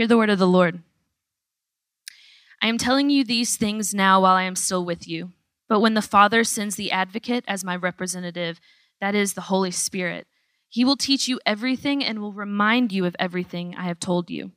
Hear 0.00 0.06
the 0.06 0.16
word 0.16 0.30
of 0.30 0.38
the 0.38 0.46
Lord. 0.46 0.82
I 2.62 2.68
am 2.68 2.78
telling 2.78 3.10
you 3.10 3.22
these 3.22 3.58
things 3.58 3.92
now 3.92 4.22
while 4.22 4.34
I 4.34 4.44
am 4.44 4.56
still 4.56 4.82
with 4.82 5.06
you. 5.06 5.32
But 5.68 5.80
when 5.80 5.92
the 5.92 6.00
Father 6.00 6.42
sends 6.42 6.74
the 6.74 6.90
advocate 6.90 7.44
as 7.46 7.62
my 7.62 7.76
representative, 7.76 8.60
that 9.02 9.14
is 9.14 9.34
the 9.34 9.42
Holy 9.42 9.70
Spirit, 9.70 10.26
he 10.70 10.86
will 10.86 10.96
teach 10.96 11.28
you 11.28 11.38
everything 11.44 12.02
and 12.02 12.18
will 12.18 12.32
remind 12.32 12.92
you 12.92 13.04
of 13.04 13.14
everything 13.18 13.74
I 13.76 13.82
have 13.88 14.00
told 14.00 14.30
you. 14.30 14.52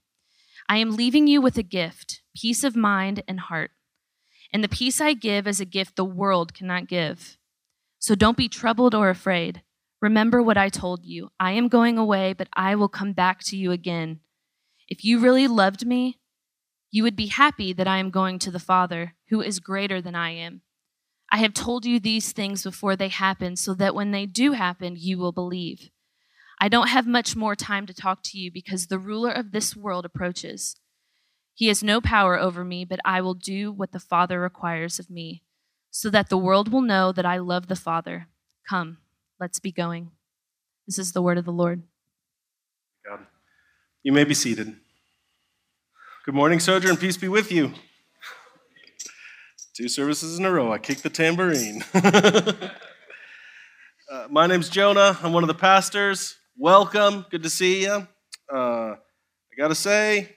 I 0.69 0.77
am 0.77 0.95
leaving 0.95 1.27
you 1.27 1.41
with 1.41 1.57
a 1.57 1.61
gift, 1.61 2.21
peace 2.33 2.63
of 2.63 2.77
mind 2.77 3.21
and 3.27 3.41
heart. 3.41 3.71
And 4.53 4.63
the 4.63 4.69
peace 4.69 5.01
I 5.01 5.13
give 5.13 5.45
is 5.45 5.59
a 5.59 5.65
gift 5.65 5.97
the 5.97 6.05
world 6.05 6.53
cannot 6.53 6.87
give. 6.87 7.37
So 7.99 8.15
don't 8.15 8.37
be 8.37 8.47
troubled 8.47 8.95
or 8.95 9.09
afraid. 9.09 9.61
Remember 10.01 10.41
what 10.41 10.57
I 10.57 10.69
told 10.69 11.03
you. 11.03 11.31
I 11.37 11.51
am 11.51 11.67
going 11.67 11.97
away, 11.97 12.31
but 12.31 12.47
I 12.53 12.75
will 12.75 12.87
come 12.87 13.11
back 13.11 13.41
to 13.47 13.57
you 13.57 13.73
again. 13.73 14.21
If 14.93 15.03
you 15.03 15.17
really 15.17 15.47
loved 15.47 15.87
me, 15.87 16.19
you 16.91 17.01
would 17.01 17.15
be 17.15 17.25
happy 17.25 17.73
that 17.73 17.87
I 17.87 17.97
am 17.97 18.11
going 18.11 18.37
to 18.37 18.51
the 18.51 18.59
Father, 18.59 19.15
who 19.29 19.41
is 19.41 19.59
greater 19.59 20.03
than 20.03 20.13
I 20.13 20.29
am. 20.29 20.61
I 21.31 21.37
have 21.37 21.55
told 21.55 21.83
you 21.83 21.99
these 21.99 22.31
things 22.31 22.61
before 22.61 22.95
they 22.95 23.07
happen, 23.07 23.55
so 23.55 23.73
that 23.73 23.95
when 23.95 24.11
they 24.11 24.27
do 24.27 24.51
happen, 24.51 24.95
you 24.95 25.17
will 25.17 25.31
believe. 25.31 25.89
I 26.61 26.69
don't 26.69 26.89
have 26.89 27.07
much 27.07 27.35
more 27.35 27.55
time 27.55 27.87
to 27.87 27.93
talk 27.95 28.19
to 28.25 28.37
you 28.37 28.51
because 28.51 28.85
the 28.85 28.99
ruler 28.99 29.31
of 29.31 29.51
this 29.51 29.75
world 29.75 30.05
approaches. 30.05 30.75
He 31.55 31.69
has 31.69 31.81
no 31.81 31.99
power 31.99 32.37
over 32.37 32.63
me, 32.63 32.85
but 32.85 32.99
I 33.03 33.19
will 33.19 33.33
do 33.33 33.71
what 33.71 33.93
the 33.93 33.99
Father 33.99 34.39
requires 34.39 34.99
of 34.99 35.09
me, 35.09 35.41
so 35.89 36.11
that 36.11 36.29
the 36.29 36.37
world 36.37 36.71
will 36.71 36.83
know 36.83 37.11
that 37.11 37.25
I 37.25 37.39
love 37.39 37.65
the 37.65 37.75
Father. 37.75 38.27
Come, 38.69 38.99
let's 39.39 39.59
be 39.59 39.71
going. 39.71 40.11
This 40.85 40.99
is 40.99 41.13
the 41.13 41.21
word 41.23 41.39
of 41.39 41.45
the 41.45 41.51
Lord. 41.51 41.81
God. 43.03 43.25
You 44.03 44.11
may 44.11 44.25
be 44.25 44.33
seated. 44.33 44.75
Good 46.25 46.35
morning, 46.35 46.61
Sojourn. 46.61 46.95
Peace 46.95 47.17
be 47.17 47.27
with 47.27 47.51
you. 47.51 47.73
Two 49.75 49.89
services 49.89 50.39
in 50.39 50.45
a 50.45 50.51
row. 50.51 50.71
I 50.71 50.77
kick 50.77 50.99
the 50.99 51.09
tambourine. 51.09 51.83
uh, 51.93 52.69
my 54.29 54.47
name's 54.47 54.69
Jonah. 54.69 55.19
I'm 55.21 55.33
one 55.33 55.43
of 55.43 55.49
the 55.49 55.53
pastors. 55.53 56.37
Welcome. 56.57 57.25
Good 57.29 57.43
to 57.43 57.49
see 57.49 57.81
you. 57.81 58.07
Uh, 58.49 58.95
I 58.95 59.57
got 59.57 59.67
to 59.67 59.75
say, 59.75 60.33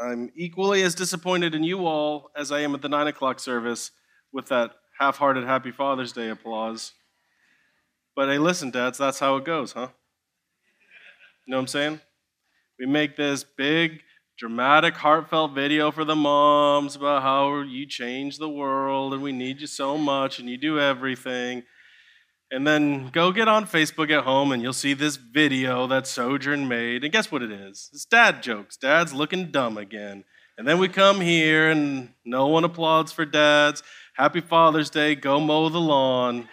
I'm 0.00 0.30
equally 0.36 0.82
as 0.82 0.94
disappointed 0.94 1.52
in 1.52 1.64
you 1.64 1.84
all 1.84 2.30
as 2.36 2.52
I 2.52 2.60
am 2.60 2.72
at 2.76 2.82
the 2.82 2.88
9 2.88 3.08
o'clock 3.08 3.40
service 3.40 3.90
with 4.32 4.46
that 4.50 4.70
half 5.00 5.16
hearted 5.16 5.42
Happy 5.42 5.72
Father's 5.72 6.12
Day 6.12 6.28
applause. 6.28 6.92
But 8.14 8.28
hey, 8.28 8.38
listen, 8.38 8.70
dads, 8.70 8.98
that's 8.98 9.18
how 9.18 9.34
it 9.34 9.44
goes, 9.44 9.72
huh? 9.72 9.88
You 11.44 11.50
know 11.50 11.56
what 11.56 11.62
I'm 11.62 11.66
saying? 11.66 12.00
We 12.78 12.86
make 12.86 13.16
this 13.16 13.42
big, 13.42 14.02
dramatic, 14.38 14.94
heartfelt 14.94 15.52
video 15.52 15.90
for 15.90 16.04
the 16.04 16.14
moms 16.14 16.94
about 16.94 17.22
how 17.22 17.60
you 17.62 17.84
change 17.84 18.38
the 18.38 18.48
world 18.48 19.12
and 19.12 19.20
we 19.20 19.32
need 19.32 19.60
you 19.60 19.66
so 19.66 19.98
much 19.98 20.38
and 20.38 20.48
you 20.48 20.56
do 20.56 20.78
everything. 20.78 21.64
And 22.50 22.66
then 22.66 23.08
go 23.08 23.32
get 23.32 23.48
on 23.48 23.66
Facebook 23.66 24.10
at 24.16 24.24
home 24.24 24.52
and 24.52 24.62
you'll 24.62 24.72
see 24.72 24.94
this 24.94 25.16
video 25.16 25.88
that 25.88 26.06
Sojourn 26.06 26.68
made. 26.68 27.02
And 27.02 27.12
guess 27.12 27.32
what 27.32 27.42
it 27.42 27.50
is? 27.50 27.90
It's 27.92 28.04
dad 28.04 28.42
jokes. 28.42 28.76
Dad's 28.76 29.12
looking 29.12 29.50
dumb 29.50 29.76
again. 29.76 30.24
And 30.56 30.66
then 30.66 30.78
we 30.78 30.88
come 30.88 31.20
here 31.20 31.70
and 31.70 32.10
no 32.24 32.46
one 32.46 32.64
applauds 32.64 33.10
for 33.10 33.24
dads. 33.24 33.82
Happy 34.14 34.40
Father's 34.40 34.88
Day. 34.88 35.16
Go 35.16 35.40
mow 35.40 35.68
the 35.68 35.80
lawn. 35.80 36.48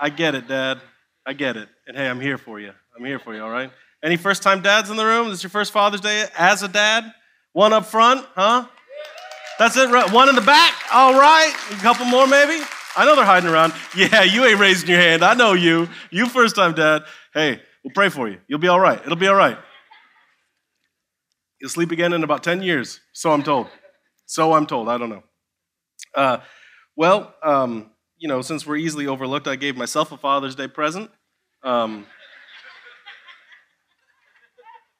I 0.00 0.10
get 0.10 0.34
it, 0.34 0.46
Dad. 0.48 0.80
I 1.24 1.32
get 1.32 1.56
it. 1.56 1.68
And 1.86 1.96
hey, 1.96 2.08
I'm 2.08 2.20
here 2.20 2.36
for 2.36 2.60
you. 2.60 2.72
I'm 2.96 3.04
here 3.04 3.18
for 3.18 3.34
you, 3.34 3.42
all 3.42 3.50
right? 3.50 3.70
Any 4.04 4.16
first 4.16 4.42
time 4.42 4.62
dads 4.62 4.90
in 4.90 4.96
the 4.96 5.04
room? 5.04 5.28
This 5.28 5.38
is 5.38 5.42
your 5.44 5.50
first 5.50 5.72
Father's 5.72 6.00
Day 6.00 6.26
as 6.38 6.62
a 6.62 6.68
dad? 6.68 7.04
One 7.52 7.72
up 7.72 7.86
front, 7.86 8.26
huh? 8.34 8.66
That's 9.58 9.76
it, 9.76 9.90
right? 9.90 10.10
One 10.12 10.28
in 10.28 10.34
the 10.34 10.42
back? 10.42 10.74
All 10.92 11.14
right. 11.14 11.52
A 11.70 11.74
couple 11.76 12.04
more, 12.04 12.26
maybe? 12.26 12.62
I 12.96 13.04
know 13.04 13.16
they're 13.16 13.24
hiding 13.24 13.48
around. 13.48 13.72
Yeah, 13.96 14.22
you 14.22 14.44
ain't 14.44 14.60
raising 14.60 14.88
your 14.88 14.98
hand. 14.98 15.22
I 15.22 15.32
know 15.34 15.54
you. 15.54 15.88
You 16.10 16.26
first 16.26 16.54
time 16.54 16.74
dad. 16.74 17.04
Hey, 17.32 17.60
we'll 17.82 17.94
pray 17.94 18.10
for 18.10 18.28
you. 18.28 18.38
You'll 18.46 18.58
be 18.58 18.68
all 18.68 18.80
right. 18.80 19.00
It'll 19.00 19.16
be 19.16 19.26
all 19.26 19.34
right. 19.34 19.56
You'll 21.60 21.70
sleep 21.70 21.90
again 21.90 22.12
in 22.12 22.22
about 22.22 22.42
10 22.42 22.62
years. 22.62 23.00
So 23.12 23.32
I'm 23.32 23.42
told. 23.42 23.68
So 24.26 24.52
I'm 24.52 24.66
told. 24.66 24.90
I 24.90 24.98
don't 24.98 25.08
know. 25.08 25.22
Uh, 26.14 26.38
well, 26.94 27.34
um, 27.42 27.90
you 28.18 28.28
know, 28.28 28.42
since 28.42 28.66
we're 28.66 28.76
easily 28.76 29.06
overlooked, 29.06 29.48
I 29.48 29.56
gave 29.56 29.76
myself 29.76 30.12
a 30.12 30.18
Father's 30.18 30.54
Day 30.54 30.68
present. 30.68 31.10
Um, 31.62 32.06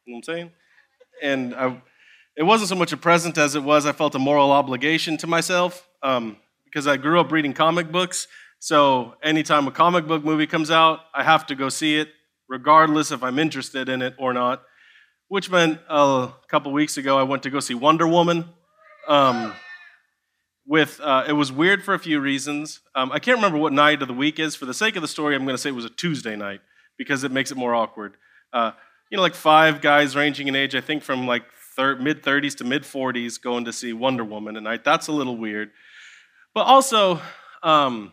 you 0.07 0.13
know 0.13 0.17
what 0.17 0.29
I'm 0.29 0.35
saying? 0.35 0.51
And 1.23 1.55
I, 1.55 1.83
it 2.37 2.45
wasn't 2.45 2.69
so 2.69 2.77
much 2.77 2.93
a 2.93 2.97
present 2.97 3.37
as 3.39 3.55
it 3.55 3.63
was 3.63 3.87
I 3.87 3.93
felt 3.93 4.15
a 4.15 4.19
moral 4.19 4.53
obligation 4.53 5.17
to 5.19 5.27
myself. 5.27 5.89
Um, 6.03 6.37
because 6.77 6.87
I 6.87 6.99
grew 6.99 7.19
up 7.19 7.33
reading 7.33 7.55
comic 7.55 7.91
books. 7.91 8.29
So 8.59 9.15
anytime 9.23 9.67
a 9.67 9.71
comic 9.71 10.07
book 10.07 10.23
movie 10.23 10.47
comes 10.47 10.71
out, 10.71 11.01
I 11.15 11.23
have 11.23 11.47
to 11.47 11.55
go 11.55 11.71
see 11.71 11.97
it, 11.99 12.11
regardless 12.51 13.11
if 13.11 13.23
I'm 13.23 13.39
interested 13.39 13.89
in 13.89 14.03
it 14.03 14.15
or 14.19 14.35
not. 14.35 14.63
Which 15.29 15.51
meant 15.51 15.81
uh, 15.89 16.29
a 16.31 16.47
couple 16.49 16.73
weeks 16.73 16.99
ago, 16.99 17.19
I 17.19 17.23
went 17.23 17.43
to 17.45 17.51
go 17.51 17.61
see 17.61 17.73
Wonder 17.73 18.07
Woman. 18.07 18.51
Um, 19.09 19.55
with 20.67 21.01
uh, 21.01 21.25
it 21.27 21.33
was 21.33 21.51
weird 21.51 21.83
for 21.83 21.95
a 21.95 21.99
few 21.99 22.21
reasons. 22.21 22.81
Um, 22.95 23.11
I 23.11 23.21
can't 23.21 23.39
remember 23.39 23.57
what 23.57 23.73
night 23.73 24.03
of 24.03 24.09
the 24.09 24.15
week 24.15 24.39
is. 24.39 24.55
For 24.55 24.67
the 24.67 24.75
sake 24.75 24.97
of 24.97 25.03
the 25.03 25.09
story, 25.09 25.35
I'm 25.35 25.45
going 25.45 25.55
to 25.55 25.59
say 25.59 25.71
it 25.71 25.75
was 25.75 25.87
a 25.87 25.91
Tuesday 25.91 26.37
night 26.37 26.61
because 26.99 27.25
it 27.25 27.33
makes 27.33 27.51
it 27.51 27.57
more 27.57 27.75
awkward. 27.75 28.17
Uh, 28.53 28.73
you 29.11 29.17
know, 29.17 29.23
like 29.23 29.35
five 29.35 29.81
guys 29.81 30.17
ranging 30.17 30.49
in 30.49 30.57
age, 30.57 30.75
I 30.75 30.81
think 30.81 31.03
from 31.03 31.27
like 31.27 31.45
thir- 31.77 31.97
mid 31.97 32.23
30s 32.23 32.57
to 32.59 32.65
mid 32.65 32.83
40s, 32.83 33.41
going 33.41 33.65
to 33.67 33.73
see 33.73 33.93
Wonder 33.93 34.25
Woman 34.25 34.55
tonight. 34.55 34.85
That's 34.85 35.09
a 35.09 35.13
little 35.13 35.37
weird. 35.37 35.71
But 36.55 36.63
also, 36.67 37.21
um, 37.63 38.13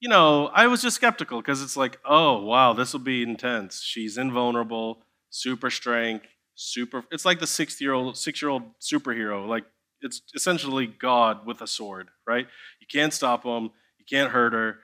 you 0.00 0.08
know, 0.08 0.46
I 0.46 0.66
was 0.66 0.80
just 0.80 0.96
skeptical 0.96 1.40
because 1.40 1.62
it's 1.62 1.76
like, 1.76 1.98
oh, 2.04 2.42
wow, 2.42 2.72
this 2.72 2.92
will 2.92 3.00
be 3.00 3.22
intense. 3.22 3.82
She's 3.82 4.16
invulnerable, 4.16 5.02
super 5.28 5.68
strength, 5.68 6.26
super. 6.54 7.04
It's 7.10 7.24
like 7.24 7.40
the 7.40 7.46
six-year-old, 7.46 8.16
six-year-old 8.16 8.62
superhero. 8.80 9.46
Like 9.46 9.64
it's 10.00 10.22
essentially 10.34 10.86
God 10.86 11.46
with 11.46 11.60
a 11.60 11.66
sword, 11.66 12.08
right? 12.26 12.46
You 12.80 12.86
can't 12.90 13.12
stop 13.12 13.44
him. 13.44 13.70
You 13.98 14.04
can't 14.08 14.30
hurt 14.30 14.52
her. 14.54 14.78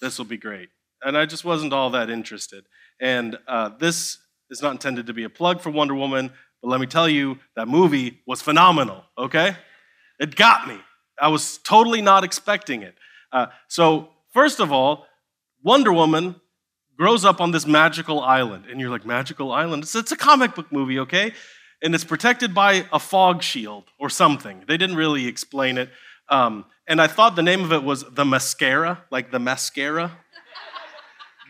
This 0.00 0.18
will 0.18 0.24
be 0.24 0.36
great. 0.36 0.70
And 1.02 1.16
I 1.16 1.26
just 1.26 1.44
wasn't 1.44 1.72
all 1.72 1.90
that 1.90 2.10
interested. 2.10 2.64
And 3.00 3.38
uh, 3.46 3.70
this 3.78 4.18
is 4.50 4.62
not 4.62 4.72
intended 4.72 5.06
to 5.06 5.12
be 5.12 5.24
a 5.24 5.30
plug 5.30 5.60
for 5.60 5.70
Wonder 5.70 5.94
Woman, 5.94 6.30
but 6.62 6.68
let 6.68 6.80
me 6.80 6.86
tell 6.86 7.08
you, 7.08 7.38
that 7.56 7.68
movie 7.68 8.20
was 8.26 8.42
phenomenal. 8.42 9.04
Okay, 9.18 9.56
it 10.18 10.36
got 10.36 10.68
me. 10.68 10.78
I 11.20 11.28
was 11.28 11.58
totally 11.58 12.02
not 12.02 12.24
expecting 12.24 12.82
it. 12.82 12.94
Uh, 13.32 13.46
so, 13.68 14.10
first 14.32 14.60
of 14.60 14.72
all, 14.72 15.06
Wonder 15.62 15.92
Woman 15.92 16.36
grows 16.96 17.24
up 17.24 17.40
on 17.40 17.50
this 17.50 17.66
magical 17.66 18.20
island. 18.20 18.64
And 18.70 18.80
you're 18.80 18.90
like, 18.90 19.06
magical 19.06 19.52
island? 19.52 19.82
It's, 19.82 19.94
it's 19.94 20.12
a 20.12 20.16
comic 20.16 20.54
book 20.54 20.72
movie, 20.72 20.98
okay? 21.00 21.32
And 21.82 21.94
it's 21.94 22.04
protected 22.04 22.54
by 22.54 22.86
a 22.92 22.98
fog 22.98 23.42
shield 23.42 23.84
or 23.98 24.08
something. 24.08 24.64
They 24.66 24.76
didn't 24.76 24.96
really 24.96 25.26
explain 25.26 25.78
it. 25.78 25.90
Um, 26.28 26.64
and 26.88 27.00
I 27.00 27.06
thought 27.06 27.36
the 27.36 27.42
name 27.42 27.62
of 27.62 27.72
it 27.72 27.82
was 27.82 28.04
the 28.04 28.24
mascara, 28.24 29.04
like 29.10 29.30
the 29.30 29.38
mascara. 29.38 30.18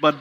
but 0.01 0.17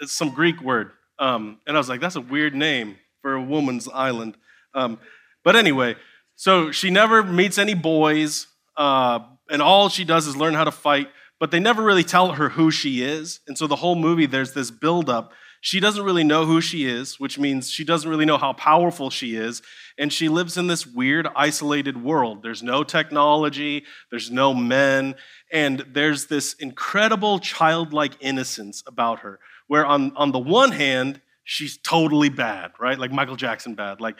it's 0.00 0.12
some 0.12 0.30
Greek 0.30 0.60
word. 0.60 0.92
Um, 1.22 1.58
and 1.68 1.76
I 1.76 1.80
was 1.80 1.88
like, 1.88 2.00
that's 2.00 2.16
a 2.16 2.20
weird 2.20 2.52
name 2.52 2.96
for 3.20 3.34
a 3.34 3.42
woman's 3.42 3.88
island. 3.88 4.36
Um, 4.74 4.98
but 5.44 5.54
anyway, 5.54 5.94
so 6.34 6.72
she 6.72 6.90
never 6.90 7.22
meets 7.22 7.58
any 7.58 7.74
boys 7.74 8.48
uh, 8.76 9.20
and 9.48 9.62
all 9.62 9.88
she 9.88 10.04
does 10.04 10.26
is 10.26 10.36
learn 10.36 10.54
how 10.54 10.64
to 10.64 10.72
fight, 10.72 11.08
but 11.38 11.52
they 11.52 11.60
never 11.60 11.82
really 11.82 12.02
tell 12.02 12.32
her 12.32 12.48
who 12.48 12.70
she 12.70 13.02
is. 13.02 13.40
And 13.46 13.56
so 13.56 13.66
the 13.66 13.76
whole 13.76 13.94
movie, 13.94 14.26
there's 14.26 14.52
this 14.52 14.70
buildup. 14.70 15.32
She 15.60 15.78
doesn't 15.78 16.02
really 16.02 16.24
know 16.24 16.44
who 16.44 16.60
she 16.60 16.86
is, 16.86 17.20
which 17.20 17.38
means 17.38 17.70
she 17.70 17.84
doesn't 17.84 18.10
really 18.10 18.24
know 18.24 18.38
how 18.38 18.52
powerful 18.52 19.10
she 19.10 19.36
is. 19.36 19.62
And 19.96 20.12
she 20.12 20.28
lives 20.28 20.56
in 20.56 20.66
this 20.66 20.84
weird, 20.84 21.28
isolated 21.36 22.02
world. 22.02 22.42
There's 22.42 22.64
no 22.64 22.82
technology, 22.82 23.84
there's 24.10 24.30
no 24.30 24.54
men, 24.54 25.14
and 25.52 25.84
there's 25.92 26.26
this 26.26 26.54
incredible 26.54 27.38
childlike 27.38 28.14
innocence 28.18 28.82
about 28.88 29.20
her, 29.20 29.38
where 29.68 29.84
on, 29.86 30.12
on 30.16 30.32
the 30.32 30.38
one 30.38 30.72
hand, 30.72 31.20
she's 31.44 31.76
totally 31.78 32.28
bad, 32.28 32.72
right? 32.80 32.98
Like 32.98 33.12
Michael 33.12 33.36
Jackson 33.36 33.74
bad. 33.74 34.00
Like, 34.00 34.16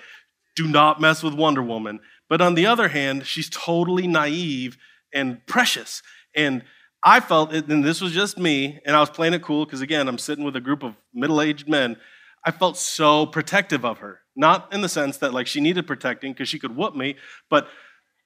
do 0.56 0.66
not 0.66 1.00
mess 1.00 1.22
with 1.22 1.34
Wonder 1.34 1.62
Woman. 1.62 2.00
But 2.28 2.40
on 2.40 2.54
the 2.54 2.66
other 2.66 2.88
hand, 2.88 3.26
she's 3.26 3.50
totally 3.50 4.06
naive 4.06 4.76
and 5.12 5.44
precious. 5.46 6.02
And 6.34 6.62
I 7.02 7.20
felt, 7.20 7.52
and 7.52 7.84
this 7.84 8.00
was 8.00 8.12
just 8.12 8.38
me, 8.38 8.80
and 8.86 8.94
I 8.94 9.00
was 9.00 9.10
playing 9.10 9.34
it 9.34 9.42
cool 9.42 9.64
because, 9.64 9.80
again, 9.80 10.08
I'm 10.08 10.18
sitting 10.18 10.44
with 10.44 10.56
a 10.56 10.60
group 10.60 10.82
of 10.82 10.94
middle 11.12 11.40
aged 11.40 11.68
men. 11.68 11.96
I 12.44 12.50
felt 12.50 12.76
so 12.76 13.26
protective 13.26 13.84
of 13.84 13.98
her. 13.98 14.20
Not 14.34 14.72
in 14.72 14.80
the 14.80 14.88
sense 14.88 15.18
that, 15.18 15.34
like, 15.34 15.46
she 15.46 15.60
needed 15.60 15.86
protecting 15.86 16.32
because 16.32 16.48
she 16.48 16.58
could 16.58 16.76
whoop 16.76 16.94
me, 16.94 17.16
but 17.50 17.68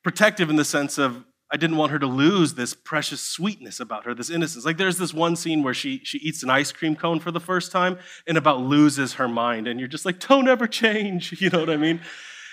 protective 0.05 0.51
in 0.51 0.57
the 0.57 0.65
sense 0.65 0.99
of 0.99 1.25
I 1.51 1.57
didn't 1.57 1.77
want 1.77 1.93
her 1.93 1.99
to 2.01 2.07
lose 2.07 2.55
this 2.55 2.75
precious 2.75 3.21
sweetness 3.21 3.79
about 3.79 4.05
her, 4.05 4.15
this 4.15 4.31
innocence. 4.31 4.65
Like 4.65 4.79
there's 4.79 4.99
this 4.99 5.15
one 5.15 5.37
scene 5.37 5.63
where 5.63 5.75
she 5.75 6.01
she 6.03 6.19
eats 6.19 6.43
an 6.43 6.51
ice 6.51 6.73
cream 6.73 6.97
cone 6.97 7.21
for 7.21 7.31
the 7.31 7.41
first 7.41 7.71
time 7.71 7.99
and 8.27 8.37
about 8.37 8.61
loses 8.61 9.15
her 9.15 9.29
mind, 9.29 9.69
and 9.69 9.79
you're 9.79 9.89
just 9.89 10.05
like, 10.05 10.19
don't 10.19 10.49
ever 10.49 10.67
change. 10.67 11.35
You 11.47 11.51
know 11.51 11.61
what 11.61 11.71
I 11.71 11.77
mean? 11.77 12.01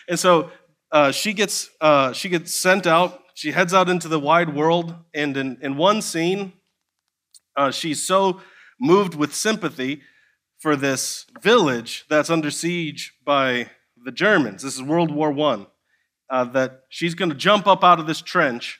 And 0.07 0.19
so 0.19 0.51
uh, 0.91 1.11
she 1.11 1.33
gets 1.33 1.71
uh, 1.81 2.13
she 2.13 2.29
gets 2.29 2.53
sent 2.53 2.85
out. 2.85 3.21
She 3.33 3.51
heads 3.51 3.73
out 3.73 3.89
into 3.89 4.07
the 4.07 4.19
wide 4.19 4.53
world, 4.53 4.93
and 5.13 5.35
in, 5.35 5.57
in 5.61 5.75
one 5.75 6.03
scene, 6.03 6.53
uh, 7.55 7.71
she's 7.71 8.03
so 8.03 8.41
moved 8.79 9.15
with 9.15 9.33
sympathy 9.33 10.01
for 10.59 10.75
this 10.75 11.25
village 11.41 12.05
that's 12.09 12.29
under 12.29 12.51
siege 12.51 13.13
by 13.25 13.71
the 14.05 14.11
Germans. 14.11 14.61
This 14.61 14.75
is 14.75 14.83
World 14.83 15.09
War 15.11 15.31
One. 15.31 15.65
Uh, 16.29 16.43
that 16.45 16.83
she's 16.89 17.15
going 17.15 17.29
to 17.29 17.35
jump 17.35 17.67
up 17.67 17.83
out 17.83 17.99
of 17.99 18.07
this 18.07 18.21
trench 18.21 18.79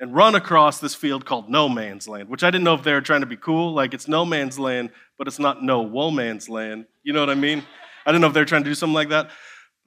and 0.00 0.14
run 0.14 0.34
across 0.34 0.78
this 0.78 0.94
field 0.94 1.24
called 1.24 1.48
No 1.48 1.68
Man's 1.68 2.06
Land, 2.06 2.28
which 2.28 2.44
I 2.44 2.50
didn't 2.50 2.64
know 2.64 2.74
if 2.74 2.82
they 2.82 2.92
were 2.92 3.00
trying 3.00 3.20
to 3.20 3.26
be 3.26 3.36
cool. 3.36 3.72
Like 3.72 3.94
it's 3.94 4.08
No 4.08 4.24
Man's 4.24 4.58
Land, 4.58 4.90
but 5.18 5.26
it's 5.26 5.38
not 5.38 5.62
No 5.62 5.82
Woman's 5.82 6.48
Land. 6.48 6.86
You 7.02 7.12
know 7.12 7.20
what 7.20 7.30
I 7.30 7.34
mean? 7.34 7.64
I 8.04 8.12
didn't 8.12 8.20
know 8.20 8.28
if 8.28 8.34
they 8.34 8.40
were 8.40 8.46
trying 8.46 8.64
to 8.64 8.70
do 8.70 8.74
something 8.74 8.94
like 8.94 9.08
that. 9.08 9.30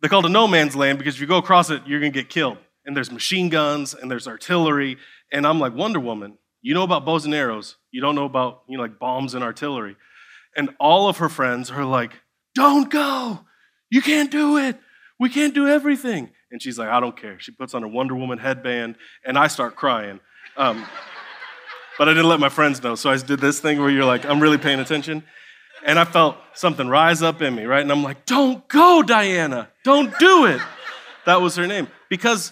They 0.02 0.08
called 0.08 0.26
it 0.26 0.30
No 0.30 0.48
Man's 0.48 0.76
Land 0.76 0.98
because 0.98 1.16
if 1.16 1.22
you 1.22 1.28
go 1.28 1.38
across 1.38 1.70
it, 1.70 1.84
you're 1.86 2.00
to 2.00 2.10
get 2.10 2.30
killed. 2.30 2.58
And 2.86 2.96
there's 2.96 3.12
machine 3.12 3.50
guns 3.50 3.94
and 3.94 4.10
there's 4.10 4.28
artillery. 4.28 4.98
And 5.32 5.46
I'm 5.46 5.60
like, 5.60 5.74
Wonder 5.76 6.00
Woman, 6.00 6.38
you 6.62 6.74
know 6.74 6.84
about 6.84 7.06
bows 7.06 7.26
and 7.26 7.34
arrows. 7.34 7.76
You 7.92 8.02
don't 8.02 8.16
know 8.16 8.26
about, 8.26 8.64
you 8.68 8.78
know, 8.78 8.84
like 8.84 9.00
bombs 9.00 9.36
and 9.36 9.44
artillery. 9.44 9.96
And 10.56 10.76
all 10.80 11.08
of 11.08 11.18
her 11.18 11.30
friends 11.30 11.70
are 11.70 11.86
like, 11.86 12.14
Don't 12.56 12.90
go. 12.90 13.42
You 13.92 14.02
can't 14.02 14.32
do 14.32 14.58
it. 14.58 14.78
We 15.20 15.30
can't 15.30 15.54
do 15.54 15.68
everything. 15.68 16.32
And 16.52 16.62
she's 16.62 16.80
like, 16.80 16.90
I 16.90 17.00
don't 17.00 17.16
care. 17.16 17.40
She 17.40 17.52
puts 17.52 17.74
on 17.74 17.82
her 17.84 17.88
Wonder 17.88 18.16
Woman 18.16 18.40
headband, 18.40 18.96
and 19.24 19.38
I 19.38 19.48
start 19.48 19.76
crying. 19.76 20.20
Um, 20.58 20.86
but 21.98 22.08
I 22.08 22.14
didn't 22.14 22.30
let 22.30 22.40
my 22.40 22.50
friends 22.50 22.82
know. 22.82 22.96
So 22.96 23.10
I 23.10 23.18
did 23.18 23.40
this 23.40 23.60
thing 23.60 23.80
where 23.80 23.90
you're 23.90 24.06
like, 24.06 24.26
I'm 24.26 24.40
really 24.40 24.58
paying 24.58 24.80
attention. 24.80 25.24
And 25.86 26.00
I 26.00 26.06
felt 26.06 26.38
something 26.54 26.88
rise 26.88 27.22
up 27.22 27.42
in 27.42 27.56
me, 27.56 27.66
right? 27.66 27.82
And 27.82 27.92
I'm 27.92 28.04
like, 28.04 28.26
don't 28.26 28.68
go, 28.68 29.02
Diana. 29.02 29.70
Don't 29.84 30.18
do 30.20 30.46
it. 30.46 30.62
That 31.26 31.42
was 31.42 31.56
her 31.56 31.68
name. 31.68 31.88
Because 32.10 32.52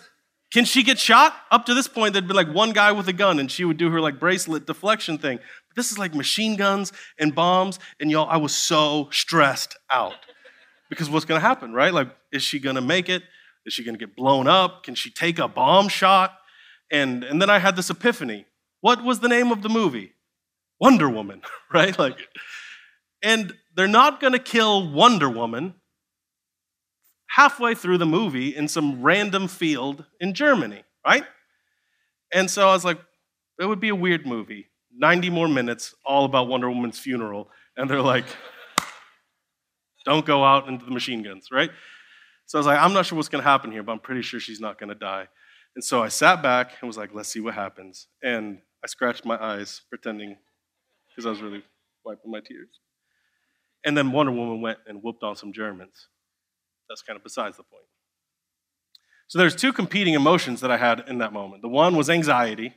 can 0.52 0.64
she 0.66 0.84
get 0.84 0.98
shot? 0.98 1.36
Up 1.52 1.66
to 1.66 1.74
this 1.74 1.88
point, 1.88 2.14
there'd 2.14 2.28
be 2.28 2.34
like 2.34 2.54
one 2.54 2.72
guy 2.72 2.92
with 2.92 3.08
a 3.08 3.14
gun, 3.14 3.40
and 3.40 3.52
she 3.52 3.66
would 3.66 3.78
do 3.78 3.90
her 3.90 4.00
like 4.00 4.20
bracelet 4.20 4.66
deflection 4.66 5.18
thing. 5.18 5.38
But 5.38 5.76
this 5.76 5.92
is 5.92 5.98
like 5.98 6.16
machine 6.16 6.56
guns 6.56 6.94
and 7.20 7.36
bombs, 7.36 7.80
and 8.00 8.10
y'all, 8.10 8.30
I 8.30 8.38
was 8.38 8.56
so 8.56 9.10
stressed 9.12 9.78
out. 9.90 10.16
Because 10.90 11.10
what's 11.10 11.26
gonna 11.26 11.42
happen, 11.42 11.74
right? 11.74 11.94
Like, 11.94 12.10
is 12.32 12.44
she 12.44 12.60
gonna 12.60 12.82
make 12.82 13.10
it? 13.10 13.24
Is 13.68 13.74
she 13.74 13.84
gonna 13.84 13.98
get 13.98 14.16
blown 14.16 14.48
up? 14.48 14.84
Can 14.84 14.96
she 14.96 15.12
take 15.12 15.38
a 15.38 15.48
bomb 15.48 15.90
shot? 15.90 16.34
And, 16.90 17.24
and 17.26 17.42
then 17.42 17.50
I 17.50 17.60
had 17.60 17.76
this 17.76 17.90
epiphany. 17.90 18.46
What 18.80 19.04
was 19.04 19.20
the 19.20 19.28
name 19.28 19.52
of 19.52 19.62
the 19.62 19.70
movie? 19.70 20.14
Wonder 20.80 21.10
Woman, 21.10 21.42
right? 21.74 21.98
Like, 22.00 22.18
and 23.22 23.54
they're 23.76 23.88
not 23.88 24.22
gonna 24.22 24.40
kill 24.40 24.92
Wonder 24.92 25.30
Woman 25.30 25.76
halfway 27.28 27.76
through 27.76 27.98
the 27.98 28.06
movie 28.06 28.56
in 28.56 28.68
some 28.68 29.02
random 29.02 29.48
field 29.48 30.06
in 30.22 30.34
Germany, 30.34 30.84
right? 31.06 31.26
And 32.34 32.50
so 32.50 32.70
I 32.70 32.74
was 32.74 32.86
like, 32.86 33.00
it 33.60 33.66
would 33.66 33.80
be 33.80 33.90
a 33.90 33.96
weird 33.96 34.26
movie. 34.26 34.70
90 34.96 35.30
more 35.30 35.48
minutes, 35.48 35.94
all 36.06 36.26
about 36.26 36.48
Wonder 36.48 36.70
Woman's 36.70 36.98
funeral. 36.98 37.50
And 37.76 37.90
they're 37.90 38.02
like, 38.02 38.26
don't 40.06 40.26
go 40.26 40.44
out 40.44 40.68
into 40.68 40.86
the 40.86 40.92
machine 40.92 41.22
guns, 41.22 41.50
right? 41.52 41.70
So 42.48 42.58
I 42.58 42.60
was 42.60 42.68
like, 42.68 42.80
I'm 42.80 42.94
not 42.94 43.06
sure 43.06 43.18
what's 43.18 43.30
going 43.30 43.44
to 43.44 43.50
happen 43.50 43.72
here, 43.72 43.84
but 43.84 43.92
I'm 43.92 44.00
pretty 44.00 44.22
sure 44.22 44.40
she's 44.40 44.62
not 44.62 44.80
going 44.80 44.90
to 44.90 44.96
die. 44.96 45.28
And 45.76 45.84
so 45.84 46.02
I 46.02 46.08
sat 46.08 46.42
back 46.42 46.72
and 46.82 46.88
was 46.88 46.98
like, 46.98 47.14
let's 47.14 47.30
see 47.30 47.42
what 47.42 47.54
happens. 47.54 48.08
And 48.24 48.60
I 48.84 48.88
scratched 48.88 49.26
my 49.26 49.38
eyes, 49.42 49.82
pretending, 49.90 50.38
because 51.10 51.26
I 51.26 51.30
was 51.30 51.42
really 51.42 51.62
wiping 52.06 52.32
my 52.32 52.40
tears. 52.40 52.70
And 53.86 53.98
then 53.98 54.12
Wonder 54.12 54.32
Woman 54.32 54.62
went 54.62 54.80
and 54.88 55.04
whooped 55.04 55.24
on 55.24 55.36
some 55.36 55.52
Germans. 55.52 56.08
That's 56.90 57.02
kind 57.02 57.18
of 57.18 57.24
besides 57.24 57.58
the 57.58 57.64
point. 57.64 57.84
So 59.28 59.38
there's 59.38 59.56
two 59.56 59.74
competing 59.74 60.14
emotions 60.14 60.62
that 60.62 60.72
I 60.72 60.78
had 60.78 61.04
in 61.08 61.18
that 61.18 61.34
moment. 61.34 61.62
The 61.62 61.68
one 61.68 61.98
was 61.98 62.10
anxiety. 62.10 62.74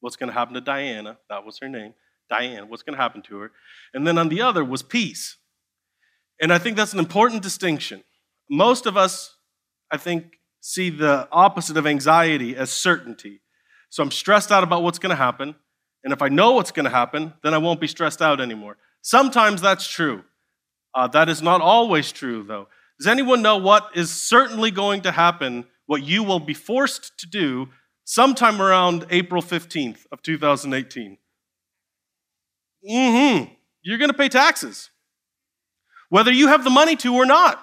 What's 0.00 0.14
going 0.14 0.28
to 0.28 0.32
happen 0.32 0.54
to 0.54 0.60
Diana? 0.60 1.18
That 1.28 1.44
was 1.44 1.58
her 1.58 1.68
name. 1.68 1.94
Diane, 2.30 2.68
what's 2.68 2.84
going 2.84 2.96
to 2.96 3.02
happen 3.02 3.22
to 3.22 3.38
her? 3.38 3.50
And 3.92 4.06
then 4.06 4.16
on 4.16 4.28
the 4.28 4.42
other 4.42 4.64
was 4.64 4.82
peace. 4.82 5.38
And 6.40 6.52
I 6.52 6.58
think 6.58 6.76
that's 6.76 6.92
an 6.92 7.00
important 7.00 7.42
distinction. 7.42 8.04
Most 8.50 8.86
of 8.86 8.96
us, 8.96 9.36
I 9.90 9.96
think, 9.96 10.38
see 10.60 10.90
the 10.90 11.28
opposite 11.30 11.76
of 11.76 11.86
anxiety 11.86 12.56
as 12.56 12.70
certainty. 12.70 13.40
So 13.90 14.02
I'm 14.02 14.10
stressed 14.10 14.50
out 14.50 14.62
about 14.62 14.82
what's 14.82 14.98
going 14.98 15.10
to 15.10 15.16
happen. 15.16 15.54
And 16.04 16.12
if 16.12 16.22
I 16.22 16.28
know 16.28 16.52
what's 16.52 16.70
going 16.70 16.84
to 16.84 16.90
happen, 16.90 17.34
then 17.42 17.54
I 17.54 17.58
won't 17.58 17.80
be 17.80 17.86
stressed 17.86 18.22
out 18.22 18.40
anymore. 18.40 18.76
Sometimes 19.02 19.60
that's 19.60 19.86
true. 19.86 20.24
Uh, 20.94 21.06
that 21.08 21.28
is 21.28 21.42
not 21.42 21.60
always 21.60 22.12
true, 22.12 22.42
though. 22.42 22.68
Does 22.98 23.06
anyone 23.06 23.42
know 23.42 23.56
what 23.56 23.90
is 23.94 24.10
certainly 24.10 24.70
going 24.70 25.02
to 25.02 25.12
happen, 25.12 25.66
what 25.86 26.02
you 26.02 26.22
will 26.22 26.40
be 26.40 26.54
forced 26.54 27.18
to 27.18 27.26
do 27.26 27.68
sometime 28.04 28.60
around 28.60 29.06
April 29.10 29.42
15th 29.42 30.06
of 30.10 30.22
2018? 30.22 31.18
Mm-hmm. 32.88 33.52
You're 33.82 33.98
going 33.98 34.10
to 34.10 34.16
pay 34.16 34.28
taxes 34.28 34.90
whether 36.08 36.32
you 36.32 36.48
have 36.48 36.64
the 36.64 36.70
money 36.70 36.96
to 36.96 37.14
or 37.14 37.26
not, 37.26 37.60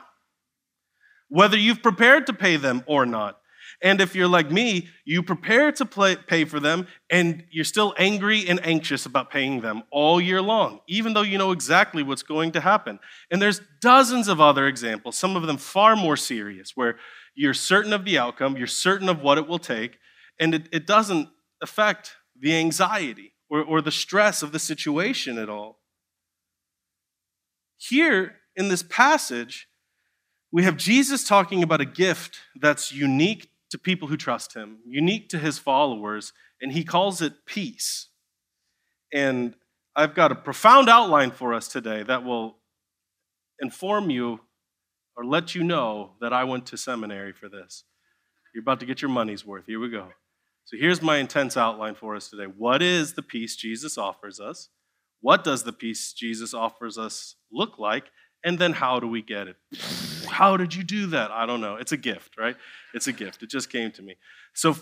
whether 1.30 1.57
you've 1.57 1.83
prepared 1.83 2.27
to 2.27 2.33
pay 2.33 2.57
them 2.57 2.83
or 2.88 3.06
not. 3.06 3.39
And 3.81 4.00
if 4.00 4.16
you're 4.16 4.27
like 4.27 4.50
me, 4.51 4.88
you 5.04 5.22
prepare 5.22 5.72
to 5.74 5.86
play, 5.86 6.16
pay 6.16 6.45
for 6.45 6.60
them 6.60 6.88
and 7.10 7.44
you're 7.51 7.66
still 7.66 7.94
angry 7.98 8.48
and 8.48 8.66
anxious 8.66 9.06
about 9.06 9.30
paying 9.30 9.62
them 9.62 9.83
all 9.92 10.22
year 10.22 10.42
long, 10.42 10.80
even 10.88 11.13
though 11.13 11.22
you 11.22 11.38
know 11.38 11.51
exactly 11.51 12.01
what's 12.01 12.24
going 12.24 12.51
to 12.54 12.62
happen. 12.62 13.00
And 13.30 13.42
there's 13.42 13.62
dozens 13.81 14.27
of 14.27 14.39
other 14.39 14.68
examples, 14.68 15.18
some 15.18 15.36
of 15.36 15.45
them 15.45 15.57
far 15.57 15.95
more 15.95 16.16
serious, 16.16 16.72
where 16.75 16.98
you're 17.36 17.54
certain 17.54 17.92
of 17.92 18.06
the 18.06 18.18
outcome, 18.18 18.56
you're 18.56 18.68
certain 18.68 19.10
of 19.10 19.21
what 19.21 19.38
it 19.38 19.48
will 19.48 19.60
take, 19.60 19.98
and 20.39 20.56
it, 20.56 20.69
it 20.71 20.88
doesn't 20.88 21.30
affect 21.62 22.16
the 22.39 22.56
anxiety 22.56 23.33
or, 23.50 23.62
or 23.62 23.81
the 23.81 23.92
stress 23.92 24.42
of 24.42 24.51
the 24.51 24.60
situation 24.60 25.38
at 25.38 25.50
all. 25.50 25.80
Here 27.78 28.38
in 28.56 28.69
this 28.69 28.83
passage, 28.83 29.68
we 30.56 30.63
have 30.63 30.78
Jesus 30.78 31.28
talking 31.28 31.63
about 31.63 31.81
a 31.81 31.86
gift 31.86 32.40
that's 32.62 32.90
unique 32.90 33.50
to 33.72 33.78
people 33.78 34.07
who 34.07 34.16
trust 34.16 34.56
him, 34.56 34.78
unique 34.88 35.28
to 35.28 35.38
his 35.38 35.60
followers, 35.60 36.31
and 36.62 36.72
he 36.72 36.86
calls 36.86 37.22
it 37.22 37.46
peace. 37.46 38.07
And 39.13 39.56
I've 39.98 40.16
got 40.16 40.31
a 40.31 40.36
profound 40.36 40.88
outline 40.88 41.31
for 41.31 41.54
us 41.54 41.68
today 41.68 42.04
that 42.04 42.24
will 42.24 42.56
inform 43.60 44.10
you 44.10 44.40
or 45.18 45.25
let 45.25 45.56
you 45.56 45.62
know 45.62 46.12
that 46.22 46.31
I 46.31 46.46
went 46.46 46.68
to 46.68 46.78
seminary 46.78 47.34
for 47.34 47.50
this. 47.50 47.84
You're 48.54 48.62
about 48.62 48.80
to 48.80 48.85
get 48.85 49.02
your 49.02 49.12
money's 49.12 49.45
worth. 49.45 49.66
Here 49.66 49.81
we 49.81 49.90
go. 49.90 50.07
So 50.64 50.78
here's 50.80 51.02
my 51.02 51.18
intense 51.18 51.57
outline 51.57 51.95
for 51.95 52.16
us 52.16 52.30
today. 52.30 52.45
What 52.45 52.81
is 52.81 53.16
the 53.16 53.24
peace 53.24 53.57
Jesus 53.57 53.97
offers 53.97 54.40
us? 54.40 54.69
What 55.19 55.44
does 55.44 55.64
the 55.64 55.74
peace 55.74 56.14
Jesus 56.14 56.54
offers 56.54 56.97
us 56.97 57.35
look 57.52 57.78
like? 57.78 58.06
And 58.45 58.59
then 58.59 58.73
how 58.73 58.99
do 58.99 59.07
we 59.07 59.23
get 59.23 59.47
it? 59.47 59.57
How 60.30 60.56
did 60.56 60.75
you 60.75 60.83
do 60.83 61.07
that? 61.07 61.31
I 61.31 61.47
don't 61.47 61.61
know. 61.61 61.75
It's 61.75 61.92
a 61.92 61.97
gift, 61.97 62.37
right? 62.37 62.56
It's 62.94 63.07
a 63.07 63.11
gift. 63.11 63.42
It 63.42 63.49
just 63.49 63.71
came 63.71 63.92
to 63.94 64.04
me. 64.04 64.16
So, 64.54 64.78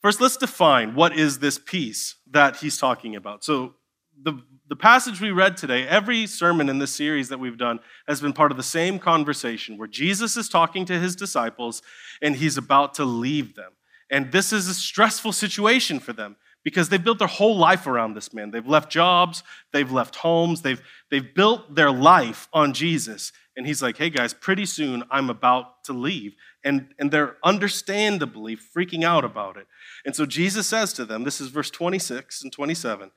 first, 0.00 0.20
let's 0.20 0.36
define 0.36 0.94
what 0.94 1.18
is 1.18 1.40
this 1.40 1.58
peace 1.58 2.14
that 2.30 2.56
he's 2.56 2.78
talking 2.78 3.16
about. 3.16 3.42
So, 3.44 3.74
the, 4.22 4.40
the 4.68 4.76
passage 4.76 5.20
we 5.20 5.32
read 5.32 5.56
today, 5.56 5.88
every 5.88 6.26
sermon 6.26 6.68
in 6.68 6.78
this 6.78 6.94
series 6.94 7.30
that 7.30 7.40
we've 7.40 7.58
done 7.58 7.80
has 8.06 8.20
been 8.20 8.32
part 8.32 8.52
of 8.52 8.56
the 8.56 8.62
same 8.62 8.98
conversation 8.98 9.76
where 9.76 9.88
Jesus 9.88 10.36
is 10.36 10.48
talking 10.48 10.84
to 10.84 10.98
his 10.98 11.16
disciples 11.16 11.82
and 12.22 12.36
he's 12.36 12.56
about 12.56 12.94
to 12.94 13.04
leave 13.04 13.56
them. 13.56 13.72
And 14.10 14.30
this 14.30 14.52
is 14.52 14.68
a 14.68 14.74
stressful 14.74 15.32
situation 15.32 15.98
for 15.98 16.12
them 16.12 16.36
because 16.62 16.88
they've 16.88 17.02
built 17.02 17.18
their 17.18 17.28
whole 17.28 17.56
life 17.56 17.86
around 17.86 18.14
this 18.14 18.32
man. 18.32 18.50
They've 18.50 18.66
left 18.66 18.90
jobs, 18.90 19.42
they've 19.72 19.90
left 19.90 20.16
homes, 20.16 20.62
they've, 20.62 20.80
they've 21.10 21.34
built 21.34 21.74
their 21.74 21.90
life 21.90 22.48
on 22.52 22.72
Jesus. 22.72 23.32
And 23.56 23.66
he's 23.66 23.82
like, 23.82 23.96
hey 23.96 24.10
guys, 24.10 24.34
pretty 24.34 24.66
soon 24.66 25.04
I'm 25.10 25.30
about 25.30 25.84
to 25.84 25.92
leave. 25.92 26.34
And, 26.64 26.88
and 26.98 27.10
they're 27.10 27.36
understandably 27.42 28.56
freaking 28.56 29.04
out 29.04 29.24
about 29.24 29.56
it. 29.56 29.66
And 30.04 30.14
so 30.14 30.26
Jesus 30.26 30.66
says 30.66 30.92
to 30.94 31.04
them, 31.04 31.24
this 31.24 31.40
is 31.40 31.48
verse 31.48 31.70
26 31.70 32.42
and 32.42 32.52
27. 32.52 33.10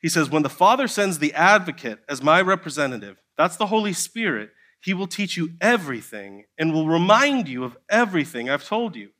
He 0.00 0.08
says, 0.08 0.28
When 0.28 0.42
the 0.42 0.50
Father 0.50 0.86
sends 0.86 1.18
the 1.18 1.32
advocate 1.32 2.00
as 2.08 2.22
my 2.22 2.40
representative, 2.42 3.16
that's 3.38 3.56
the 3.56 3.66
Holy 3.66 3.94
Spirit, 3.94 4.50
he 4.82 4.92
will 4.92 5.06
teach 5.06 5.36
you 5.36 5.52
everything 5.62 6.44
and 6.58 6.74
will 6.74 6.86
remind 6.86 7.48
you 7.48 7.64
of 7.64 7.76
everything 7.88 8.50
I've 8.50 8.66
told 8.66 8.96
you. 8.96 9.10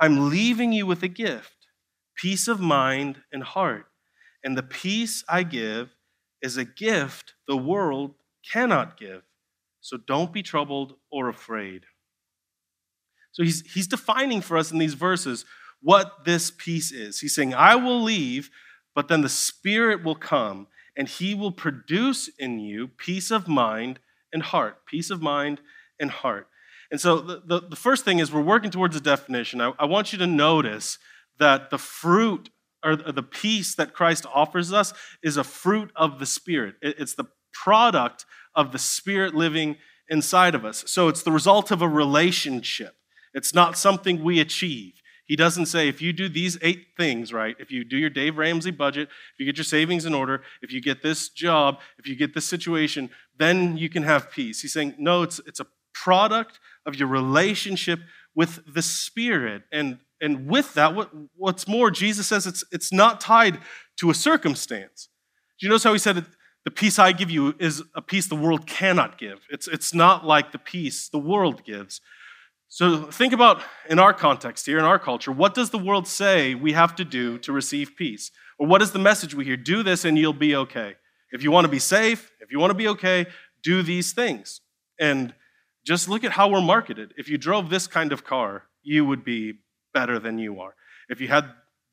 I'm 0.00 0.28
leaving 0.28 0.72
you 0.72 0.84
with 0.84 1.02
a 1.04 1.08
gift 1.08 1.55
peace 2.16 2.48
of 2.48 2.60
mind 2.60 3.22
and 3.32 3.42
heart. 3.42 3.86
And 4.42 4.56
the 4.56 4.62
peace 4.62 5.24
I 5.28 5.42
give 5.42 5.94
is 6.42 6.56
a 6.56 6.64
gift 6.64 7.34
the 7.48 7.56
world 7.56 8.14
cannot 8.52 8.98
give. 8.98 9.22
So 9.80 9.96
don't 9.96 10.32
be 10.32 10.42
troubled 10.42 10.94
or 11.10 11.28
afraid. 11.28 11.84
So 13.32 13.42
he's, 13.42 13.62
he's 13.72 13.86
defining 13.86 14.40
for 14.40 14.56
us 14.56 14.72
in 14.72 14.78
these 14.78 14.94
verses 14.94 15.44
what 15.80 16.24
this 16.24 16.50
peace 16.50 16.90
is. 16.90 17.20
He's 17.20 17.34
saying, 17.34 17.54
I 17.54 17.76
will 17.76 18.02
leave, 18.02 18.50
but 18.94 19.08
then 19.08 19.20
the 19.20 19.28
Spirit 19.28 20.02
will 20.02 20.14
come 20.14 20.68
and 20.96 21.08
he 21.08 21.34
will 21.34 21.52
produce 21.52 22.28
in 22.38 22.58
you 22.58 22.88
peace 22.88 23.30
of 23.30 23.46
mind 23.46 23.98
and 24.32 24.42
heart. 24.42 24.86
Peace 24.86 25.10
of 25.10 25.20
mind 25.20 25.60
and 26.00 26.10
heart. 26.10 26.48
And 26.90 27.00
so 27.00 27.20
the, 27.20 27.42
the, 27.44 27.60
the 27.68 27.76
first 27.76 28.04
thing 28.04 28.20
is 28.20 28.32
we're 28.32 28.40
working 28.40 28.70
towards 28.70 28.96
a 28.96 29.00
definition. 29.00 29.60
I, 29.60 29.72
I 29.78 29.84
want 29.84 30.12
you 30.12 30.18
to 30.18 30.26
notice 30.26 30.98
that 31.38 31.70
the 31.70 31.78
fruit 31.78 32.50
or 32.84 32.96
the 32.96 33.22
peace 33.22 33.74
that 33.74 33.92
Christ 33.92 34.26
offers 34.32 34.72
us 34.72 34.92
is 35.22 35.36
a 35.36 35.44
fruit 35.44 35.90
of 35.96 36.18
the 36.18 36.26
Spirit. 36.26 36.76
It's 36.82 37.14
the 37.14 37.26
product 37.52 38.24
of 38.54 38.70
the 38.70 38.78
Spirit 38.78 39.34
living 39.34 39.76
inside 40.08 40.54
of 40.54 40.64
us. 40.64 40.84
So 40.86 41.08
it's 41.08 41.22
the 41.22 41.32
result 41.32 41.70
of 41.70 41.82
a 41.82 41.88
relationship. 41.88 42.94
It's 43.34 43.52
not 43.52 43.76
something 43.76 44.22
we 44.22 44.38
achieve. 44.40 45.02
He 45.24 45.34
doesn't 45.34 45.66
say, 45.66 45.88
if 45.88 46.00
you 46.00 46.12
do 46.12 46.28
these 46.28 46.56
eight 46.62 46.86
things 46.96 47.32
right, 47.32 47.56
if 47.58 47.72
you 47.72 47.82
do 47.82 47.96
your 47.96 48.10
Dave 48.10 48.38
Ramsey 48.38 48.70
budget, 48.70 49.08
if 49.08 49.40
you 49.40 49.46
get 49.46 49.56
your 49.56 49.64
savings 49.64 50.06
in 50.06 50.14
order, 50.14 50.42
if 50.62 50.72
you 50.72 50.80
get 50.80 51.02
this 51.02 51.28
job, 51.28 51.80
if 51.98 52.06
you 52.06 52.14
get 52.14 52.34
this 52.34 52.46
situation, 52.46 53.10
then 53.36 53.76
you 53.76 53.88
can 53.88 54.04
have 54.04 54.30
peace. 54.30 54.62
He's 54.62 54.72
saying, 54.72 54.94
no, 54.98 55.22
it's, 55.22 55.40
it's 55.44 55.58
a 55.58 55.66
product 55.92 56.60
of 56.86 56.94
your 56.94 57.08
relationship 57.08 57.98
with 58.36 58.60
the 58.72 58.82
Spirit. 58.82 59.64
And, 59.72 59.98
and 60.26 60.48
with 60.48 60.74
that, 60.74 60.92
what, 60.96 61.10
what's 61.36 61.68
more, 61.68 61.88
Jesus 61.88 62.26
says 62.26 62.48
it's, 62.48 62.64
it's 62.72 62.92
not 62.92 63.20
tied 63.20 63.58
to 64.00 64.10
a 64.10 64.14
circumstance. 64.14 65.08
Do 65.56 65.66
you 65.66 65.70
notice 65.70 65.84
how 65.84 65.92
he 65.92 66.00
said, 66.00 66.26
the 66.64 66.70
peace 66.72 66.98
I 66.98 67.12
give 67.12 67.30
you 67.30 67.54
is 67.60 67.84
a 67.94 68.02
peace 68.02 68.26
the 68.26 68.34
world 68.34 68.66
cannot 68.66 69.18
give? 69.18 69.46
It's, 69.50 69.68
it's 69.68 69.94
not 69.94 70.26
like 70.26 70.50
the 70.50 70.58
peace 70.58 71.08
the 71.08 71.20
world 71.20 71.62
gives. 71.64 72.00
So 72.66 73.04
think 73.04 73.32
about 73.32 73.62
in 73.88 74.00
our 74.00 74.12
context 74.12 74.66
here, 74.66 74.80
in 74.80 74.84
our 74.84 74.98
culture, 74.98 75.30
what 75.30 75.54
does 75.54 75.70
the 75.70 75.78
world 75.78 76.08
say 76.08 76.56
we 76.56 76.72
have 76.72 76.96
to 76.96 77.04
do 77.04 77.38
to 77.38 77.52
receive 77.52 77.94
peace? 77.94 78.32
Or 78.58 78.66
what 78.66 78.82
is 78.82 78.90
the 78.90 78.98
message 78.98 79.32
we 79.32 79.44
hear? 79.44 79.56
Do 79.56 79.84
this 79.84 80.04
and 80.04 80.18
you'll 80.18 80.32
be 80.32 80.56
okay. 80.56 80.96
If 81.30 81.44
you 81.44 81.52
want 81.52 81.66
to 81.66 81.70
be 81.70 81.78
safe, 81.78 82.32
if 82.40 82.50
you 82.50 82.58
want 82.58 82.72
to 82.72 82.76
be 82.76 82.88
okay, 82.88 83.26
do 83.62 83.84
these 83.84 84.12
things. 84.12 84.60
And 84.98 85.34
just 85.84 86.08
look 86.08 86.24
at 86.24 86.32
how 86.32 86.48
we're 86.48 86.60
marketed. 86.60 87.14
If 87.16 87.28
you 87.28 87.38
drove 87.38 87.70
this 87.70 87.86
kind 87.86 88.10
of 88.12 88.24
car, 88.24 88.64
you 88.82 89.06
would 89.06 89.24
be 89.24 89.60
better 89.96 90.18
than 90.18 90.38
you 90.38 90.60
are. 90.60 90.74
If 91.08 91.22
you 91.22 91.28
had 91.28 91.46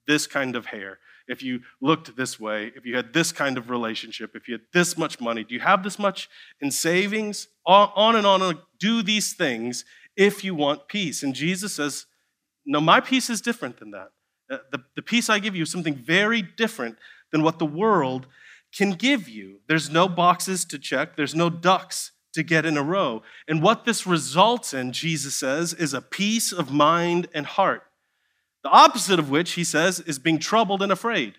this 0.07 0.27
kind 0.27 0.57
of 0.57 0.65
hair, 0.65 0.99
if 1.29 1.41
you 1.41 1.61
looked 1.79 2.17
this 2.17 2.37
way, 2.37 2.73
if 2.75 2.85
you 2.85 2.97
had 2.97 3.13
this 3.13 3.31
kind 3.31 3.57
of 3.57 3.69
relationship, 3.69 4.31
if 4.35 4.49
you 4.49 4.55
had 4.55 4.67
this 4.73 4.97
much 4.97 5.21
money, 5.21 5.45
do 5.45 5.53
you 5.53 5.61
have 5.61 5.83
this 5.83 5.97
much 5.97 6.29
in 6.59 6.69
savings? 6.69 7.47
On 7.65 8.15
and 8.17 8.27
on. 8.27 8.41
and 8.41 8.57
on. 8.57 8.63
Do 8.77 9.01
these 9.01 9.31
things 9.33 9.85
if 10.17 10.43
you 10.43 10.53
want 10.53 10.89
peace. 10.89 11.23
And 11.23 11.33
Jesus 11.33 11.75
says, 11.75 12.05
No, 12.65 12.81
my 12.81 12.99
peace 12.99 13.29
is 13.29 13.39
different 13.39 13.77
than 13.79 13.91
that. 13.91 14.09
Uh, 14.51 14.57
the, 14.73 14.79
the 14.97 15.01
peace 15.01 15.29
I 15.29 15.39
give 15.39 15.55
you 15.55 15.63
is 15.63 15.71
something 15.71 15.95
very 15.95 16.41
different 16.41 16.97
than 17.31 17.41
what 17.41 17.57
the 17.57 17.65
world 17.65 18.27
can 18.75 18.91
give 18.91 19.29
you. 19.29 19.61
There's 19.69 19.89
no 19.89 20.09
boxes 20.09 20.65
to 20.65 20.77
check, 20.77 21.15
there's 21.15 21.35
no 21.35 21.49
ducks 21.49 22.11
to 22.33 22.43
get 22.43 22.65
in 22.65 22.77
a 22.77 22.83
row. 22.83 23.23
And 23.47 23.61
what 23.61 23.85
this 23.85 24.05
results 24.05 24.73
in, 24.73 24.91
Jesus 24.91 25.35
says, 25.35 25.73
is 25.73 25.93
a 25.93 26.01
peace 26.01 26.51
of 26.51 26.71
mind 26.71 27.27
and 27.33 27.45
heart. 27.45 27.83
The 28.63 28.69
opposite 28.69 29.19
of 29.19 29.29
which, 29.29 29.53
he 29.53 29.63
says, 29.63 29.99
is 29.99 30.19
being 30.19 30.39
troubled 30.39 30.81
and 30.81 30.91
afraid. 30.91 31.35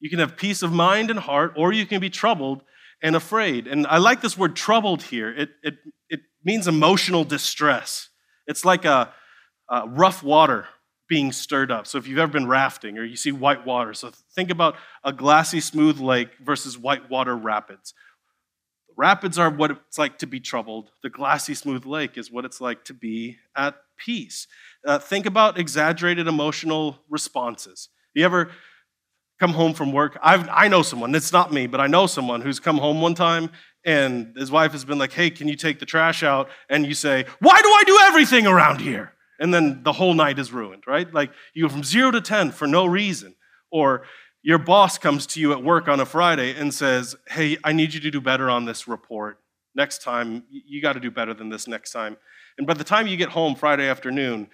You 0.00 0.10
can 0.10 0.18
have 0.18 0.36
peace 0.36 0.62
of 0.62 0.72
mind 0.72 1.10
and 1.10 1.18
heart, 1.18 1.54
or 1.56 1.72
you 1.72 1.86
can 1.86 2.00
be 2.00 2.10
troubled 2.10 2.62
and 3.02 3.16
afraid. 3.16 3.66
And 3.66 3.86
I 3.86 3.98
like 3.98 4.20
this 4.20 4.36
word 4.36 4.54
troubled 4.54 5.02
here. 5.04 5.30
It, 5.30 5.50
it, 5.62 5.74
it 6.08 6.20
means 6.44 6.68
emotional 6.68 7.24
distress. 7.24 8.08
It's 8.46 8.64
like 8.64 8.84
a, 8.84 9.12
a 9.68 9.88
rough 9.88 10.22
water 10.22 10.68
being 11.08 11.32
stirred 11.32 11.70
up. 11.70 11.86
So 11.86 11.96
if 11.98 12.06
you've 12.06 12.18
ever 12.18 12.32
been 12.32 12.46
rafting 12.46 12.98
or 12.98 13.04
you 13.04 13.16
see 13.16 13.32
white 13.32 13.66
water, 13.66 13.94
so 13.94 14.12
think 14.34 14.50
about 14.50 14.76
a 15.02 15.12
glassy, 15.12 15.60
smooth 15.60 15.98
lake 15.98 16.30
versus 16.44 16.78
white 16.78 17.08
water 17.10 17.36
rapids. 17.36 17.94
Rapids 18.96 19.38
are 19.38 19.48
what 19.48 19.70
it's 19.70 19.96
like 19.96 20.18
to 20.18 20.26
be 20.26 20.40
troubled. 20.40 20.90
The 21.02 21.08
glassy, 21.08 21.54
smooth 21.54 21.86
lake 21.86 22.18
is 22.18 22.30
what 22.30 22.44
it's 22.44 22.60
like 22.60 22.84
to 22.86 22.94
be 22.94 23.38
at 23.56 23.76
peace. 23.98 24.46
Uh, 24.86 24.98
think 24.98 25.26
about 25.26 25.58
exaggerated 25.58 26.26
emotional 26.26 26.98
responses. 27.08 27.88
You 28.14 28.24
ever 28.24 28.50
come 29.38 29.52
home 29.52 29.74
from 29.74 29.92
work? 29.92 30.18
I've, 30.22 30.48
I 30.48 30.68
know 30.68 30.82
someone, 30.82 31.14
it's 31.14 31.32
not 31.32 31.52
me, 31.52 31.66
but 31.66 31.80
I 31.80 31.86
know 31.86 32.06
someone 32.06 32.40
who's 32.40 32.60
come 32.60 32.78
home 32.78 33.00
one 33.00 33.14
time 33.14 33.50
and 33.84 34.34
his 34.36 34.50
wife 34.50 34.72
has 34.72 34.84
been 34.84 34.98
like, 34.98 35.12
hey, 35.12 35.30
can 35.30 35.48
you 35.48 35.56
take 35.56 35.78
the 35.78 35.86
trash 35.86 36.22
out? 36.22 36.48
And 36.68 36.84
you 36.86 36.94
say, 36.94 37.26
why 37.40 37.60
do 37.62 37.68
I 37.68 37.82
do 37.86 37.98
everything 38.04 38.46
around 38.46 38.80
here? 38.80 39.12
And 39.40 39.54
then 39.54 39.82
the 39.84 39.92
whole 39.92 40.14
night 40.14 40.38
is 40.38 40.52
ruined, 40.52 40.82
right? 40.86 41.12
Like 41.12 41.30
you 41.54 41.64
go 41.64 41.68
from 41.68 41.84
zero 41.84 42.10
to 42.10 42.20
10 42.20 42.50
for 42.50 42.66
no 42.66 42.86
reason. 42.86 43.34
Or 43.70 44.02
your 44.42 44.58
boss 44.58 44.98
comes 44.98 45.26
to 45.28 45.40
you 45.40 45.52
at 45.52 45.62
work 45.62 45.88
on 45.88 46.00
a 46.00 46.06
Friday 46.06 46.54
and 46.58 46.72
says, 46.72 47.14
hey, 47.28 47.56
I 47.62 47.72
need 47.72 47.94
you 47.94 48.00
to 48.00 48.10
do 48.10 48.20
better 48.20 48.50
on 48.50 48.64
this 48.64 48.88
report. 48.88 49.38
Next 49.74 50.02
time, 50.02 50.44
you 50.50 50.82
got 50.82 50.94
to 50.94 51.00
do 51.00 51.10
better 51.10 51.34
than 51.34 51.50
this 51.50 51.68
next 51.68 51.92
time. 51.92 52.16
And 52.58 52.66
by 52.66 52.74
the 52.74 52.84
time 52.84 53.06
you 53.06 53.16
get 53.16 53.30
home 53.30 53.54
Friday 53.54 53.88
afternoon, 53.88 54.48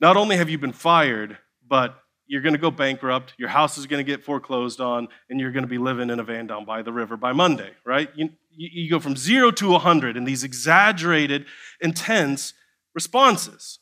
not 0.00 0.16
only 0.16 0.36
have 0.36 0.50
you 0.50 0.58
been 0.58 0.72
fired, 0.72 1.38
but 1.66 1.98
you're 2.26 2.42
going 2.42 2.54
to 2.54 2.60
go 2.60 2.70
bankrupt, 2.70 3.34
your 3.38 3.48
house 3.48 3.78
is 3.78 3.86
going 3.86 4.04
to 4.04 4.10
get 4.10 4.22
foreclosed 4.22 4.80
on, 4.80 5.08
and 5.30 5.40
you're 5.40 5.52
going 5.52 5.64
to 5.64 5.68
be 5.68 5.78
living 5.78 6.10
in 6.10 6.20
a 6.20 6.24
van 6.24 6.46
down 6.46 6.64
by 6.64 6.82
the 6.82 6.92
river 6.92 7.16
by 7.16 7.32
Monday, 7.32 7.70
right? 7.84 8.10
You, 8.14 8.30
you 8.50 8.90
go 8.90 9.00
from 9.00 9.16
zero 9.16 9.50
to 9.52 9.70
100 9.70 10.16
in 10.16 10.24
these 10.24 10.44
exaggerated, 10.44 11.46
intense 11.80 12.52
responses. 12.94 13.78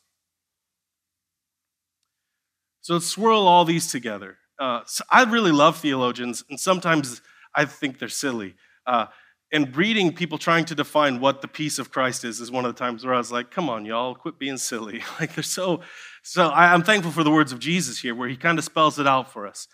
So 2.81 2.93
let's 2.93 3.07
swirl 3.07 3.47
all 3.47 3.65
these 3.65 3.91
together. 3.91 4.37
Uh, 4.59 4.81
so 4.85 5.03
I 5.09 5.23
really 5.23 5.51
love 5.51 5.79
theologians, 5.79 6.43
and 6.49 6.59
sometimes 6.59 7.21
I 7.55 7.65
think 7.65 7.99
they're 7.99 8.09
silly. 8.09 8.55
Uh, 8.85 9.07
and 9.51 9.75
reading 9.75 10.13
people 10.13 10.37
trying 10.37 10.65
to 10.65 10.75
define 10.75 11.19
what 11.19 11.41
the 11.41 11.47
peace 11.47 11.79
of 11.79 11.91
Christ 11.91 12.25
is 12.25 12.39
is 12.39 12.51
one 12.51 12.65
of 12.65 12.73
the 12.73 12.79
times 12.79 13.05
where 13.05 13.13
I 13.13 13.17
was 13.17 13.31
like, 13.31 13.51
come 13.51 13.69
on, 13.69 13.85
y'all, 13.85 14.15
quit 14.15 14.39
being 14.39 14.57
silly. 14.57 15.03
like 15.19 15.35
they're 15.35 15.43
so, 15.43 15.81
so 16.23 16.47
I, 16.47 16.73
I'm 16.73 16.83
thankful 16.83 17.11
for 17.11 17.23
the 17.23 17.31
words 17.31 17.51
of 17.51 17.59
Jesus 17.59 17.99
here, 17.99 18.15
where 18.15 18.27
he 18.27 18.37
kind 18.37 18.57
of 18.57 18.65
spells 18.65 18.99
it 18.99 19.07
out 19.07 19.31
for 19.31 19.47
us. 19.47 19.67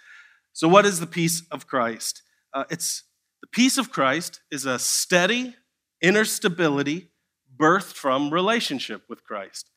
So, 0.53 0.67
what 0.67 0.85
is 0.85 0.99
the 0.99 1.07
peace 1.07 1.43
of 1.51 1.67
Christ? 1.67 2.21
Uh, 2.53 2.65
it's 2.69 3.03
the 3.41 3.47
peace 3.47 3.77
of 3.77 3.91
Christ 3.91 4.41
is 4.51 4.65
a 4.65 4.77
steady 4.77 5.55
inner 6.01 6.25
stability 6.25 7.11
birthed 7.57 7.93
from 7.93 8.31
relationship 8.31 9.03
with 9.07 9.23
Christ. 9.23 9.69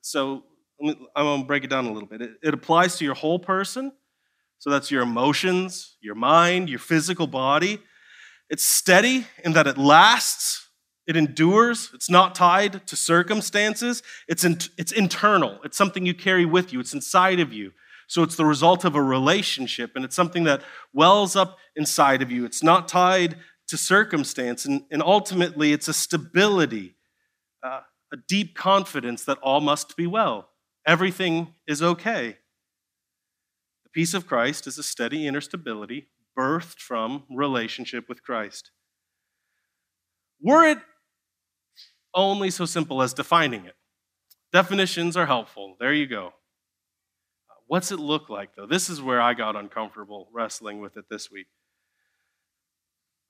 So, 0.00 0.42
I'm 0.80 0.96
going 1.14 1.40
to 1.40 1.46
break 1.46 1.64
it 1.64 1.70
down 1.70 1.86
a 1.86 1.92
little 1.92 2.08
bit. 2.08 2.20
It, 2.20 2.30
it 2.42 2.52
applies 2.52 2.98
to 2.98 3.04
your 3.04 3.14
whole 3.14 3.38
person. 3.38 3.92
So, 4.58 4.70
that's 4.70 4.90
your 4.90 5.02
emotions, 5.02 5.96
your 6.00 6.16
mind, 6.16 6.68
your 6.68 6.80
physical 6.80 7.28
body 7.28 7.80
it's 8.48 8.66
steady 8.66 9.26
in 9.44 9.52
that 9.52 9.66
it 9.66 9.78
lasts, 9.78 10.68
it 11.06 11.16
endures, 11.16 11.90
it's 11.94 12.10
not 12.10 12.34
tied 12.34 12.86
to 12.86 12.96
circumstances, 12.96 14.02
it's, 14.28 14.44
in, 14.44 14.58
it's 14.76 14.92
internal, 14.92 15.58
it's 15.64 15.76
something 15.76 16.06
you 16.06 16.14
carry 16.14 16.44
with 16.44 16.72
you, 16.72 16.80
it's 16.80 16.94
inside 16.94 17.40
of 17.40 17.52
you. 17.52 17.72
So 18.08 18.22
it's 18.22 18.36
the 18.36 18.44
result 18.44 18.84
of 18.84 18.94
a 18.94 19.02
relationship, 19.02 19.92
and 19.96 20.04
it's 20.04 20.14
something 20.14 20.44
that 20.44 20.62
wells 20.92 21.34
up 21.34 21.58
inside 21.74 22.22
of 22.22 22.30
you. 22.30 22.44
It's 22.44 22.62
not 22.62 22.86
tied 22.86 23.36
to 23.68 23.76
circumstance, 23.76 24.64
and, 24.64 24.82
and 24.92 25.02
ultimately, 25.02 25.72
it's 25.72 25.88
a 25.88 25.92
stability, 25.92 26.94
uh, 27.64 27.80
a 28.12 28.16
deep 28.28 28.54
confidence 28.54 29.24
that 29.24 29.38
all 29.38 29.60
must 29.60 29.96
be 29.96 30.06
well. 30.06 30.50
Everything 30.86 31.54
is 31.66 31.82
okay. 31.82 32.36
The 33.82 33.90
peace 33.90 34.14
of 34.14 34.28
Christ 34.28 34.68
is 34.68 34.78
a 34.78 34.84
steady 34.84 35.26
inner 35.26 35.40
stability 35.40 36.06
birthed 36.36 36.78
from 36.78 37.24
relationship 37.30 38.08
with 38.08 38.22
Christ. 38.22 38.70
Were 40.40 40.64
it 40.64 40.78
only 42.16 42.50
so 42.50 42.64
simple 42.64 43.02
as 43.02 43.12
defining 43.12 43.66
it, 43.66 43.76
definitions 44.52 45.16
are 45.16 45.26
helpful. 45.26 45.76
There 45.78 45.92
you 45.92 46.06
go. 46.06 46.32
What's 47.68 47.92
it 47.92 47.98
look 47.98 48.28
like, 48.28 48.56
though? 48.56 48.66
This 48.66 48.88
is 48.88 49.02
where 49.02 49.20
I 49.20 49.34
got 49.34 49.54
uncomfortable 49.54 50.28
wrestling 50.32 50.80
with 50.80 50.96
it 50.96 51.04
this 51.10 51.30
week. 51.30 51.46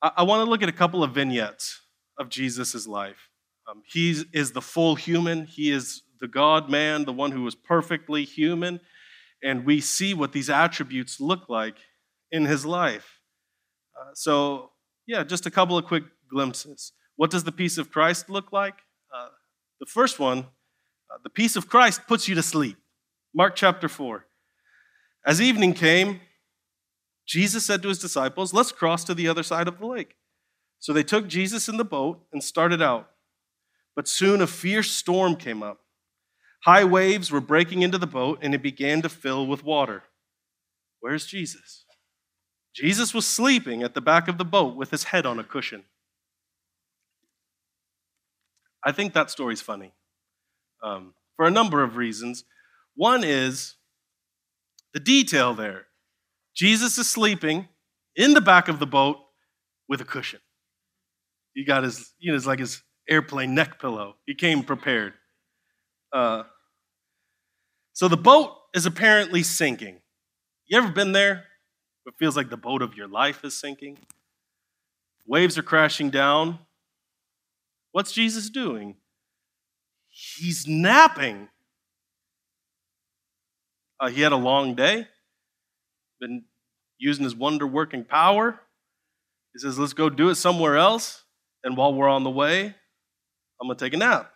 I, 0.00 0.12
I 0.18 0.22
want 0.22 0.44
to 0.44 0.50
look 0.50 0.62
at 0.62 0.68
a 0.68 0.72
couple 0.72 1.02
of 1.02 1.12
vignettes 1.12 1.80
of 2.18 2.28
Jesus' 2.28 2.86
life. 2.86 3.30
Um, 3.68 3.82
he 3.84 4.22
is 4.32 4.52
the 4.52 4.62
full 4.62 4.94
human, 4.94 5.46
he 5.46 5.72
is 5.72 6.02
the 6.20 6.28
God 6.28 6.70
man, 6.70 7.04
the 7.04 7.12
one 7.12 7.32
who 7.32 7.42
was 7.42 7.54
perfectly 7.54 8.24
human. 8.24 8.80
And 9.42 9.66
we 9.66 9.80
see 9.80 10.14
what 10.14 10.32
these 10.32 10.48
attributes 10.48 11.20
look 11.20 11.48
like 11.48 11.76
in 12.30 12.44
his 12.44 12.66
life. 12.66 13.20
Uh, 13.98 14.10
so, 14.14 14.70
yeah, 15.06 15.24
just 15.24 15.46
a 15.46 15.50
couple 15.50 15.78
of 15.78 15.84
quick 15.84 16.04
glimpses. 16.28 16.92
What 17.16 17.30
does 17.30 17.44
the 17.44 17.52
peace 17.52 17.78
of 17.78 17.90
Christ 17.90 18.28
look 18.28 18.52
like? 18.52 18.74
Uh, 19.14 19.28
the 19.80 19.86
first 19.86 20.18
one, 20.18 20.40
uh, 21.10 21.18
the 21.22 21.30
peace 21.30 21.56
of 21.56 21.68
Christ 21.68 22.02
puts 22.06 22.28
you 22.28 22.34
to 22.34 22.42
sleep. 22.42 22.76
Mark 23.34 23.54
chapter 23.56 23.88
4. 23.88 24.26
As 25.24 25.40
evening 25.40 25.74
came, 25.74 26.20
Jesus 27.26 27.66
said 27.66 27.82
to 27.82 27.88
his 27.88 27.98
disciples, 27.98 28.54
Let's 28.54 28.72
cross 28.72 29.04
to 29.04 29.14
the 29.14 29.28
other 29.28 29.42
side 29.42 29.68
of 29.68 29.78
the 29.78 29.86
lake. 29.86 30.16
So 30.78 30.92
they 30.92 31.02
took 31.02 31.26
Jesus 31.26 31.68
in 31.68 31.76
the 31.76 31.84
boat 31.84 32.22
and 32.32 32.42
started 32.42 32.80
out. 32.80 33.10
But 33.94 34.08
soon 34.08 34.40
a 34.40 34.46
fierce 34.46 34.90
storm 34.90 35.36
came 35.36 35.62
up. 35.62 35.80
High 36.64 36.84
waves 36.84 37.30
were 37.30 37.40
breaking 37.40 37.82
into 37.82 37.98
the 37.98 38.06
boat, 38.06 38.38
and 38.42 38.54
it 38.54 38.62
began 38.62 39.02
to 39.02 39.08
fill 39.08 39.46
with 39.46 39.64
water. 39.64 40.02
Where's 41.00 41.26
Jesus? 41.26 41.85
Jesus 42.76 43.14
was 43.14 43.26
sleeping 43.26 43.82
at 43.82 43.94
the 43.94 44.02
back 44.02 44.28
of 44.28 44.36
the 44.36 44.44
boat 44.44 44.76
with 44.76 44.90
his 44.90 45.04
head 45.04 45.24
on 45.24 45.38
a 45.38 45.44
cushion. 45.44 45.84
I 48.84 48.92
think 48.92 49.14
that 49.14 49.30
story's 49.30 49.62
funny 49.62 49.92
um, 50.82 51.14
for 51.36 51.46
a 51.46 51.50
number 51.50 51.82
of 51.82 51.96
reasons. 51.96 52.44
One 52.94 53.24
is 53.24 53.76
the 54.92 55.00
detail 55.00 55.54
there. 55.54 55.86
Jesus 56.54 56.98
is 56.98 57.08
sleeping 57.08 57.66
in 58.14 58.34
the 58.34 58.42
back 58.42 58.68
of 58.68 58.78
the 58.78 58.86
boat 58.86 59.16
with 59.88 60.02
a 60.02 60.04
cushion. 60.04 60.40
He 61.54 61.64
got 61.64 61.82
his, 61.82 62.12
you 62.18 62.30
know, 62.30 62.36
it's 62.36 62.44
like 62.44 62.58
his 62.58 62.82
airplane 63.08 63.54
neck 63.54 63.80
pillow. 63.80 64.16
He 64.26 64.34
came 64.34 64.62
prepared. 64.62 65.14
Uh, 66.12 66.42
so 67.94 68.06
the 68.06 68.18
boat 68.18 68.52
is 68.74 68.84
apparently 68.84 69.42
sinking. 69.42 70.02
You 70.66 70.76
ever 70.76 70.92
been 70.92 71.12
there? 71.12 71.44
It 72.06 72.14
feels 72.18 72.36
like 72.36 72.50
the 72.50 72.56
boat 72.56 72.82
of 72.82 72.96
your 72.96 73.08
life 73.08 73.44
is 73.44 73.58
sinking. 73.58 73.98
Waves 75.26 75.58
are 75.58 75.62
crashing 75.62 76.08
down. 76.10 76.60
What's 77.90 78.12
Jesus 78.12 78.48
doing? 78.48 78.94
He's 80.08 80.66
napping. 80.68 81.48
Uh, 83.98 84.08
he 84.08 84.20
had 84.20 84.32
a 84.32 84.36
long 84.36 84.74
day, 84.74 85.08
been 86.20 86.44
using 86.98 87.24
his 87.24 87.34
wonder 87.34 87.66
working 87.66 88.04
power. 88.04 88.60
He 89.52 89.58
says, 89.58 89.78
Let's 89.78 89.94
go 89.94 90.08
do 90.08 90.28
it 90.28 90.36
somewhere 90.36 90.76
else. 90.76 91.24
And 91.64 91.76
while 91.76 91.92
we're 91.92 92.08
on 92.08 92.22
the 92.22 92.30
way, 92.30 92.66
I'm 93.60 93.66
going 93.66 93.76
to 93.76 93.84
take 93.84 93.94
a 93.94 93.96
nap. 93.96 94.30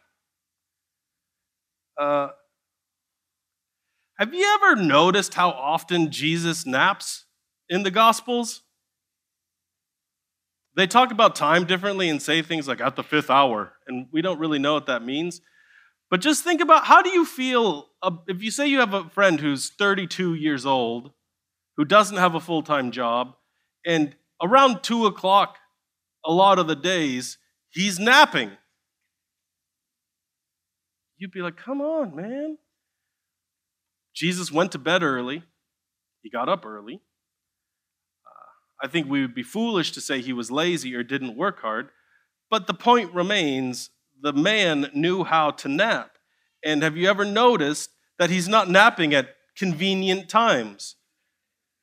Uh, 2.01 2.29
have 4.19 4.35
you 4.35 4.59
ever 4.61 4.77
noticed 4.77 5.35
how 5.35 5.51
often 5.51 6.11
Jesus 6.11 6.67
naps 6.67 7.27
in 7.71 7.83
the 7.83 7.91
Gospels? 7.91 8.63
They 10.77 10.87
talk 10.87 11.11
about 11.11 11.35
time 11.35 11.65
differently 11.65 12.09
and 12.09 12.21
say 12.21 12.43
things 12.43 12.69
like 12.69 12.81
at 12.81 12.97
the 12.97 13.03
fifth 13.03 13.31
hour, 13.31 13.73
and 13.87 14.07
we 14.13 14.21
don't 14.21 14.39
really 14.39 14.59
know 14.59 14.75
what 14.75 14.87
that 14.87 15.03
means. 15.03 15.41
But 16.11 16.21
just 16.21 16.45
think 16.45 16.61
about 16.61 16.85
how 16.85 17.03
do 17.03 17.11
you 17.11 17.25
feel 17.25 17.87
uh, 18.03 18.13
if 18.27 18.43
you 18.43 18.51
say 18.51 18.67
you 18.67 18.81
have 18.81 18.95
a 18.95 19.09
friend 19.11 19.41
who's 19.41 19.71
32 19.71 20.35
years 20.35 20.67
old, 20.67 21.13
who 21.77 21.85
doesn't 21.85 22.17
have 22.17 22.35
a 22.35 22.41
full 22.41 22.63
time 22.63 22.91
job, 22.91 23.35
and 23.87 24.15
around 24.43 24.83
2 24.83 25.07
o'clock 25.07 25.57
a 26.25 26.33
lot 26.33 26.59
of 26.59 26.67
the 26.67 26.77
days, 26.77 27.39
he's 27.71 27.99
napping. 27.99 28.51
You'd 31.19 31.33
be 31.33 31.43
like, 31.43 31.57
come 31.57 31.81
on, 31.81 32.17
man. 32.17 32.59
Jesus 34.15 34.51
went 34.51 34.73
to 34.73 34.79
bed 34.79 35.03
early, 35.03 35.45
he 36.23 36.31
got 36.31 36.49
up 36.49 36.65
early. 36.67 37.01
I 38.83 38.89
think 38.89 39.09
we 39.09 39.21
would 39.21 39.35
be 39.35 39.43
foolish 39.43 39.93
to 39.93 40.01
say 40.01 40.21
he 40.21 40.33
was 40.33 40.51
lazy 40.51 40.95
or 40.95 41.03
didn't 41.03 41.37
work 41.37 41.61
hard, 41.61 41.91
but 42.51 42.67
the 42.67 42.75
point 42.75 43.13
remains 43.13 43.91
the 44.21 44.33
man 44.33 44.91
knew 44.95 45.25
how 45.25 45.51
to 45.51 45.69
nap. 45.69 46.19
And 46.65 46.83
have 46.83 46.97
you 46.97 47.09
ever 47.09 47.25
noticed 47.25 47.91
that 48.19 48.31
he's 48.31 48.49
not 48.49 48.69
napping 48.69 49.15
at 49.15 49.35
convenient 49.57 50.29
times? 50.29 50.97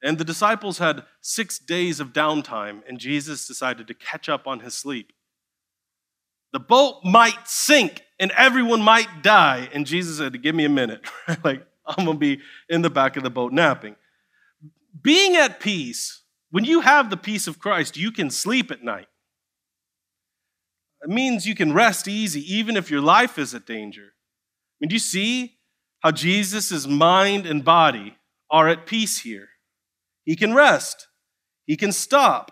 And 0.03 0.17
the 0.17 0.25
disciples 0.25 0.77
had 0.77 1.03
six 1.21 1.57
days 1.57 1.99
of 1.99 2.13
downtime, 2.13 2.81
and 2.87 2.99
Jesus 2.99 3.47
decided 3.47 3.87
to 3.87 3.93
catch 3.93 4.29
up 4.29 4.45
on 4.45 4.59
his 4.59 4.75
sleep. 4.75 5.11
The 6.53 6.59
boat 6.59 7.01
might 7.03 7.47
sink 7.47 8.03
and 8.19 8.31
everyone 8.31 8.81
might 8.81 9.21
die. 9.21 9.69
And 9.73 9.85
Jesus 9.85 10.17
said, 10.17 10.41
Give 10.41 10.55
me 10.55 10.65
a 10.65 10.69
minute. 10.69 11.01
like, 11.43 11.65
I'm 11.85 12.05
going 12.05 12.17
to 12.17 12.19
be 12.19 12.41
in 12.69 12.81
the 12.81 12.89
back 12.89 13.17
of 13.17 13.23
the 13.23 13.29
boat 13.29 13.51
napping. 13.51 13.95
Being 15.01 15.35
at 15.35 15.59
peace, 15.59 16.21
when 16.49 16.65
you 16.65 16.81
have 16.81 17.09
the 17.09 17.17
peace 17.17 17.47
of 17.47 17.59
Christ, 17.59 17.97
you 17.97 18.11
can 18.11 18.29
sleep 18.29 18.71
at 18.71 18.83
night. 18.83 19.07
It 21.01 21.09
means 21.09 21.45
you 21.45 21.55
can 21.55 21.73
rest 21.73 22.07
easy, 22.07 22.41
even 22.53 22.75
if 22.75 22.89
your 22.89 23.01
life 23.01 23.37
is 23.37 23.53
at 23.53 23.65
danger. 23.65 24.01
I 24.11 24.75
mean, 24.79 24.89
do 24.89 24.95
you 24.95 24.99
see 24.99 25.57
how 25.99 26.11
Jesus' 26.11 26.87
mind 26.87 27.45
and 27.45 27.63
body 27.63 28.17
are 28.49 28.67
at 28.67 28.85
peace 28.85 29.19
here? 29.19 29.49
He 30.23 30.35
can 30.35 30.53
rest, 30.53 31.07
he 31.65 31.77
can 31.77 31.91
stop. 31.91 32.51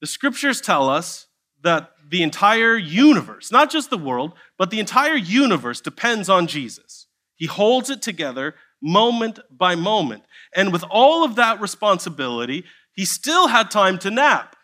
The 0.00 0.06
scriptures 0.06 0.60
tell 0.60 0.88
us 0.88 1.26
that 1.62 1.90
the 2.08 2.22
entire 2.22 2.76
universe, 2.76 3.50
not 3.50 3.70
just 3.70 3.90
the 3.90 3.98
world, 3.98 4.34
but 4.58 4.70
the 4.70 4.78
entire 4.78 5.16
universe 5.16 5.80
depends 5.80 6.28
on 6.28 6.46
Jesus. 6.46 7.06
He 7.34 7.46
holds 7.46 7.90
it 7.90 8.02
together 8.02 8.54
moment 8.82 9.38
by 9.50 9.74
moment. 9.74 10.24
And 10.54 10.72
with 10.72 10.84
all 10.90 11.24
of 11.24 11.36
that 11.36 11.60
responsibility, 11.60 12.64
he 12.94 13.04
still 13.04 13.48
had 13.48 13.70
time 13.70 13.98
to 13.98 14.10
nap. 14.10 14.56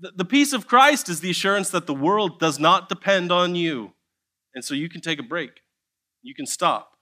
The 0.00 0.24
peace 0.24 0.52
of 0.52 0.66
Christ 0.66 1.08
is 1.08 1.20
the 1.20 1.30
assurance 1.30 1.70
that 1.70 1.86
the 1.86 1.94
world 1.94 2.40
does 2.40 2.58
not 2.58 2.88
depend 2.88 3.30
on 3.30 3.54
you. 3.54 3.92
And 4.54 4.64
so 4.64 4.74
you 4.74 4.88
can 4.88 5.00
take 5.00 5.18
a 5.18 5.22
break, 5.22 5.50
you 6.22 6.34
can 6.34 6.46
stop. 6.46 6.92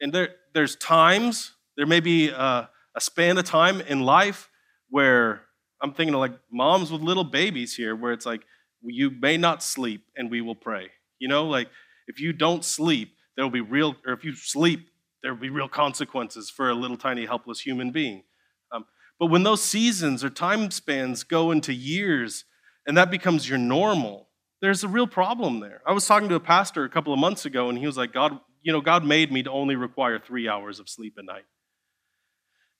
And 0.00 0.12
there, 0.12 0.30
there's 0.54 0.76
times, 0.76 1.52
there 1.76 1.86
may 1.86 2.00
be 2.00 2.28
a, 2.28 2.68
a 2.96 3.00
span 3.00 3.38
of 3.38 3.44
time 3.44 3.80
in 3.80 4.00
life 4.00 4.48
where 4.90 5.42
I'm 5.80 5.92
thinking 5.92 6.14
of 6.14 6.20
like 6.20 6.34
moms 6.52 6.90
with 6.90 7.00
little 7.00 7.24
babies 7.24 7.74
here, 7.74 7.94
where 7.94 8.12
it's 8.12 8.26
like, 8.26 8.42
you 8.82 9.10
may 9.10 9.36
not 9.36 9.62
sleep 9.62 10.04
and 10.16 10.30
we 10.30 10.40
will 10.40 10.54
pray. 10.54 10.88
You 11.18 11.28
know, 11.28 11.46
like 11.46 11.68
if 12.06 12.20
you 12.20 12.32
don't 12.32 12.64
sleep, 12.64 13.14
there 13.38 13.44
will 13.44 13.52
be 13.52 13.60
real, 13.60 13.94
or 14.04 14.12
if 14.14 14.24
you 14.24 14.34
sleep, 14.34 14.90
there 15.22 15.32
will 15.32 15.40
be 15.40 15.48
real 15.48 15.68
consequences 15.68 16.50
for 16.50 16.70
a 16.70 16.74
little 16.74 16.96
tiny 16.96 17.24
helpless 17.24 17.60
human 17.60 17.92
being. 17.92 18.24
Um, 18.72 18.84
but 19.20 19.26
when 19.26 19.44
those 19.44 19.62
seasons 19.62 20.24
or 20.24 20.28
time 20.28 20.72
spans 20.72 21.22
go 21.22 21.52
into 21.52 21.72
years 21.72 22.44
and 22.84 22.96
that 22.96 23.12
becomes 23.12 23.48
your 23.48 23.58
normal, 23.58 24.26
there's 24.60 24.82
a 24.82 24.88
real 24.88 25.06
problem 25.06 25.60
there. 25.60 25.82
I 25.86 25.92
was 25.92 26.04
talking 26.04 26.28
to 26.30 26.34
a 26.34 26.40
pastor 26.40 26.82
a 26.82 26.88
couple 26.88 27.12
of 27.12 27.20
months 27.20 27.44
ago 27.44 27.68
and 27.68 27.78
he 27.78 27.86
was 27.86 27.96
like, 27.96 28.12
God, 28.12 28.40
you 28.62 28.72
know, 28.72 28.80
God 28.80 29.04
made 29.04 29.30
me 29.30 29.44
to 29.44 29.52
only 29.52 29.76
require 29.76 30.18
three 30.18 30.48
hours 30.48 30.80
of 30.80 30.88
sleep 30.88 31.14
a 31.16 31.22
night. 31.22 31.44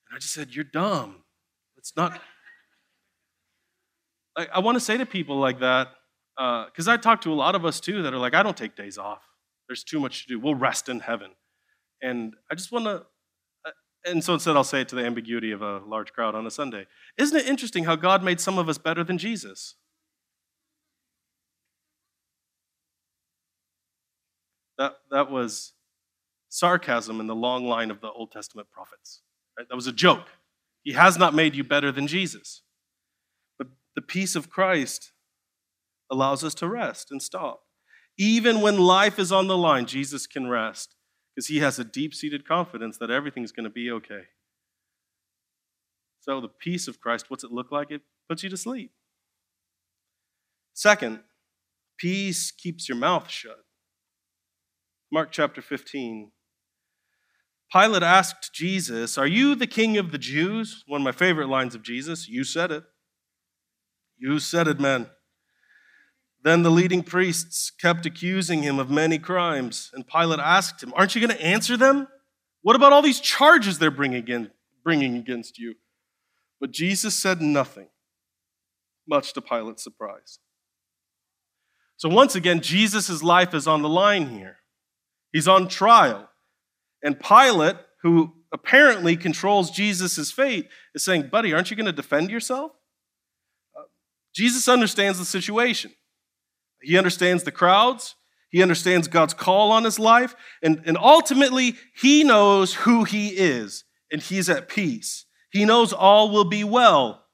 And 0.09 0.17
I 0.17 0.19
just 0.19 0.35
said, 0.35 0.57
You're 0.57 0.65
dumb. 0.65 1.23
It's 1.77 1.95
not. 1.97 2.21
I, 4.37 4.59
want 4.59 4.75
to 4.75 4.81
say 4.81 4.97
to 4.97 5.07
people 5.07 5.39
like 5.39 5.61
that, 5.61 5.91
because 6.37 6.89
uh, 6.89 6.93
I 6.93 6.97
talk 6.97 7.21
to 7.21 7.33
a 7.33 7.35
lot 7.35 7.55
of 7.55 7.65
us 7.65 7.79
too 7.79 8.03
that 8.03 8.13
are 8.13 8.19
like, 8.19 8.35
I 8.35 8.43
don't 8.43 8.57
take 8.57 8.75
days 8.75 8.99
off. 8.99 9.28
There's 9.69 9.85
too 9.85 10.01
much 10.01 10.23
to 10.23 10.29
do. 10.29 10.41
We'll 10.41 10.55
rest 10.55 10.89
in 10.89 11.01
heaven. 11.01 11.33
And 12.03 12.35
I 12.51 12.55
just 12.55 12.73
want 12.73 12.87
to, 12.87 13.05
uh, 13.67 13.71
and 14.07 14.25
so 14.25 14.35
instead 14.35 14.57
I'll 14.57 14.65
say 14.65 14.81
it 14.81 14.89
to 14.89 14.97
the 14.97 15.05
ambiguity 15.05 15.53
of 15.53 15.63
a 15.63 15.79
large 15.79 16.13
crowd 16.13 16.35
on 16.35 16.47
a 16.47 16.51
Sunday. 16.51 16.87
Isn't 17.19 17.37
it 17.37 17.47
interesting 17.47 17.85
how 17.85 17.97
God 17.97 18.23
made 18.25 18.41
some 18.41 18.59
of 18.59 18.69
us 18.69 18.79
better 18.79 19.05
than 19.05 19.19
Jesus? 19.19 19.75
That, 24.79 24.95
that 25.11 25.31
was 25.31 25.73
sarcasm 26.49 27.21
in 27.21 27.27
the 27.27 27.35
long 27.35 27.67
line 27.67 27.91
of 27.91 28.01
the 28.01 28.11
Old 28.11 28.31
Testament 28.33 28.71
prophets. 28.71 29.23
Right? 29.59 29.69
That 29.69 29.75
was 29.77 29.89
a 29.89 29.93
joke. 29.93 30.29
He 30.85 30.93
has 30.93 31.19
not 31.19 31.35
made 31.35 31.55
you 31.55 31.65
better 31.65 31.93
than 31.93 32.07
Jesus. 32.07 32.63
But 33.59 33.69
the 33.97 34.03
peace 34.03 34.37
of 34.37 34.49
Christ 34.49 35.13
allows 36.11 36.45
us 36.45 36.55
to 36.55 36.69
rest 36.69 37.11
and 37.11 37.21
stop. 37.21 37.63
Even 38.19 38.61
when 38.61 38.79
life 38.79 39.19
is 39.19 39.31
on 39.31 39.47
the 39.47 39.57
line, 39.57 39.87
Jesus 39.87 40.27
can 40.27 40.49
rest 40.49 40.97
because 41.35 41.47
he 41.47 41.61
has 41.61 41.79
a 41.79 41.85
deep 41.85 42.13
seated 42.13 42.47
confidence 42.47 42.99
that 42.99 43.11
everything's 43.11 43.53
going 43.53 43.65
to 43.65 43.71
be 43.71 43.91
okay. 43.91 44.23
So, 46.21 46.41
the 46.41 46.49
peace 46.49 46.89
of 46.89 47.01
Christ, 47.01 47.27
what's 47.29 47.45
it 47.45 47.53
look 47.53 47.71
like? 47.71 47.91
It 47.91 48.03
puts 48.29 48.43
you 48.43 48.51
to 48.51 48.57
sleep. 48.57 48.91
Second, 50.75 51.21
peace 51.97 52.51
keeps 52.51 52.89
your 52.89 52.99
mouth 52.99 53.31
shut. 53.31 53.65
Mark 55.13 55.31
chapter 55.31 55.63
15. 55.63 56.33
Pilate 57.73 58.03
asked 58.03 58.53
Jesus, 58.53 59.17
Are 59.17 59.27
you 59.27 59.55
the 59.55 59.67
king 59.67 59.97
of 59.97 60.11
the 60.11 60.19
Jews? 60.19 60.83
One 60.87 61.03
of 61.03 61.05
my 61.05 61.13
favorite 61.13 61.49
lines 61.49 61.75
of 61.75 61.83
Jesus. 61.83 62.29
You 62.29 62.45
said 62.45 62.73
it. 62.73 62.85
You 64.19 64.39
said 64.39 64.69
it, 64.69 64.81
man. 64.81 65.09
Then 66.49 66.63
the 66.63 66.71
leading 66.71 67.03
priests 67.03 67.71
kept 67.71 68.07
accusing 68.07 68.63
him 68.63 68.79
of 68.79 68.89
many 68.89 69.19
crimes, 69.19 69.91
and 69.93 70.09
Pilate 70.09 70.41
asked 70.41 70.83
him, 70.83 70.95
Aren't 70.97 71.15
you 71.15 71.21
going 71.21 71.37
to 71.37 71.45
answer 71.45 71.77
them? 71.77 72.09
What 72.63 72.75
about 72.75 72.91
all 72.91 73.03
these 73.03 73.21
charges 73.21 73.79
they're 73.79 73.91
bringing, 73.91 74.17
against 74.87 75.59
you? 75.59 75.75
But 76.59 76.71
Jesus 76.71 77.15
said 77.15 77.43
nothing, 77.43 77.89
much 79.07 79.35
to 79.35 79.43
Pilate's 79.43 79.85
surprise. 79.85 80.39
So 81.99 82.09
once 82.09 82.35
again, 82.35 82.63
Jesus' 82.63 83.23
life 83.23 83.53
is 83.53 83.67
on 83.67 83.83
the 83.83 83.89
line 83.91 84.31
here. 84.31 84.57
He's 85.31 85.49
on 85.49 85.69
trial. 85.69 86.31
And 87.03 87.21
Pilate, 87.21 87.77
who 88.01 88.33
apparently 88.55 89.19
controls 89.19 89.71
Jesus' 89.71 90.33
fate, 90.33 90.71
is 90.95 91.05
saying, 91.05 91.29
Buddy, 91.29 91.53
aren't 91.53 91.71
you 91.71 91.77
going 91.77 91.85
to 91.85 91.93
defend 91.93 92.31
yourself? 92.31 92.73
Uh, 93.79 93.83
Jesus 94.35 94.67
understands 94.67 95.19
the 95.19 95.27
situation. 95.27 95.93
He 96.83 96.97
understands 96.97 97.45
the 97.45 97.53
crowds. 97.53 98.15
He 98.51 98.63
understands 98.63 99.09
God's 99.09 99.35
call 99.35 99.73
on 99.73 99.85
his 99.85 99.99
life. 99.99 100.35
And, 100.63 100.83
and 100.87 100.97
ultimately, 100.97 101.77
he 101.95 102.25
knows 102.25 102.75
who 102.75 103.05
he 103.05 103.29
is, 103.29 103.85
and 104.11 104.23
he's 104.23 104.49
at 104.49 104.69
peace. 104.69 105.27
He 105.51 105.65
knows 105.65 105.93
all 105.93 106.31
will 106.31 106.45
be 106.45 106.65
well. 106.65 107.25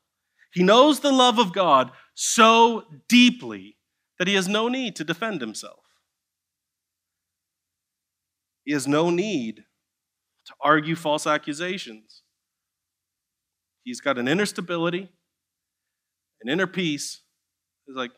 He 0.52 0.62
knows 0.62 1.00
the 1.00 1.12
love 1.12 1.38
of 1.38 1.52
God 1.52 1.90
so 2.14 2.84
deeply 3.08 3.76
that 4.18 4.28
he 4.28 4.34
has 4.34 4.48
no 4.48 4.68
need 4.68 4.96
to 4.96 5.04
defend 5.04 5.40
himself. 5.40 5.80
He 8.64 8.72
has 8.72 8.86
no 8.86 9.10
need 9.10 9.64
to 10.46 10.54
argue 10.60 10.96
false 10.96 11.26
accusations. 11.26 12.22
He's 13.82 14.00
got 14.00 14.18
an 14.18 14.28
inner 14.28 14.46
stability, 14.46 15.10
an 16.40 16.50
inner 16.50 16.66
peace. 16.66 17.22
He's 17.86 17.96
like, 17.96 18.12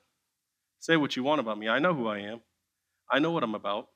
say 0.87 0.97
what 0.97 1.17
you 1.17 1.25
want 1.25 1.41
about 1.41 1.59
me. 1.59 1.69
I 1.69 1.81
know 1.81 1.93
who 1.93 2.07
I 2.07 2.21
am, 2.21 2.41
I 3.11 3.19
know 3.19 3.33
what 3.33 3.43
I'm 3.43 3.57
about. 3.57 3.89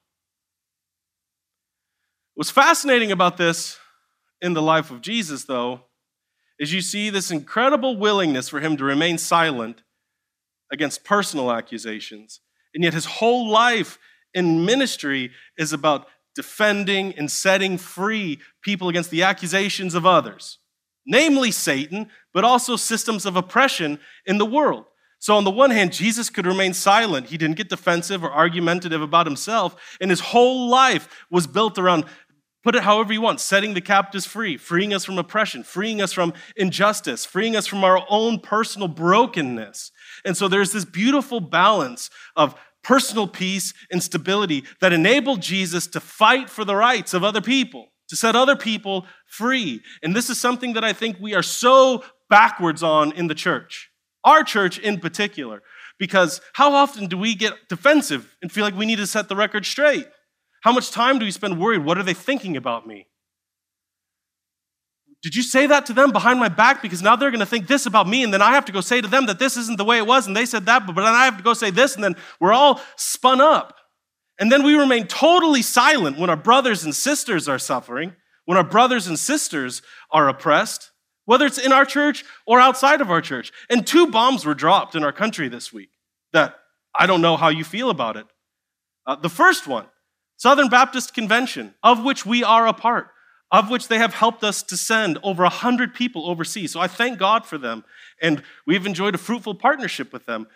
What's 2.35 2.51
fascinating 2.51 3.13
about 3.13 3.37
this 3.37 3.79
in 4.41 4.55
the 4.55 4.63
life 4.63 4.91
of 4.91 5.01
Jesus, 5.01 5.45
though, 5.45 5.83
is 6.59 6.73
you 6.73 6.81
see 6.81 7.09
this 7.09 7.31
incredible 7.31 7.97
willingness 7.97 8.49
for 8.49 8.59
him 8.59 8.77
to 8.77 8.85
remain 8.85 9.19
silent 9.19 9.83
against 10.73 11.05
personal 11.05 11.53
accusations. 11.53 12.41
And 12.75 12.83
yet 12.83 12.95
his 12.95 13.05
whole 13.05 13.49
life 13.49 13.99
in 14.35 14.65
ministry 14.65 15.31
is 15.57 15.73
about 15.73 16.09
defending 16.35 17.15
and 17.15 17.31
setting 17.31 17.79
free 17.79 18.41
people 18.63 18.89
against 18.89 19.11
the 19.11 19.23
accusations 19.23 19.95
of 19.95 20.07
others, 20.07 20.59
namely 21.07 21.53
Satan, 21.53 22.09
but 22.35 22.43
also 22.43 22.75
systems 22.75 23.27
of 23.27 23.37
oppression 23.37 24.01
in 24.27 24.39
the 24.39 24.47
world. 24.47 24.87
So, 25.21 25.37
on 25.37 25.45
the 25.45 25.51
one 25.51 25.71
hand, 25.71 25.93
Jesus 25.93 26.31
could 26.31 26.47
remain 26.47 26.73
silent. 26.73 27.27
He 27.27 27.37
didn't 27.37 27.57
get 27.57 27.69
defensive 27.69 28.25
or 28.25 28.33
argumentative 28.33 29.03
about 29.03 29.27
himself, 29.27 29.77
and 30.01 30.11
his 30.11 30.21
whole 30.21 30.69
life 30.69 31.09
was 31.31 31.47
built 31.47 31.79
around 31.79 32.07
put 32.63 32.75
it 32.75 32.83
however 32.83 33.13
you 33.13 33.21
want 33.21 33.41
setting 33.41 33.73
the 33.73 33.81
captives 33.81 34.27
free, 34.27 34.57
freeing 34.57 34.93
us 34.93 35.05
from 35.05 35.19
oppression, 35.19 35.63
freeing 35.63 36.03
us 36.03 36.13
from 36.13 36.33
injustice, 36.57 37.25
freeing 37.25 37.57
us 37.57 37.67
from 37.67 37.85
our 37.85 38.05
own 38.11 38.39
personal 38.39 38.89
brokenness. 38.89 39.93
And 40.25 40.37
so, 40.37 40.49
there's 40.49 40.73
this 40.73 40.87
beautiful 40.87 41.41
balance 41.41 42.09
of 42.35 42.55
personal 42.83 43.29
peace 43.29 43.75
and 43.93 44.03
stability 44.03 44.65
that 44.81 44.95
enabled 44.95 45.43
Jesus 45.43 45.87
to 45.89 46.01
fight 46.01 46.49
for 46.49 46.65
the 46.65 46.77
rights 46.77 47.13
of 47.13 47.23
other 47.23 47.43
people, 47.43 47.93
to 48.09 48.17
set 48.17 48.35
other 48.35 48.57
people 48.57 49.07
free. 49.27 49.83
And 50.03 50.17
this 50.17 50.31
is 50.31 50.41
something 50.41 50.73
that 50.73 50.85
I 50.85 50.95
think 50.95 51.19
we 51.21 51.35
are 51.35 51.43
so 51.43 52.05
backwards 52.31 52.83
on 52.83 53.13
in 53.13 53.27
the 53.27 53.35
church, 53.35 53.90
our 54.25 54.43
church 54.45 54.79
in 54.79 55.01
particular, 55.01 55.63
because 55.99 56.41
how 56.55 56.75
often 56.75 57.07
do 57.07 57.17
we 57.17 57.35
get 57.35 57.55
defensive 57.69 58.37
and 58.43 58.51
feel 58.51 58.65
like 58.65 58.77
we 58.77 58.87
need 58.87 58.97
to 58.97 59.07
set 59.07 59.29
the 59.29 59.37
record 59.37 59.67
straight? 59.67 60.07
How 60.63 60.73
much 60.73 60.91
time 60.91 61.19
do 61.19 61.25
we 61.25 61.31
spend 61.31 61.61
worried? 61.61 61.85
What 61.85 61.99
are 61.99 62.03
they 62.03 62.15
thinking 62.15 62.57
about 62.57 62.87
me? 62.87 63.07
Did 65.23 65.35
you 65.35 65.43
say 65.43 65.67
that 65.67 65.85
to 65.87 65.93
them 65.93 66.13
behind 66.13 66.41
my 66.41 66.49
back? 66.49 66.81
Because 66.81 67.03
now 67.03 67.15
they're 67.15 67.31
going 67.31 67.41
to 67.41 67.47
think 67.47 67.67
this 67.67 67.85
about 67.85 68.09
me, 68.09 68.23
and 68.23 68.33
then 68.33 68.41
I 68.41 68.53
have 68.53 68.65
to 68.67 68.73
go 68.73 68.81
say 68.81 69.01
to 69.03 69.09
them 69.09 69.27
that 69.27 69.39
this 69.39 69.57
isn't 69.57 69.77
the 69.77 69.85
way 69.85 69.99
it 69.99 70.07
was, 70.07 70.27
and 70.27 70.35
they 70.35 70.47
said 70.47 70.67
that, 70.67 70.87
but 70.87 70.95
then 70.95 71.05
I 71.05 71.27
have 71.27 71.37
to 71.37 71.43
go 71.43 71.53
say 71.53 71.71
this, 71.71 71.95
and 71.95 72.03
then 72.03 72.17
we're 72.41 72.55
all 72.55 72.81
spun 72.97 73.41
up. 73.41 73.77
And 74.39 74.51
then 74.51 74.63
we 74.63 74.75
remain 74.75 75.07
totally 75.07 75.61
silent 75.61 76.19
when 76.19 76.31
our 76.31 76.37
brothers 76.37 76.85
and 76.85 76.95
sisters 76.95 77.47
are 77.49 77.59
suffering, 77.59 78.15
when 78.47 78.57
our 78.57 78.65
brothers 78.65 79.07
and 79.07 79.19
sisters 79.19 79.83
are 80.11 80.29
oppressed, 80.29 80.91
whether 81.25 81.47
it's 81.47 81.59
in 81.59 81.73
our 81.73 81.85
church 81.85 82.25
or 82.47 82.61
outside 82.61 83.01
of 83.01 83.11
our 83.11 83.21
church. 83.21 83.53
And 83.69 83.87
two 83.87 84.07
bombs 84.07 84.45
were 84.45 84.55
dropped 84.55 84.95
in 84.95 85.05
our 85.05 85.13
country 85.13 85.49
this 85.49 85.73
week 85.73 85.91
that 86.33 86.57
I 86.99 87.07
don't 87.07 87.23
know 87.23 87.37
how 87.37 87.49
you 87.49 87.65
feel 87.65 87.91
about 87.91 88.17
it. 88.17 88.27
Uh, 89.07 89.17
the 89.17 89.29
first 89.29 89.67
one, 89.67 89.87
Southern 90.37 90.69
Baptist 90.69 91.15
Convention, 91.15 91.75
of 91.83 92.05
which 92.05 92.25
we 92.25 92.43
are 92.43 92.67
a 92.67 92.73
part 92.73 93.11
of 93.53 93.69
which 93.69 93.89
they 93.89 93.99
have 93.99 94.15
helped 94.15 94.45
us 94.45 94.63
to 94.63 94.77
send 94.77 95.19
over 95.23 95.43
100 95.43 95.95
people 95.95 96.29
overseas. 96.31 96.73
So 96.73 96.81
I 96.81 96.87
thank 96.87 97.19
God 97.19 97.45
for 97.45 97.59
them, 97.59 97.85
and 98.23 98.43
we've 98.67 98.87
enjoyed 98.87 99.15
a 99.15 99.19
fruitful 99.19 99.57
partnership 99.57 100.13
with 100.13 100.27
them. 100.27 100.47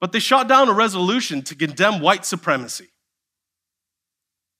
But 0.00 0.12
they 0.12 0.18
shot 0.18 0.48
down 0.48 0.68
a 0.68 0.72
resolution 0.72 1.42
to 1.42 1.54
condemn 1.54 2.00
white 2.00 2.24
supremacy. 2.24 2.88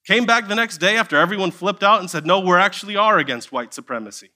Came 0.07 0.25
back 0.25 0.49
the 0.49 0.55
next 0.55 0.79
day 0.79 0.97
after 0.97 1.17
everyone 1.17 1.51
flipped 1.51 1.83
out 1.83 2.01
and 2.01 2.11
said, 2.11 2.27
No, 2.27 2.41
we 2.41 2.53
actually 2.55 2.97
are 2.97 3.19
against 3.19 3.53
white 3.53 3.75
supremacy. 3.75 4.31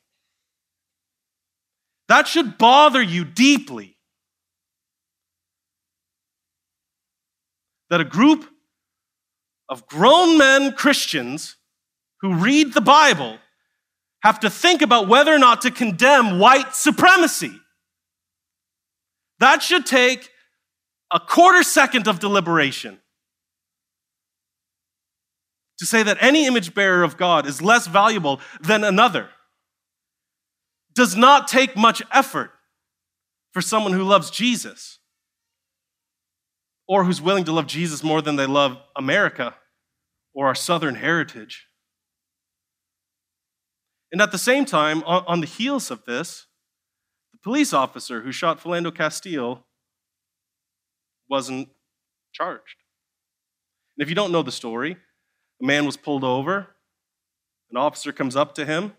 That 2.08 2.28
should 2.28 2.58
bother 2.58 3.02
you 3.02 3.24
deeply. 3.24 3.96
That 7.90 8.00
a 8.00 8.04
group 8.04 8.48
of 9.68 9.86
grown 9.86 10.38
men 10.38 10.72
Christians 10.72 11.56
who 12.20 12.34
read 12.34 12.74
the 12.74 12.80
Bible 12.80 13.38
have 14.22 14.40
to 14.40 14.50
think 14.50 14.82
about 14.82 15.08
whether 15.08 15.34
or 15.34 15.38
not 15.38 15.62
to 15.62 15.70
condemn 15.70 16.38
white 16.38 16.74
supremacy. 16.74 17.58
That 19.40 19.62
should 19.62 19.86
take 19.86 20.30
a 21.12 21.18
quarter 21.18 21.62
second 21.62 22.06
of 22.06 22.20
deliberation. 22.20 23.00
To 25.80 25.86
say 25.86 26.02
that 26.04 26.18
any 26.20 26.46
image 26.46 26.74
bearer 26.74 27.02
of 27.02 27.16
God 27.16 27.46
is 27.46 27.60
less 27.60 27.88
valuable 27.88 28.40
than 28.60 28.84
another 28.84 29.28
does 30.94 31.16
not 31.16 31.48
take 31.48 31.76
much 31.76 32.02
effort 32.12 32.52
for 33.52 33.60
someone 33.60 33.92
who 33.92 34.04
loves 34.04 34.30
Jesus 34.30 34.98
or 36.88 37.04
who's 37.04 37.20
willing 37.20 37.44
to 37.44 37.52
love 37.52 37.66
Jesus 37.66 38.02
more 38.02 38.20
than 38.20 38.36
they 38.36 38.46
love 38.46 38.78
America 38.96 39.54
or 40.34 40.46
our 40.46 40.54
Southern 40.54 40.96
heritage. 40.96 41.66
And 44.10 44.20
at 44.20 44.30
the 44.30 44.38
same 44.38 44.64
time, 44.64 45.02
on, 45.04 45.40
the 45.40 45.46
heels 45.46 45.90
of 45.90 46.04
this, 46.04 46.46
the 47.32 47.38
police 47.38 47.72
officer 47.72 48.20
who 48.20 48.30
shot 48.32 48.60
Philando 48.60 48.94
Castile 48.94 49.64
wasn't 51.30 51.70
charged. 52.32 52.76
And 53.96 54.02
if 54.02 54.10
you 54.10 54.14
don't 54.14 54.32
know 54.32 54.42
the 54.42 54.52
story, 54.52 54.96
a 55.62 55.66
man 55.66 55.86
was 55.86 55.96
pulled 55.96 56.24
over. 56.24 56.68
An 57.70 57.78
officer 57.78 58.12
comes 58.12 58.36
up 58.36 58.54
to 58.56 58.66
him. 58.66 58.92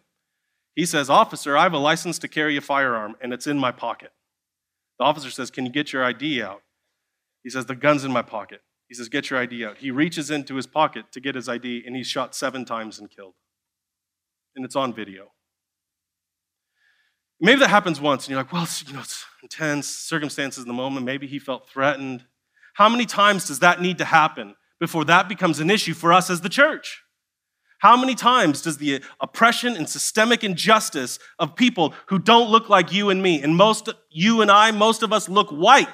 He 0.76 0.86
says, 0.86 1.10
Officer, 1.10 1.56
I 1.56 1.64
have 1.64 1.74
a 1.74 1.78
license 1.78 2.18
to 2.20 2.28
carry 2.28 2.58
a 2.58 2.62
firearm, 2.62 3.16
and 3.22 3.32
it's 3.32 3.48
in 3.48 3.60
my 3.60 3.72
pocket. 3.72 4.12
The 5.00 5.06
officer 5.06 5.30
says, 5.30 5.52
Can 5.52 5.66
you 5.66 5.72
get 5.72 5.94
your 5.94 6.04
ID 6.04 6.42
out? 6.42 6.64
He 7.44 7.50
says, 7.50 7.66
The 7.66 7.76
gun's 7.76 8.04
in 8.04 8.12
my 8.12 8.22
pocket. 8.22 8.62
He 8.88 8.96
says, 8.96 9.10
Get 9.10 9.30
your 9.30 9.40
ID 9.40 9.66
out. 9.66 9.78
He 9.78 9.92
reaches 9.92 10.32
into 10.32 10.56
his 10.56 10.68
pocket 10.68 11.06
to 11.12 11.20
get 11.20 11.36
his 11.36 11.48
ID, 11.48 11.84
and 11.86 11.96
he's 11.96 12.08
shot 12.08 12.36
seven 12.36 12.66
times 12.66 13.00
and 13.00 13.10
killed 13.10 13.34
and 14.56 14.66
it's 14.66 14.76
on 14.76 14.94
video. 14.94 15.32
Maybe 17.40 17.60
that 17.60 17.70
happens 17.70 18.00
once, 18.00 18.26
and 18.26 18.32
you're 18.32 18.40
like, 18.40 18.54
well, 18.54 18.68
you 18.86 18.94
know, 18.94 19.02
it's 19.02 19.26
intense 19.42 19.88
circumstances 19.88 20.64
in 20.64 20.68
the 20.68 20.74
moment. 20.74 21.06
Maybe 21.06 21.28
he 21.28 21.40
felt 21.40 21.68
threatened. 21.68 22.24
How 22.76 22.88
many 22.88 23.06
times 23.06 23.48
does 23.48 23.60
that 23.60 23.82
need 23.82 23.98
to 23.98 24.06
happen 24.06 24.56
before 24.80 25.06
that 25.06 25.28
becomes 25.28 25.60
an 25.60 25.70
issue 25.70 25.94
for 25.94 26.14
us 26.14 26.30
as 26.30 26.42
the 26.42 26.50
church? 26.50 27.03
How 27.84 27.98
many 27.98 28.15
times 28.15 28.62
does 28.62 28.78
the 28.78 29.04
oppression 29.19 29.76
and 29.76 29.89
systemic 29.89 30.41
injustice 30.41 31.19
of 31.38 31.54
people 31.54 31.93
who 32.06 32.17
don't 32.17 32.50
look 32.50 32.69
like 32.69 32.93
you 32.93 33.10
and 33.10 33.22
me, 33.22 33.43
and 33.43 33.58
most 33.58 33.89
you 34.10 34.41
and 34.41 34.50
I, 34.50 34.72
most 34.72 35.04
of 35.04 35.12
us 35.12 35.28
look 35.28 35.50
white, 35.50 35.89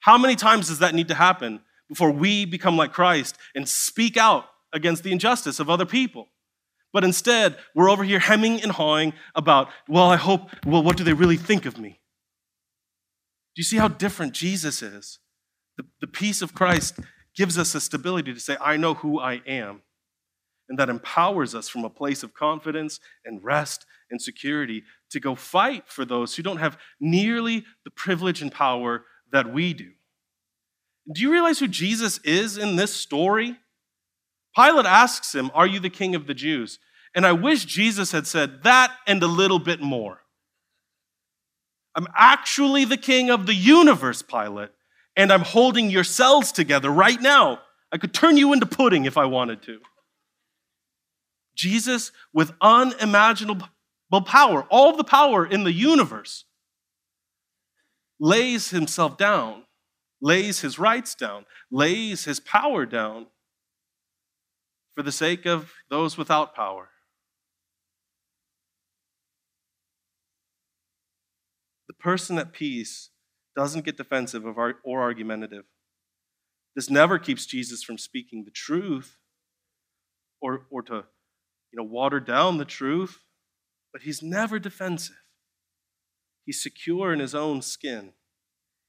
how 0.00 0.16
many 0.16 0.36
times 0.36 0.68
does 0.68 0.78
that 0.78 0.94
need 0.94 1.08
to 1.08 1.14
happen 1.14 1.60
before 1.90 2.10
we 2.10 2.46
become 2.46 2.78
like 2.78 2.94
Christ 2.94 3.36
and 3.54 3.68
speak 3.68 4.16
out 4.16 4.46
against 4.72 5.02
the 5.02 5.12
injustice 5.12 5.60
of 5.60 5.68
other 5.68 5.84
people? 5.84 6.28
But 6.94 7.04
instead, 7.04 7.58
we're 7.74 7.90
over 7.90 8.02
here 8.02 8.18
hemming 8.18 8.62
and 8.62 8.72
hawing 8.72 9.12
about, 9.34 9.68
well, 9.86 10.10
I 10.10 10.16
hope, 10.16 10.48
well, 10.64 10.82
what 10.82 10.96
do 10.96 11.04
they 11.04 11.12
really 11.12 11.36
think 11.36 11.66
of 11.66 11.78
me? 11.78 12.00
Do 13.54 13.60
you 13.60 13.64
see 13.64 13.76
how 13.76 13.88
different 13.88 14.32
Jesus 14.32 14.80
is? 14.80 15.18
The, 15.76 15.84
the 16.00 16.06
peace 16.06 16.40
of 16.40 16.54
Christ 16.54 16.98
gives 17.34 17.58
us 17.58 17.74
a 17.74 17.82
stability 17.82 18.32
to 18.32 18.40
say, 18.40 18.56
I 18.62 18.78
know 18.78 18.94
who 18.94 19.20
I 19.20 19.42
am. 19.46 19.82
And 20.68 20.78
that 20.78 20.88
empowers 20.88 21.54
us 21.54 21.68
from 21.68 21.84
a 21.84 21.90
place 21.90 22.22
of 22.22 22.34
confidence 22.34 22.98
and 23.24 23.42
rest 23.42 23.86
and 24.10 24.20
security 24.20 24.82
to 25.10 25.20
go 25.20 25.34
fight 25.34 25.84
for 25.86 26.04
those 26.04 26.34
who 26.34 26.42
don't 26.42 26.56
have 26.58 26.78
nearly 27.00 27.64
the 27.84 27.90
privilege 27.90 28.42
and 28.42 28.50
power 28.50 29.04
that 29.30 29.52
we 29.52 29.74
do. 29.74 29.90
Do 31.12 31.22
you 31.22 31.32
realize 31.32 31.60
who 31.60 31.68
Jesus 31.68 32.18
is 32.18 32.58
in 32.58 32.76
this 32.76 32.94
story? 32.94 33.56
Pilate 34.56 34.86
asks 34.86 35.34
him, 35.34 35.50
Are 35.54 35.66
you 35.66 35.78
the 35.78 35.90
king 35.90 36.14
of 36.14 36.26
the 36.26 36.34
Jews? 36.34 36.78
And 37.14 37.26
I 37.26 37.32
wish 37.32 37.64
Jesus 37.64 38.12
had 38.12 38.26
said 38.26 38.62
that 38.64 38.92
and 39.06 39.22
a 39.22 39.26
little 39.26 39.58
bit 39.58 39.80
more. 39.80 40.20
I'm 41.94 42.08
actually 42.14 42.84
the 42.84 42.98
king 42.98 43.30
of 43.30 43.46
the 43.46 43.54
universe, 43.54 44.20
Pilate, 44.20 44.70
and 45.16 45.32
I'm 45.32 45.40
holding 45.40 45.88
your 45.88 46.04
cells 46.04 46.52
together 46.52 46.90
right 46.90 47.20
now. 47.20 47.60
I 47.90 47.98
could 47.98 48.12
turn 48.12 48.36
you 48.36 48.52
into 48.52 48.66
pudding 48.66 49.06
if 49.06 49.16
I 49.16 49.24
wanted 49.24 49.62
to. 49.62 49.78
Jesus, 51.56 52.12
with 52.32 52.52
unimaginable 52.60 53.66
power, 54.24 54.62
all 54.70 54.96
the 54.96 55.04
power 55.04 55.44
in 55.44 55.64
the 55.64 55.72
universe, 55.72 56.44
lays 58.20 58.70
himself 58.70 59.16
down 59.16 59.64
lays 60.20 60.60
his 60.60 60.78
rights 60.78 61.14
down, 61.14 61.46
lays 61.70 62.24
his 62.24 62.40
power 62.40 62.86
down 62.86 63.26
for 64.94 65.02
the 65.02 65.12
sake 65.12 65.46
of 65.46 65.72
those 65.90 66.16
without 66.16 66.54
power. 66.54 66.88
The 71.88 71.94
person 71.94 72.38
at 72.38 72.52
peace 72.52 73.10
doesn't 73.54 73.84
get 73.84 73.96
defensive 73.96 74.44
or 74.44 74.74
argumentative. 74.84 75.64
This 76.74 76.90
never 76.90 77.18
keeps 77.18 77.46
Jesus 77.46 77.82
from 77.82 77.98
speaking 77.98 78.44
the 78.44 78.50
truth 78.50 79.16
or, 80.40 80.66
or 80.70 80.82
to 80.82 81.04
you 81.76 81.82
know, 81.82 81.88
water 81.88 82.20
down 82.20 82.56
the 82.56 82.64
truth, 82.64 83.20
but 83.92 84.02
he's 84.02 84.22
never 84.22 84.58
defensive. 84.58 85.16
He's 86.46 86.62
secure 86.62 87.12
in 87.12 87.18
his 87.18 87.34
own 87.34 87.60
skin. 87.60 88.12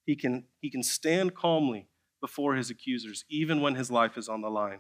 He 0.05 0.15
can, 0.15 0.45
he 0.61 0.69
can 0.71 0.83
stand 0.83 1.35
calmly 1.35 1.89
before 2.21 2.55
his 2.55 2.69
accusers, 2.69 3.25
even 3.29 3.61
when 3.61 3.75
his 3.75 3.91
life 3.91 4.17
is 4.17 4.29
on 4.29 4.41
the 4.41 4.49
line, 4.49 4.79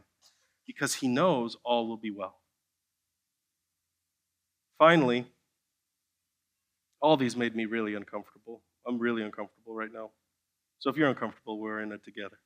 because 0.65 0.95
he 0.95 1.07
knows 1.09 1.57
all 1.65 1.89
will 1.89 1.97
be 1.97 2.11
well. 2.11 2.39
Finally, 4.79 5.25
all 7.01 7.17
these 7.17 7.35
made 7.35 7.55
me 7.55 7.65
really 7.65 7.93
uncomfortable. 7.93 8.61
I'm 8.87 8.99
really 8.99 9.21
uncomfortable 9.21 9.75
right 9.75 9.91
now. 9.91 10.11
So 10.79 10.89
if 10.89 10.95
you're 10.95 11.09
uncomfortable, 11.09 11.59
we're 11.59 11.81
in 11.81 11.91
it 11.91 12.05
together. 12.05 12.39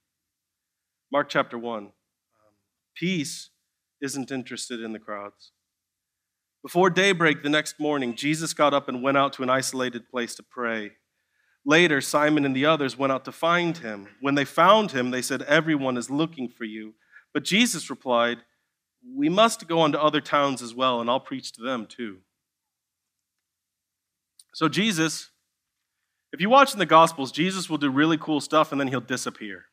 Mark 1.11 1.29
chapter 1.29 1.57
1. 1.57 1.83
Um, 1.83 1.91
peace 2.95 3.51
isn't 4.01 4.31
interested 4.31 4.81
in 4.81 4.93
the 4.93 4.99
crowds. 4.99 5.51
Before 6.63 6.89
daybreak 6.89 7.41
the 7.41 7.49
next 7.49 7.79
morning, 7.79 8.15
Jesus 8.15 8.53
got 8.53 8.73
up 8.73 8.87
and 8.87 9.01
went 9.01 9.17
out 9.17 9.33
to 9.33 9.43
an 9.43 9.49
isolated 9.49 10.09
place 10.09 10.35
to 10.35 10.43
pray. 10.43 10.91
Later, 11.65 12.01
Simon 12.01 12.45
and 12.45 12.55
the 12.55 12.65
others 12.65 12.97
went 12.97 13.11
out 13.11 13.25
to 13.25 13.31
find 13.31 13.77
him. 13.77 14.07
When 14.19 14.35
they 14.35 14.45
found 14.45 14.91
him, 14.91 15.11
they 15.11 15.21
said, 15.21 15.43
Everyone 15.43 15.97
is 15.97 16.09
looking 16.09 16.49
for 16.49 16.65
you. 16.65 16.93
But 17.33 17.43
Jesus 17.43 17.89
replied, 17.89 18.39
We 19.15 19.29
must 19.29 19.67
go 19.67 19.79
on 19.79 19.91
to 19.91 20.01
other 20.01 20.21
towns 20.21 20.61
as 20.61 20.75
well, 20.75 21.01
and 21.01 21.09
I'll 21.09 21.19
preach 21.19 21.51
to 21.53 21.61
them 21.61 21.85
too. 21.85 22.19
So, 24.53 24.67
Jesus, 24.67 25.29
if 26.33 26.41
you 26.41 26.49
watch 26.49 26.73
in 26.73 26.79
the 26.79 26.85
Gospels, 26.85 27.31
Jesus 27.31 27.69
will 27.69 27.77
do 27.77 27.89
really 27.89 28.17
cool 28.17 28.41
stuff 28.41 28.71
and 28.71 28.79
then 28.79 28.87
he'll 28.87 29.01
disappear. 29.01 29.65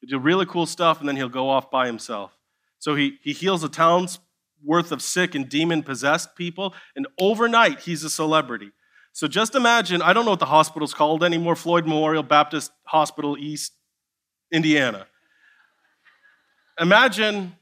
He'll 0.00 0.18
do 0.18 0.22
really 0.22 0.46
cool 0.46 0.66
stuff 0.66 1.00
and 1.00 1.08
then 1.08 1.16
he'll 1.16 1.28
go 1.28 1.48
off 1.48 1.70
by 1.70 1.86
himself. 1.86 2.37
So, 2.78 2.94
he, 2.94 3.18
he 3.22 3.32
heals 3.32 3.62
a 3.64 3.68
town's 3.68 4.18
worth 4.64 4.90
of 4.92 5.02
sick 5.02 5.34
and 5.34 5.48
demon 5.48 5.82
possessed 5.82 6.34
people, 6.36 6.74
and 6.96 7.06
overnight 7.18 7.80
he's 7.80 8.04
a 8.04 8.10
celebrity. 8.10 8.70
So, 9.12 9.28
just 9.28 9.54
imagine 9.54 10.02
I 10.02 10.12
don't 10.12 10.24
know 10.24 10.32
what 10.32 10.40
the 10.40 10.46
hospital's 10.46 10.94
called 10.94 11.24
anymore 11.24 11.56
Floyd 11.56 11.84
Memorial 11.84 12.22
Baptist 12.22 12.72
Hospital 12.84 13.36
East, 13.38 13.72
Indiana. 14.52 15.06
Imagine 16.80 17.56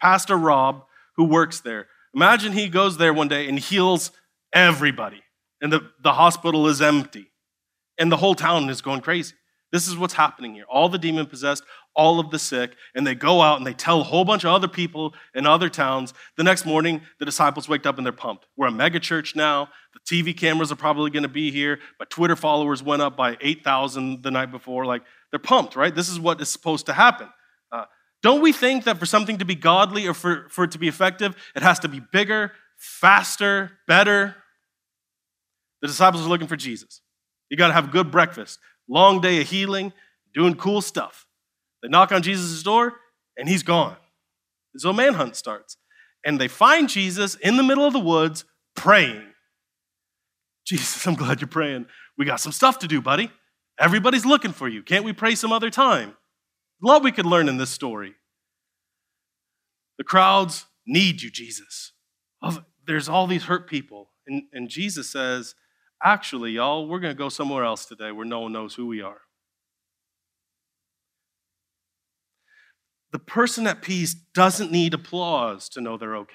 Pastor 0.00 0.36
Rob, 0.36 0.84
who 1.16 1.24
works 1.24 1.60
there. 1.60 1.86
Imagine 2.14 2.52
he 2.52 2.68
goes 2.68 2.96
there 2.96 3.14
one 3.14 3.28
day 3.28 3.48
and 3.48 3.58
heals 3.58 4.10
everybody 4.52 5.22
and 5.60 5.72
the, 5.72 5.90
the 6.02 6.12
hospital 6.12 6.66
is 6.66 6.82
empty 6.82 7.30
and 7.98 8.10
the 8.10 8.16
whole 8.16 8.34
town 8.34 8.68
is 8.68 8.80
going 8.80 9.00
crazy. 9.00 9.34
This 9.72 9.88
is 9.88 9.96
what's 9.96 10.14
happening 10.14 10.54
here. 10.54 10.64
All 10.68 10.88
the 10.88 10.98
demon 10.98 11.26
possessed, 11.26 11.64
all 11.94 12.20
of 12.20 12.30
the 12.30 12.38
sick, 12.38 12.76
and 12.94 13.06
they 13.06 13.14
go 13.14 13.40
out 13.40 13.58
and 13.58 13.66
they 13.66 13.72
tell 13.72 14.00
a 14.00 14.04
whole 14.04 14.24
bunch 14.24 14.44
of 14.44 14.50
other 14.50 14.68
people 14.68 15.14
in 15.34 15.44
other 15.46 15.68
towns. 15.68 16.14
The 16.36 16.44
next 16.44 16.64
morning, 16.64 17.00
the 17.18 17.24
disciples 17.24 17.68
wake 17.68 17.84
up 17.84 17.96
and 17.96 18.06
they're 18.06 18.12
pumped. 18.12 18.46
We're 18.56 18.68
a 18.68 18.72
mega 18.72 19.00
church 19.00 19.34
now. 19.34 19.68
The 19.94 20.22
TV 20.22 20.36
cameras 20.36 20.70
are 20.70 20.76
probably 20.76 21.10
going 21.10 21.24
to 21.24 21.28
be 21.28 21.50
here. 21.50 21.80
My 21.98 22.06
Twitter 22.08 22.36
followers 22.36 22.82
went 22.82 23.02
up 23.02 23.16
by 23.16 23.36
8,000 23.40 24.22
the 24.22 24.30
night 24.30 24.52
before. 24.52 24.86
Like, 24.86 25.02
they're 25.30 25.40
pumped, 25.40 25.74
right? 25.74 25.94
This 25.94 26.08
is 26.08 26.20
what 26.20 26.40
is 26.40 26.48
supposed 26.48 26.86
to 26.86 26.92
happen. 26.92 27.28
Uh, 27.72 27.86
don't 28.22 28.40
we 28.40 28.52
think 28.52 28.84
that 28.84 28.98
for 28.98 29.06
something 29.06 29.38
to 29.38 29.44
be 29.44 29.56
godly 29.56 30.06
or 30.06 30.14
for, 30.14 30.46
for 30.48 30.64
it 30.64 30.72
to 30.72 30.78
be 30.78 30.88
effective, 30.88 31.34
it 31.56 31.62
has 31.62 31.80
to 31.80 31.88
be 31.88 32.00
bigger, 32.12 32.52
faster, 32.76 33.72
better? 33.88 34.36
The 35.80 35.88
disciples 35.88 36.24
are 36.24 36.28
looking 36.28 36.46
for 36.46 36.56
Jesus. 36.56 37.00
You 37.50 37.56
got 37.56 37.68
to 37.68 37.74
have 37.74 37.90
good 37.90 38.10
breakfast, 38.10 38.58
long 38.88 39.20
day 39.20 39.40
of 39.40 39.48
healing, 39.48 39.92
doing 40.34 40.54
cool 40.54 40.80
stuff. 40.80 41.26
They 41.82 41.88
knock 41.88 42.12
on 42.12 42.22
Jesus' 42.22 42.62
door, 42.62 42.94
and 43.36 43.48
he's 43.48 43.62
gone. 43.62 43.96
So 44.76 44.90
a 44.90 44.94
manhunt 44.94 45.36
starts. 45.36 45.76
And 46.24 46.40
they 46.40 46.48
find 46.48 46.88
Jesus 46.88 47.36
in 47.36 47.56
the 47.56 47.62
middle 47.62 47.86
of 47.86 47.92
the 47.92 48.00
woods 48.00 48.44
praying. 48.74 49.22
Jesus, 50.66 51.06
I'm 51.06 51.14
glad 51.14 51.40
you're 51.40 51.48
praying. 51.48 51.86
We 52.18 52.24
got 52.24 52.40
some 52.40 52.52
stuff 52.52 52.80
to 52.80 52.88
do, 52.88 53.00
buddy. 53.00 53.30
Everybody's 53.78 54.26
looking 54.26 54.52
for 54.52 54.68
you. 54.68 54.82
Can't 54.82 55.04
we 55.04 55.12
pray 55.12 55.34
some 55.34 55.52
other 55.52 55.70
time? 55.70 56.16
A 56.82 56.86
lot 56.86 57.02
we 57.02 57.12
could 57.12 57.26
learn 57.26 57.48
in 57.48 57.56
this 57.56 57.70
story. 57.70 58.14
The 59.98 60.04
crowds 60.04 60.66
need 60.86 61.22
you, 61.22 61.30
Jesus. 61.30 61.92
Oh, 62.42 62.62
there's 62.86 63.08
all 63.08 63.26
these 63.26 63.44
hurt 63.44 63.68
people. 63.68 64.10
And, 64.26 64.42
and 64.52 64.68
Jesus 64.68 65.08
says, 65.08 65.54
Actually, 66.02 66.52
y'all, 66.52 66.86
we're 66.88 67.00
going 67.00 67.14
to 67.14 67.18
go 67.18 67.28
somewhere 67.28 67.64
else 67.64 67.86
today 67.86 68.12
where 68.12 68.26
no 68.26 68.40
one 68.40 68.52
knows 68.52 68.74
who 68.74 68.86
we 68.86 69.00
are. 69.00 69.20
The 73.12 73.18
person 73.18 73.66
at 73.66 73.82
peace 73.82 74.14
doesn't 74.14 74.70
need 74.70 74.92
applause 74.92 75.68
to 75.70 75.80
know 75.80 75.96
they're 75.96 76.16
okay. 76.16 76.34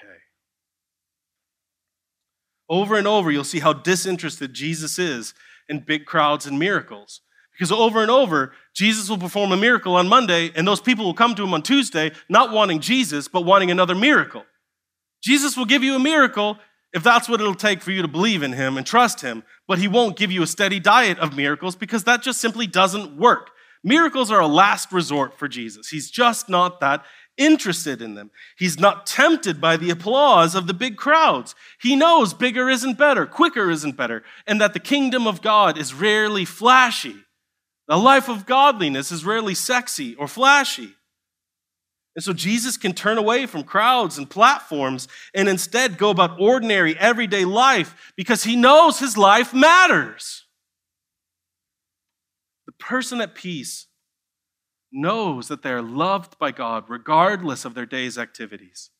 Over 2.68 2.96
and 2.96 3.06
over, 3.06 3.30
you'll 3.30 3.44
see 3.44 3.60
how 3.60 3.72
disinterested 3.72 4.54
Jesus 4.54 4.98
is 4.98 5.34
in 5.68 5.80
big 5.80 6.06
crowds 6.06 6.46
and 6.46 6.58
miracles. 6.58 7.20
Because 7.52 7.70
over 7.70 8.00
and 8.00 8.10
over, 8.10 8.52
Jesus 8.74 9.08
will 9.08 9.18
perform 9.18 9.52
a 9.52 9.56
miracle 9.56 9.94
on 9.94 10.08
Monday, 10.08 10.50
and 10.56 10.66
those 10.66 10.80
people 10.80 11.04
will 11.04 11.14
come 11.14 11.34
to 11.34 11.44
him 11.44 11.54
on 11.54 11.62
Tuesday, 11.62 12.10
not 12.28 12.50
wanting 12.50 12.80
Jesus, 12.80 13.28
but 13.28 13.42
wanting 13.42 13.70
another 13.70 13.94
miracle. 13.94 14.44
Jesus 15.22 15.56
will 15.56 15.66
give 15.66 15.84
you 15.84 15.94
a 15.94 16.00
miracle, 16.00 16.58
if 16.92 17.02
that's 17.02 17.28
what 17.28 17.40
it'll 17.40 17.54
take 17.54 17.82
for 17.82 17.90
you 17.90 18.02
to 18.02 18.08
believe 18.08 18.42
in 18.42 18.52
him 18.52 18.76
and 18.76 18.86
trust 18.86 19.20
him, 19.20 19.44
but 19.66 19.78
he 19.78 19.88
won't 19.88 20.16
give 20.16 20.30
you 20.30 20.42
a 20.42 20.46
steady 20.46 20.78
diet 20.78 21.18
of 21.18 21.36
miracles 21.36 21.76
because 21.76 22.04
that 22.04 22.22
just 22.22 22.40
simply 22.40 22.66
doesn't 22.66 23.16
work. 23.16 23.50
Miracles 23.84 24.30
are 24.30 24.40
a 24.40 24.46
last 24.46 24.92
resort 24.92 25.38
for 25.38 25.48
Jesus. 25.48 25.88
He's 25.88 26.10
just 26.10 26.48
not 26.48 26.80
that 26.80 27.04
interested 27.38 28.02
in 28.02 28.14
them. 28.14 28.30
He's 28.56 28.78
not 28.78 29.06
tempted 29.06 29.60
by 29.60 29.76
the 29.76 29.90
applause 29.90 30.54
of 30.54 30.66
the 30.66 30.74
big 30.74 30.96
crowds. 30.96 31.54
He 31.80 31.96
knows 31.96 32.34
bigger 32.34 32.68
isn't 32.68 32.98
better, 32.98 33.26
quicker 33.26 33.70
isn't 33.70 33.96
better, 33.96 34.22
and 34.46 34.60
that 34.60 34.74
the 34.74 34.80
kingdom 34.80 35.26
of 35.26 35.42
God 35.42 35.78
is 35.78 35.94
rarely 35.94 36.44
flashy. 36.44 37.16
The 37.88 37.96
life 37.96 38.28
of 38.28 38.46
godliness 38.46 39.10
is 39.10 39.24
rarely 39.24 39.54
sexy 39.54 40.14
or 40.14 40.28
flashy. 40.28 40.94
And 42.14 42.22
so 42.22 42.32
Jesus 42.32 42.76
can 42.76 42.92
turn 42.92 43.16
away 43.16 43.46
from 43.46 43.62
crowds 43.62 44.18
and 44.18 44.28
platforms 44.28 45.08
and 45.34 45.48
instead 45.48 45.96
go 45.96 46.10
about 46.10 46.40
ordinary, 46.40 46.98
everyday 46.98 47.44
life 47.44 48.12
because 48.16 48.44
he 48.44 48.54
knows 48.54 48.98
his 48.98 49.16
life 49.16 49.54
matters. 49.54 50.44
The 52.66 52.72
person 52.72 53.20
at 53.20 53.34
peace 53.34 53.86
knows 54.92 55.48
that 55.48 55.62
they 55.62 55.70
are 55.70 55.82
loved 55.82 56.38
by 56.38 56.52
God 56.52 56.84
regardless 56.88 57.64
of 57.64 57.74
their 57.74 57.86
day's 57.86 58.18
activities. 58.18 58.90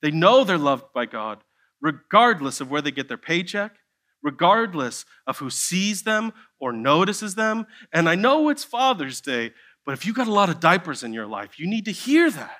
They 0.00 0.12
know 0.12 0.44
they're 0.44 0.56
loved 0.56 0.92
by 0.94 1.06
God 1.06 1.42
regardless 1.80 2.60
of 2.60 2.70
where 2.70 2.80
they 2.80 2.90
get 2.90 3.08
their 3.08 3.18
paycheck, 3.18 3.76
regardless 4.22 5.04
of 5.26 5.38
who 5.38 5.50
sees 5.50 6.02
them 6.02 6.32
or 6.58 6.72
notices 6.72 7.34
them. 7.34 7.66
And 7.92 8.08
I 8.08 8.14
know 8.14 8.48
it's 8.48 8.64
Father's 8.64 9.20
Day, 9.20 9.52
but 9.86 9.92
if 9.92 10.04
you've 10.04 10.16
got 10.16 10.26
a 10.26 10.32
lot 10.32 10.50
of 10.50 10.58
diapers 10.60 11.04
in 11.04 11.12
your 11.12 11.26
life, 11.26 11.58
you 11.58 11.68
need 11.68 11.84
to 11.84 11.92
hear 11.92 12.28
that. 12.30 12.58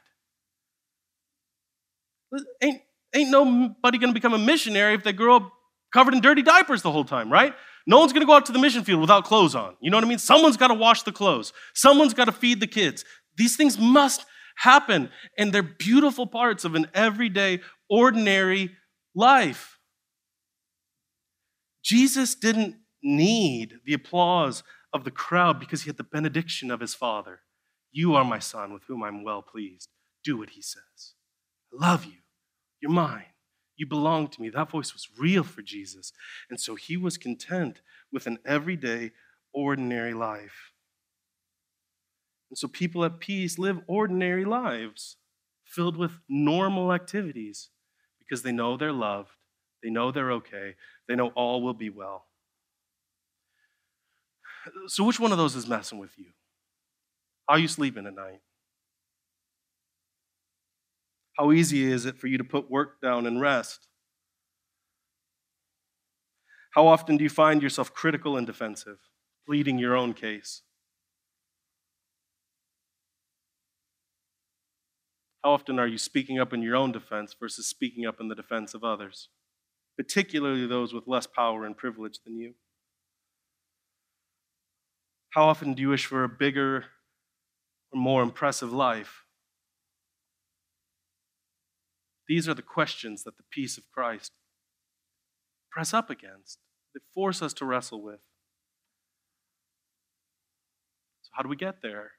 Ain't, 2.63 2.81
ain't 3.15 3.31
nobody 3.31 3.99
going 3.99 4.11
to 4.11 4.15
become 4.15 4.33
a 4.33 4.39
missionary 4.39 4.95
if 4.95 5.03
they 5.03 5.13
grow 5.13 5.37
up 5.37 5.53
covered 5.93 6.15
in 6.15 6.21
dirty 6.21 6.43
diapers 6.43 6.83
the 6.83 6.93
whole 6.93 7.05
time, 7.05 7.31
right? 7.31 7.55
No 7.87 7.99
one's 7.99 8.13
going 8.13 8.21
to 8.21 8.27
go 8.27 8.35
out 8.35 8.47
to 8.47 8.53
the 8.53 8.59
mission 8.59 8.85
field 8.85 9.01
without 9.01 9.25
clothes 9.25 9.55
on. 9.55 9.77
You 9.81 9.91
know 9.91 9.97
what 9.97 10.05
I 10.05 10.09
mean? 10.09 10.19
Someone's 10.19 10.57
got 10.57 10.69
to 10.69 10.75
wash 10.75 11.03
the 11.03 11.13
clothes. 11.13 11.53
Someone's 11.75 12.15
got 12.15 12.27
to 12.27 12.33
feed 12.33 12.61
the 12.61 12.67
kids. 12.67 13.05
These 13.37 13.57
things 13.57 13.79
must 13.79 14.25
happen, 14.57 15.11
and 15.39 15.53
they're 15.53 15.63
beautiful 15.63 16.27
parts 16.27 16.65
of 16.65 16.75
an 16.75 16.89
everyday, 16.95 17.61
ordinary 17.89 18.73
life. 19.15 19.79
Jesus 21.85 22.35
didn't 22.35 22.77
need 23.03 23.75
the 23.85 23.95
applause 23.95 24.63
of 24.97 25.05
the 25.05 25.11
crowd 25.11 25.61
because 25.61 25.83
he 25.83 25.89
had 25.89 25.97
the 25.97 26.03
benediction 26.03 26.71
of 26.71 26.81
his 26.81 26.95
father. 26.95 27.41
You 27.93 28.15
are 28.15 28.25
my 28.25 28.41
son 28.41 28.73
with 28.73 28.83
whom 28.85 29.03
I'm 29.03 29.23
well 29.23 29.43
pleased. 29.43 29.91
Do 30.25 30.37
what 30.39 30.51
he 30.51 30.63
says. 30.63 31.15
I 31.73 31.87
love 31.87 32.05
you. 32.05 32.19
You're 32.81 32.91
mine. 32.91 33.27
You 33.77 33.87
belong 33.87 34.29
to 34.29 34.43
me. 34.43 34.49
That 34.49 34.71
voice 34.71 34.93
was 34.93 35.09
real 35.19 35.45
for 35.45 35.63
Jesus. 35.63 36.13
And 36.51 36.61
so 36.61 36.75
he 36.75 36.97
was 36.97 37.19
content 37.19 37.81
with 38.13 38.27
an 38.27 38.39
everyday, 38.45 39.13
ordinary 39.53 40.15
life. 40.15 40.73
And 42.51 42.59
so 42.59 42.69
people 42.69 43.05
at 43.05 43.21
peace 43.21 43.59
live 43.59 43.81
ordinary 43.87 44.45
lives 44.45 45.17
filled 45.65 45.97
with 45.97 46.21
normal 46.29 46.93
activities 46.93 47.71
because 48.19 48.43
they 48.43 48.53
know 48.53 48.77
they're 48.77 48.93
loved, 48.93 49.31
they 49.83 49.91
know 49.91 50.11
they're 50.11 50.33
okay, 50.33 50.75
they 51.09 51.17
know 51.17 51.29
all 51.29 51.63
will 51.63 51.75
be 51.75 51.91
well. 51.91 52.26
So, 54.89 55.05
which 55.05 55.21
one 55.21 55.33
of 55.33 55.39
those 55.39 55.57
is 55.57 55.69
messing 55.69 55.99
with 55.99 56.17
you? 56.19 56.27
How 57.49 57.55
are 57.55 57.59
you 57.59 57.69
sleeping 57.69 58.07
at 58.07 58.15
night? 58.15 58.41
How 61.39 61.53
easy 61.53 61.85
is 61.85 62.07
it 62.07 62.19
for 62.19 62.27
you 62.27 62.39
to 62.39 62.45
put 62.45 62.71
work 62.71 63.01
down 63.01 63.27
and 63.27 63.41
rest? 63.41 63.89
How 66.73 66.87
often 66.87 67.17
do 67.17 67.25
you 67.25 67.31
find 67.31 67.63
yourself 67.63 67.93
critical 67.95 68.37
and 68.37 68.47
defensive, 68.47 68.99
pleading 69.47 69.79
your 69.79 69.97
own 69.97 70.15
case? 70.15 70.63
How 75.43 75.53
often 75.53 75.79
are 75.79 75.87
you 75.87 75.99
speaking 75.99 76.39
up 76.39 76.53
in 76.53 76.61
your 76.63 76.77
own 76.77 76.93
defense 76.93 77.35
versus 77.39 77.67
speaking 77.69 78.05
up 78.05 78.21
in 78.21 78.29
the 78.29 78.35
defense 78.35 78.75
of 78.75 78.83
others, 78.85 79.29
particularly 79.97 80.67
those 80.67 80.93
with 80.93 81.07
less 81.07 81.27
power 81.27 81.65
and 81.65 81.77
privilege 81.77 82.19
than 82.25 82.37
you? 82.39 82.55
How 85.37 85.49
often 85.49 85.75
do 85.75 85.83
you 85.83 85.91
wish 85.91 86.07
for 86.07 86.25
a 86.25 86.31
bigger 86.31 86.87
or 87.93 88.01
more 88.01 88.23
impressive 88.23 88.73
life? 88.73 89.25
These 92.27 92.49
are 92.49 92.55
the 92.55 92.63
questions 92.63 93.23
that 93.25 93.37
the 93.37 93.43
peace 93.51 93.77
of 93.77 93.85
Christ 93.93 94.33
press 95.71 95.93
up 95.93 96.09
against, 96.09 96.61
that 96.95 97.03
force 97.15 97.43
us 97.43 97.53
to 97.53 97.67
wrestle 97.67 98.03
with. 98.03 98.21
So, 101.21 101.33
how 101.35 101.43
do 101.43 101.51
we 101.51 101.57
get 101.57 101.83
there? 101.83 102.13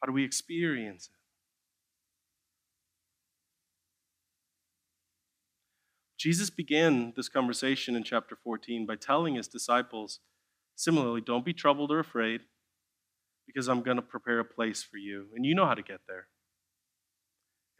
How 0.00 0.06
do 0.06 0.14
we 0.14 0.24
experience 0.24 1.10
it? 1.12 1.18
Jesus 6.16 6.48
began 6.48 7.12
this 7.16 7.28
conversation 7.28 7.94
in 7.94 8.02
chapter 8.02 8.34
14 8.34 8.86
by 8.86 8.96
telling 8.96 9.34
his 9.34 9.46
disciples, 9.46 10.20
similarly, 10.78 11.20
don't 11.20 11.44
be 11.44 11.52
troubled 11.52 11.90
or 11.90 11.98
afraid, 11.98 12.40
because 13.46 13.68
I'm 13.68 13.82
going 13.82 13.96
to 13.96 14.02
prepare 14.02 14.38
a 14.38 14.44
place 14.44 14.82
for 14.82 14.96
you, 14.96 15.26
and 15.34 15.44
you 15.44 15.54
know 15.54 15.66
how 15.66 15.74
to 15.74 15.82
get 15.82 16.00
there. 16.06 16.28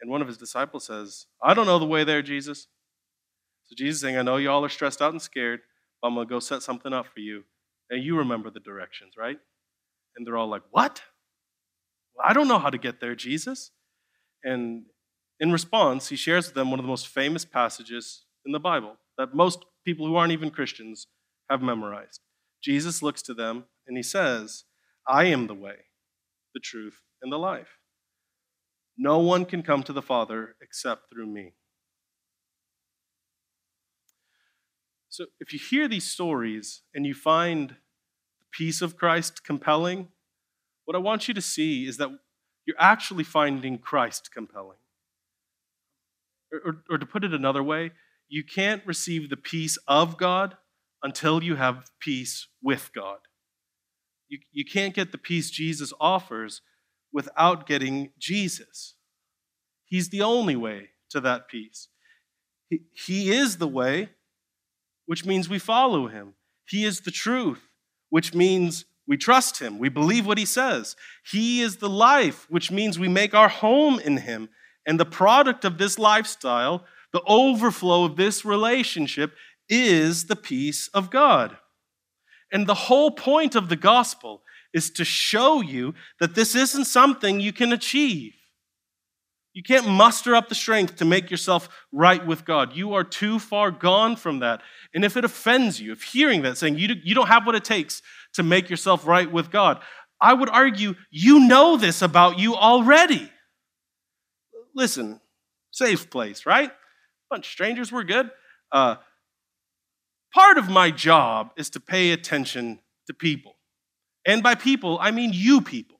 And 0.01 0.11
one 0.11 0.21
of 0.21 0.27
his 0.27 0.37
disciples 0.37 0.85
says, 0.85 1.25
I 1.41 1.53
don't 1.53 1.65
know 1.65 1.79
the 1.79 1.85
way 1.85 2.03
there, 2.03 2.21
Jesus. 2.21 2.67
So 3.65 3.75
Jesus 3.77 3.95
is 3.95 4.01
saying, 4.01 4.17
I 4.17 4.21
know 4.21 4.37
y'all 4.37 4.65
are 4.65 4.69
stressed 4.69 5.01
out 5.01 5.11
and 5.11 5.21
scared, 5.21 5.61
but 6.01 6.09
I'm 6.09 6.15
going 6.15 6.27
to 6.27 6.33
go 6.33 6.39
set 6.39 6.61
something 6.61 6.93
up 6.93 7.07
for 7.13 7.19
you. 7.19 7.43
And 7.89 8.03
you 8.03 8.17
remember 8.17 8.49
the 8.49 8.59
directions, 8.59 9.13
right? 9.17 9.39
And 10.15 10.27
they're 10.27 10.37
all 10.37 10.49
like, 10.49 10.63
What? 10.71 11.01
I 12.23 12.33
don't 12.33 12.47
know 12.47 12.59
how 12.59 12.69
to 12.69 12.77
get 12.77 12.99
there, 12.99 13.15
Jesus. 13.15 13.71
And 14.43 14.83
in 15.39 15.51
response, 15.51 16.09
he 16.09 16.15
shares 16.15 16.47
with 16.47 16.55
them 16.55 16.69
one 16.69 16.79
of 16.79 16.83
the 16.83 16.89
most 16.89 17.07
famous 17.07 17.45
passages 17.45 18.25
in 18.45 18.51
the 18.51 18.59
Bible 18.59 18.97
that 19.17 19.33
most 19.33 19.65
people 19.85 20.05
who 20.05 20.15
aren't 20.15 20.33
even 20.33 20.51
Christians 20.51 21.07
have 21.49 21.61
memorized. 21.61 22.21
Jesus 22.61 23.01
looks 23.01 23.21
to 23.23 23.33
them 23.33 23.65
and 23.87 23.97
he 23.97 24.03
says, 24.03 24.65
I 25.07 25.25
am 25.25 25.47
the 25.47 25.55
way, 25.55 25.75
the 26.53 26.59
truth, 26.59 27.01
and 27.21 27.31
the 27.31 27.37
life. 27.37 27.79
No 28.97 29.19
one 29.19 29.45
can 29.45 29.63
come 29.63 29.83
to 29.83 29.93
the 29.93 30.01
Father 30.01 30.55
except 30.61 31.09
through 31.09 31.27
me. 31.27 31.53
So 35.09 35.25
if 35.39 35.53
you 35.53 35.59
hear 35.59 35.87
these 35.87 36.09
stories 36.09 36.81
and 36.93 37.05
you 37.05 37.13
find 37.13 37.69
the 37.69 38.45
peace 38.51 38.81
of 38.81 38.97
Christ 38.97 39.43
compelling, 39.43 40.09
what 40.85 40.95
I 40.95 40.99
want 40.99 41.27
you 41.27 41.33
to 41.33 41.41
see 41.41 41.87
is 41.87 41.97
that 41.97 42.09
you're 42.65 42.75
actually 42.79 43.23
finding 43.23 43.77
Christ 43.77 44.29
compelling. 44.33 44.77
Or, 46.53 46.59
or, 46.65 46.83
or, 46.91 46.97
to 46.97 47.05
put 47.05 47.23
it 47.23 47.33
another 47.33 47.61
way, 47.63 47.91
you 48.27 48.43
can't 48.43 48.85
receive 48.85 49.29
the 49.29 49.37
peace 49.37 49.77
of 49.87 50.17
God 50.17 50.57
until 51.03 51.43
you 51.43 51.55
have 51.55 51.89
peace 51.99 52.47
with 52.61 52.91
God. 52.93 53.19
You, 54.27 54.39
you 54.51 54.65
can't 54.65 54.93
get 54.93 55.11
the 55.11 55.17
peace 55.17 55.49
Jesus 55.49 55.93
offers 55.99 56.61
without 57.11 57.65
getting 57.65 58.11
Jesus. 58.19 58.95
He's 59.85 60.09
the 60.09 60.21
only 60.21 60.55
way 60.55 60.89
to 61.09 61.19
that 61.21 61.47
peace. 61.47 61.87
He, 62.69 62.81
he 62.91 63.31
is 63.31 63.57
the 63.57 63.67
way, 63.67 64.09
which 65.05 65.25
means 65.25 65.49
we 65.49 65.59
follow 65.59 66.07
him. 66.07 66.35
He 66.67 66.85
is 66.85 67.01
the 67.01 67.11
truth, 67.11 67.61
which 68.09 68.35
means 68.35 68.85
we 69.07 69.17
trust 69.17 69.59
him. 69.59 69.79
We 69.79 69.89
believe 69.89 70.27
what 70.27 70.37
he 70.37 70.45
says. 70.45 70.95
He 71.25 71.61
is 71.61 71.77
the 71.77 71.89
life, 71.89 72.45
which 72.49 72.69
means 72.69 72.99
we 72.99 73.07
make 73.07 73.33
our 73.33 73.49
home 73.49 73.99
in 73.99 74.17
him. 74.17 74.49
And 74.85 74.99
the 74.99 75.05
product 75.05 75.65
of 75.65 75.79
this 75.79 75.97
lifestyle, 75.97 76.85
the 77.11 77.23
overflow 77.25 78.03
of 78.03 78.17
this 78.17 78.45
relationship, 78.45 79.33
is 79.69 80.25
the 80.25 80.35
peace 80.35 80.89
of 80.93 81.09
God. 81.09 81.57
And 82.51 82.65
the 82.65 82.73
whole 82.73 83.11
point 83.11 83.55
of 83.55 83.69
the 83.69 83.75
gospel 83.75 84.41
is 84.73 84.89
to 84.91 85.05
show 85.05 85.61
you 85.61 85.93
that 86.19 86.35
this 86.35 86.55
isn't 86.55 86.85
something 86.85 87.39
you 87.39 87.53
can 87.53 87.71
achieve. 87.71 88.33
You 89.53 89.63
can't 89.63 89.87
muster 89.87 90.35
up 90.35 90.47
the 90.47 90.55
strength 90.55 90.97
to 90.97 91.05
make 91.05 91.31
yourself 91.31 91.69
right 91.91 92.25
with 92.25 92.45
God. 92.45 92.75
You 92.75 92.93
are 92.93 93.03
too 93.03 93.39
far 93.39 93.71
gone 93.71 94.15
from 94.15 94.39
that. 94.39 94.61
And 94.93 95.03
if 95.03 95.17
it 95.17 95.25
offends 95.25 95.81
you, 95.81 95.91
if 95.91 96.03
hearing 96.03 96.43
that, 96.43 96.57
saying 96.57 96.77
you, 96.77 96.95
you 97.03 97.15
don't 97.15 97.27
have 97.27 97.45
what 97.45 97.55
it 97.55 97.63
takes 97.63 98.01
to 98.33 98.43
make 98.43 98.69
yourself 98.69 99.07
right 99.07 99.29
with 99.29 99.49
God. 99.51 99.81
I 100.21 100.33
would 100.33 100.49
argue 100.49 100.95
you 101.09 101.47
know 101.47 101.77
this 101.77 102.01
about 102.01 102.37
you 102.37 102.55
already. 102.55 103.31
Listen, 104.75 105.19
safe 105.71 106.09
place, 106.09 106.45
right? 106.45 106.71
Bunch 107.29 107.47
of 107.47 107.51
strangers, 107.51 107.91
we're 107.91 108.03
good. 108.03 108.29
Uh, 108.71 108.95
part 110.33 110.57
of 110.57 110.69
my 110.69 110.91
job 110.91 111.51
is 111.57 111.69
to 111.71 111.79
pay 111.79 112.11
attention 112.11 112.79
to 113.07 113.13
people. 113.13 113.55
And 114.25 114.43
by 114.43 114.55
people, 114.55 114.97
I 115.01 115.11
mean 115.11 115.31
you 115.33 115.61
people. 115.61 115.99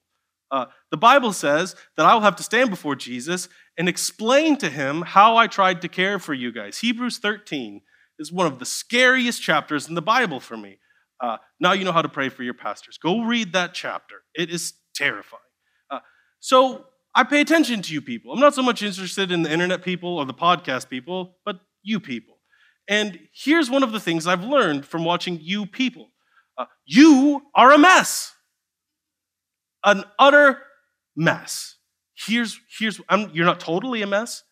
Uh, 0.51 0.65
the 0.91 0.97
Bible 0.97 1.31
says 1.31 1.75
that 1.95 2.05
I 2.05 2.13
will 2.13 2.21
have 2.21 2.35
to 2.37 2.43
stand 2.43 2.69
before 2.69 2.95
Jesus 2.95 3.49
and 3.77 3.87
explain 3.87 4.57
to 4.57 4.69
him 4.69 5.03
how 5.03 5.37
I 5.37 5.47
tried 5.47 5.81
to 5.81 5.87
care 5.87 6.17
for 6.17 6.33
you 6.33 6.51
guys. 6.51 6.79
Hebrews 6.79 7.19
13 7.19 7.81
is 8.17 8.31
one 8.31 8.47
of 8.47 8.59
the 8.59 8.65
scariest 8.65 9.41
chapters 9.41 9.87
in 9.87 9.95
the 9.95 10.01
Bible 10.01 10.39
for 10.39 10.57
me. 10.57 10.79
Uh, 11.21 11.37
now 11.59 11.73
you 11.73 11.85
know 11.85 11.91
how 11.91 12.01
to 12.01 12.09
pray 12.09 12.29
for 12.29 12.43
your 12.43 12.53
pastors. 12.53 12.97
Go 12.97 13.21
read 13.21 13.53
that 13.53 13.73
chapter. 13.73 14.23
It 14.33 14.49
is 14.49 14.73
terrifying. 14.95 15.41
Uh, 15.91 15.99
so 16.39 16.85
I 17.13 17.23
pay 17.23 17.41
attention 17.41 17.81
to 17.83 17.93
you 17.93 18.01
people. 18.01 18.33
I'm 18.33 18.39
not 18.39 18.55
so 18.55 18.63
much 18.63 18.81
interested 18.81 19.31
in 19.31 19.43
the 19.43 19.51
internet 19.51 19.83
people 19.83 20.17
or 20.17 20.25
the 20.25 20.33
podcast 20.33 20.89
people, 20.89 21.37
but 21.45 21.59
you 21.83 21.99
people. 21.99 22.38
And 22.89 23.19
here's 23.31 23.69
one 23.69 23.83
of 23.83 23.93
the 23.93 23.99
things 23.99 24.27
I've 24.27 24.43
learned 24.43 24.85
from 24.85 25.05
watching 25.05 25.39
you 25.41 25.65
people 25.65 26.09
uh, 26.57 26.65
you 26.85 27.43
are 27.55 27.71
a 27.71 27.77
mess, 27.77 28.33
an 29.85 30.03
utter 30.17 30.59
mess. 31.15 31.75
Here's, 32.15 32.59
here's 32.77 32.99
I'm, 33.07 33.29
you're 33.33 33.45
not 33.45 33.61
totally 33.61 34.01
a 34.01 34.07
mess, 34.07 34.43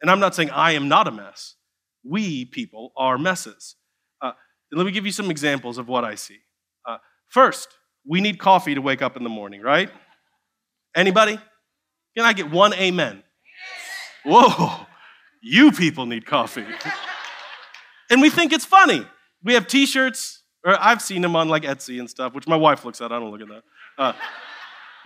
and 0.00 0.10
I'm 0.10 0.18
not 0.18 0.34
saying 0.34 0.50
I 0.50 0.72
am 0.72 0.88
not 0.88 1.06
a 1.06 1.12
mess. 1.12 1.54
We 2.02 2.46
people 2.46 2.92
are 2.96 3.16
messes. 3.16 3.76
Let 4.72 4.86
me 4.86 4.92
give 4.92 5.04
you 5.04 5.12
some 5.12 5.30
examples 5.30 5.76
of 5.76 5.86
what 5.86 6.04
I 6.04 6.14
see. 6.14 6.38
Uh, 6.88 6.96
first, 7.28 7.68
we 8.08 8.20
need 8.20 8.38
coffee 8.38 8.74
to 8.74 8.80
wake 8.80 9.02
up 9.02 9.16
in 9.16 9.22
the 9.22 9.28
morning, 9.28 9.60
right? 9.60 9.90
Anybody? 10.96 11.38
Can 12.16 12.24
I 12.24 12.32
get 12.32 12.50
one 12.50 12.72
amen? 12.74 13.22
Whoa, 14.24 14.86
you 15.42 15.72
people 15.72 16.06
need 16.06 16.24
coffee. 16.24 16.64
and 18.12 18.20
we 18.20 18.28
think 18.28 18.52
it's 18.52 18.66
funny. 18.66 19.06
We 19.42 19.54
have 19.54 19.66
t 19.66 19.86
shirts, 19.86 20.42
or 20.64 20.76
I've 20.78 21.00
seen 21.00 21.22
them 21.22 21.34
on 21.34 21.48
like 21.48 21.62
Etsy 21.62 21.98
and 21.98 22.08
stuff, 22.08 22.34
which 22.34 22.46
my 22.46 22.56
wife 22.56 22.84
looks 22.84 23.00
at. 23.00 23.10
I 23.10 23.18
don't 23.18 23.30
look 23.30 23.40
at 23.40 23.48
that. 23.48 23.62
Uh, 23.98 24.12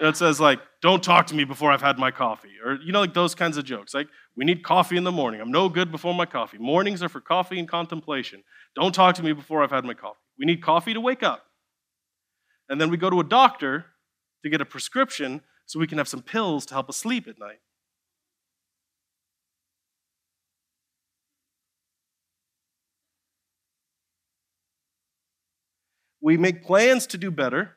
it 0.01 0.17
says 0.17 0.41
like, 0.41 0.59
"Don't 0.83 1.03
talk 1.03 1.29
to 1.29 1.35
me 1.35 1.45
before 1.45 1.71
I've 1.71 1.81
had 1.81 1.99
my 1.99 2.11
coffee," 2.11 2.55
or 2.63 2.75
you 2.83 2.93
know, 2.93 3.01
like 3.01 3.15
those 3.15 3.35
kinds 3.35 3.57
of 3.57 3.65
jokes. 3.65 3.95
Like, 3.95 4.09
we 4.37 4.45
need 4.45 4.65
coffee 4.65 4.97
in 4.97 5.05
the 5.05 5.13
morning. 5.13 5.41
I'm 5.41 5.53
no 5.53 5.69
good 5.69 5.93
before 5.93 6.15
my 6.15 6.27
coffee. 6.27 6.59
Mornings 6.59 7.03
are 7.03 7.09
for 7.09 7.21
coffee 7.21 7.61
and 7.61 7.69
contemplation. 7.69 8.43
Don't 8.75 8.95
talk 8.95 9.15
to 9.15 9.23
me 9.23 9.33
before 9.33 9.63
I've 9.63 9.71
had 9.71 9.85
my 9.85 9.95
coffee. 9.95 10.19
We 10.39 10.45
need 10.45 10.61
coffee 10.61 10.93
to 10.93 11.01
wake 11.01 11.23
up, 11.23 11.47
and 12.69 12.81
then 12.81 12.91
we 12.91 12.97
go 12.97 13.09
to 13.09 13.21
a 13.21 13.25
doctor 13.25 13.87
to 14.43 14.51
get 14.51 14.61
a 14.61 14.67
prescription 14.67 15.43
so 15.65 15.79
we 15.79 15.87
can 15.87 15.99
have 15.99 16.09
some 16.09 16.23
pills 16.23 16.67
to 16.67 16.75
help 16.75 16.89
us 16.89 16.97
sleep 16.97 17.29
at 17.29 17.39
night. 17.39 17.61
We 26.27 26.37
make 26.37 26.65
plans 26.65 27.07
to 27.07 27.19
do 27.19 27.31
better 27.31 27.77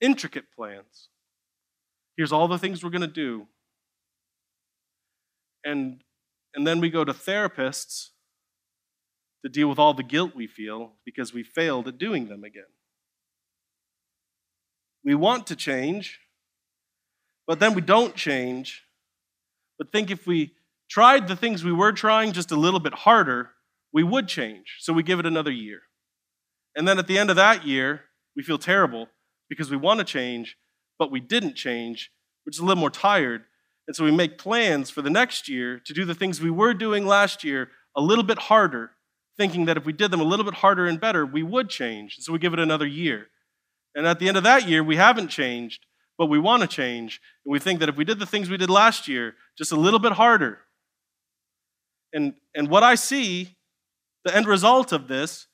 intricate 0.00 0.46
plans. 0.52 1.10
Here's 2.16 2.32
all 2.32 2.48
the 2.48 2.58
things 2.58 2.82
we're 2.82 2.90
going 2.90 3.02
to 3.02 3.06
do. 3.06 3.46
And, 5.64 6.02
and 6.56 6.66
then 6.66 6.80
we 6.80 6.90
go 6.90 7.04
to 7.04 7.12
therapists 7.12 8.08
to 9.44 9.48
deal 9.48 9.68
with 9.68 9.78
all 9.78 9.94
the 9.94 10.02
guilt 10.02 10.32
we 10.34 10.48
feel 10.48 10.94
because 11.04 11.32
we 11.32 11.44
failed 11.44 11.86
at 11.86 11.98
doing 11.98 12.26
them 12.26 12.42
again. 12.42 12.64
We 15.04 15.14
want 15.14 15.46
to 15.46 15.54
change, 15.54 16.18
but 17.46 17.60
then 17.60 17.74
we 17.74 17.80
don't 17.80 18.16
change. 18.16 18.82
But 19.78 19.92
think 19.92 20.10
if 20.10 20.26
we 20.26 20.56
tried 20.90 21.28
the 21.28 21.36
things 21.36 21.62
we 21.62 21.72
were 21.72 21.92
trying 21.92 22.32
just 22.32 22.50
a 22.50 22.56
little 22.56 22.80
bit 22.80 22.92
harder, 22.92 23.50
we 23.92 24.02
would 24.02 24.26
change. 24.26 24.78
So 24.80 24.92
we 24.92 25.04
give 25.04 25.20
it 25.20 25.26
another 25.26 25.52
year. 25.52 25.82
And 26.80 26.88
then 26.88 26.98
at 26.98 27.06
the 27.06 27.18
end 27.18 27.28
of 27.28 27.36
that 27.36 27.66
year, 27.66 28.04
we 28.34 28.42
feel 28.42 28.56
terrible 28.56 29.08
because 29.50 29.70
we 29.70 29.76
want 29.76 29.98
to 29.98 30.04
change, 30.04 30.56
but 30.98 31.10
we 31.10 31.20
didn't 31.20 31.54
change. 31.54 32.10
We're 32.46 32.52
just 32.52 32.62
a 32.62 32.64
little 32.64 32.80
more 32.80 32.88
tired. 32.88 33.44
And 33.86 33.94
so 33.94 34.02
we 34.02 34.10
make 34.10 34.38
plans 34.38 34.88
for 34.88 35.02
the 35.02 35.10
next 35.10 35.46
year 35.46 35.78
to 35.84 35.92
do 35.92 36.06
the 36.06 36.14
things 36.14 36.40
we 36.40 36.50
were 36.50 36.72
doing 36.72 37.06
last 37.06 37.44
year 37.44 37.68
a 37.94 38.00
little 38.00 38.24
bit 38.24 38.38
harder, 38.38 38.92
thinking 39.36 39.66
that 39.66 39.76
if 39.76 39.84
we 39.84 39.92
did 39.92 40.10
them 40.10 40.22
a 40.22 40.24
little 40.24 40.42
bit 40.42 40.54
harder 40.54 40.86
and 40.86 40.98
better, 40.98 41.26
we 41.26 41.42
would 41.42 41.68
change. 41.68 42.16
And 42.16 42.24
So 42.24 42.32
we 42.32 42.38
give 42.38 42.54
it 42.54 42.58
another 42.58 42.86
year. 42.86 43.26
And 43.94 44.06
at 44.06 44.18
the 44.18 44.28
end 44.28 44.38
of 44.38 44.44
that 44.44 44.66
year, 44.66 44.82
we 44.82 44.96
haven't 44.96 45.28
changed, 45.28 45.84
but 46.16 46.30
we 46.30 46.38
want 46.38 46.62
to 46.62 46.66
change. 46.66 47.20
And 47.44 47.52
we 47.52 47.58
think 47.58 47.80
that 47.80 47.90
if 47.90 47.96
we 47.98 48.06
did 48.06 48.18
the 48.18 48.24
things 48.24 48.48
we 48.48 48.56
did 48.56 48.70
last 48.70 49.06
year 49.06 49.34
just 49.58 49.70
a 49.70 49.76
little 49.76 50.00
bit 50.00 50.12
harder, 50.12 50.60
and, 52.14 52.36
and 52.54 52.68
what 52.68 52.82
I 52.82 52.94
see, 52.94 53.54
the 54.24 54.34
end 54.34 54.46
result 54.46 54.92
of 54.92 55.08
this, 55.08 55.46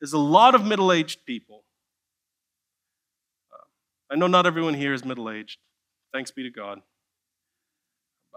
is 0.00 0.12
a 0.12 0.18
lot 0.18 0.54
of 0.54 0.64
middle 0.64 0.92
aged 0.92 1.24
people. 1.24 1.64
Uh, 3.52 4.14
I 4.14 4.16
know 4.16 4.26
not 4.26 4.46
everyone 4.46 4.74
here 4.74 4.92
is 4.92 5.04
middle 5.04 5.30
aged. 5.30 5.58
Thanks 6.12 6.30
be 6.30 6.42
to 6.42 6.50
God. 6.50 6.80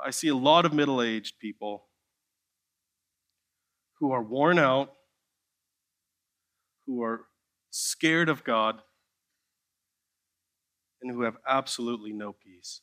I 0.03 0.11
see 0.11 0.29
a 0.29 0.35
lot 0.35 0.65
of 0.65 0.73
middle 0.73 1.01
aged 1.01 1.39
people 1.39 1.87
who 3.99 4.11
are 4.11 4.23
worn 4.23 4.57
out, 4.57 4.93
who 6.85 7.03
are 7.03 7.25
scared 7.69 8.29
of 8.29 8.43
God, 8.43 8.81
and 11.01 11.11
who 11.11 11.23
have 11.23 11.35
absolutely 11.47 12.13
no 12.13 12.33
peace. 12.33 12.81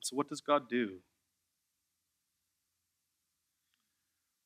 So, 0.00 0.16
what 0.16 0.28
does 0.28 0.42
God 0.42 0.68
do? 0.68 0.98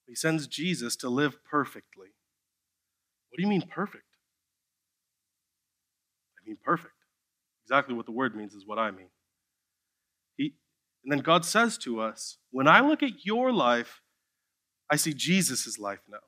He 0.08 0.14
sends 0.14 0.46
Jesus 0.46 0.96
to 0.96 1.10
live 1.10 1.44
perfectly. 1.44 2.08
What 3.28 3.36
do 3.36 3.42
you 3.42 3.48
mean 3.48 3.68
perfect? 3.68 4.04
I 6.40 6.48
mean 6.48 6.56
perfect. 6.64 6.94
Exactly 7.64 7.94
what 7.94 8.06
the 8.06 8.12
word 8.12 8.34
means 8.34 8.54
is 8.54 8.66
what 8.66 8.78
I 8.78 8.90
mean. 8.90 9.10
He, 10.36 10.54
and 11.04 11.12
then 11.12 11.18
God 11.18 11.44
says 11.44 11.76
to 11.78 12.00
us, 12.00 12.38
when 12.50 12.66
I 12.66 12.80
look 12.80 13.02
at 13.02 13.26
your 13.26 13.52
life, 13.52 14.00
I 14.90 14.96
see 14.96 15.12
Jesus' 15.12 15.78
life 15.78 16.00
now. 16.08 16.18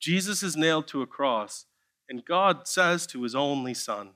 Jesus 0.00 0.44
is 0.44 0.56
nailed 0.56 0.86
to 0.88 1.02
a 1.02 1.06
cross, 1.06 1.66
and 2.08 2.24
God 2.24 2.68
says 2.68 3.06
to 3.08 3.24
his 3.24 3.34
only 3.34 3.74
son, 3.74 4.10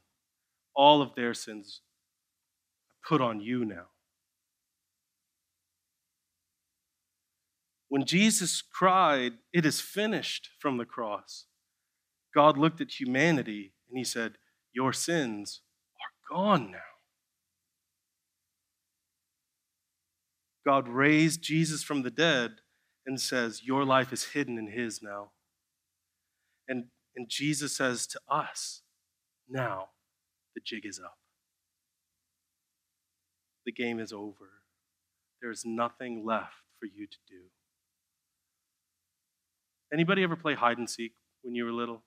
all 0.77 1.03
of 1.03 1.17
their 1.17 1.35
sins 1.35 1.81
I 2.89 3.09
put 3.09 3.21
on 3.21 3.41
you 3.41 3.65
now. 3.65 3.87
When 7.89 8.05
Jesus 8.05 8.63
cried, 8.63 9.35
It 9.53 9.65
is 9.65 9.81
finished 9.81 10.51
from 10.59 10.77
the 10.77 10.85
cross, 10.85 11.47
God 12.35 12.59
looked 12.59 12.81
at 12.81 13.01
humanity 13.01 13.73
and 13.89 13.97
he 13.97 14.05
said, 14.05 14.35
Your 14.73 14.93
sins 14.93 15.63
are 16.01 16.37
gone 16.37 16.71
now. 16.71 16.79
God 20.67 20.89
raised 20.89 21.43
Jesus 21.43 21.83
from 21.85 22.03
the 22.03 22.11
dead 22.11 22.57
and 23.07 23.21
says, 23.21 23.63
Your 23.65 23.85
life 23.85 24.13
is 24.13 24.25
hidden 24.25 24.59
in 24.59 24.67
his 24.67 25.01
now. 25.01 25.31
And, 26.69 26.87
and 27.15 27.29
Jesus 27.29 27.77
says 27.77 28.07
to 28.09 28.21
us, 28.29 28.83
Now 29.49 29.91
the 30.55 30.61
jig 30.65 30.85
is 30.85 30.99
up. 30.99 31.19
The 33.65 33.73
game 33.73 34.01
is 34.01 34.13
over. 34.13 34.51
There's 35.41 35.65
nothing 35.65 36.25
left 36.25 36.65
for 36.81 36.87
you 36.87 37.07
to 37.07 37.19
do. 37.29 37.43
Anybody 39.93 40.23
ever 40.23 40.37
play 40.37 40.55
hide 40.55 40.79
and 40.79 40.89
seek 40.89 41.13
when 41.43 41.55
you 41.55 41.65
were 41.65 41.73
little? 41.73 42.03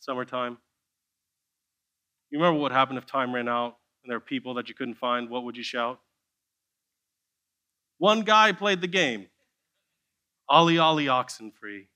Summertime? 0.00 0.58
You 2.30 2.38
remember 2.38 2.60
what 2.60 2.72
happened 2.72 2.98
if 2.98 3.06
time 3.06 3.34
ran 3.34 3.48
out 3.48 3.76
and 4.02 4.10
there 4.10 4.18
were 4.18 4.24
people 4.24 4.54
that 4.54 4.68
you 4.68 4.74
couldn't 4.74 4.94
find? 4.94 5.30
What 5.30 5.44
would 5.44 5.56
you 5.56 5.62
shout? 5.62 6.00
One 7.98 8.22
guy 8.22 8.52
played 8.52 8.80
the 8.80 8.88
game. 8.88 9.26
Ollie, 10.48 10.78
Ollie, 10.78 11.08
oxen 11.08 11.52
free. 11.52 11.88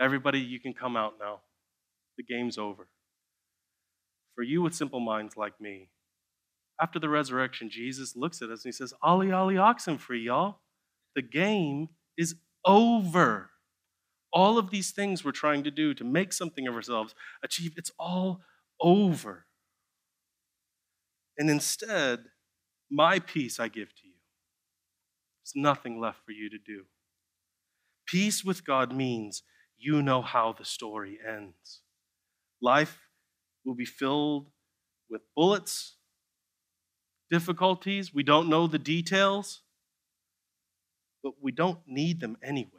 Everybody, 0.00 0.40
you 0.40 0.58
can 0.60 0.74
come 0.74 0.96
out 0.96 1.14
now. 1.20 1.40
The 2.16 2.24
game's 2.24 2.58
over. 2.58 2.88
For 4.34 4.42
you 4.42 4.62
with 4.62 4.74
simple 4.74 5.00
minds 5.00 5.36
like 5.36 5.60
me, 5.60 5.88
after 6.80 6.98
the 6.98 7.08
resurrection, 7.08 7.68
Jesus 7.70 8.16
looks 8.16 8.40
at 8.40 8.50
us 8.50 8.64
and 8.64 8.72
he 8.72 8.76
says, 8.76 8.94
Ollie, 9.02 9.32
Ollie, 9.32 9.58
oxen 9.58 9.98
free, 9.98 10.22
y'all. 10.22 10.60
The 11.14 11.22
game 11.22 11.90
is 12.16 12.34
over. 12.64 13.50
All 14.32 14.58
of 14.58 14.70
these 14.70 14.92
things 14.92 15.24
we're 15.24 15.32
trying 15.32 15.64
to 15.64 15.70
do 15.70 15.92
to 15.94 16.04
make 16.04 16.32
something 16.32 16.68
of 16.68 16.74
ourselves, 16.74 17.14
achieve, 17.42 17.74
it's 17.76 17.90
all 17.98 18.40
over. 18.80 19.46
And 21.36 21.50
instead, 21.50 22.26
my 22.90 23.18
peace 23.18 23.58
I 23.58 23.68
give 23.68 23.88
to 23.88 24.06
you. 24.06 24.14
There's 25.42 25.62
nothing 25.62 26.00
left 26.00 26.24
for 26.24 26.32
you 26.32 26.50
to 26.50 26.58
do. 26.58 26.84
Peace 28.06 28.44
with 28.44 28.64
God 28.64 28.94
means 28.94 29.42
you 29.78 30.02
know 30.02 30.20
how 30.20 30.52
the 30.52 30.64
story 30.64 31.18
ends. 31.26 31.80
Life 32.60 32.98
will 33.64 33.74
be 33.74 33.84
filled 33.84 34.50
with 35.08 35.22
bullets, 35.34 35.96
difficulties. 37.30 38.12
We 38.12 38.22
don't 38.22 38.48
know 38.48 38.66
the 38.66 38.78
details, 38.78 39.62
but 41.22 41.34
we 41.40 41.52
don't 41.52 41.78
need 41.86 42.20
them 42.20 42.36
anyway. 42.42 42.70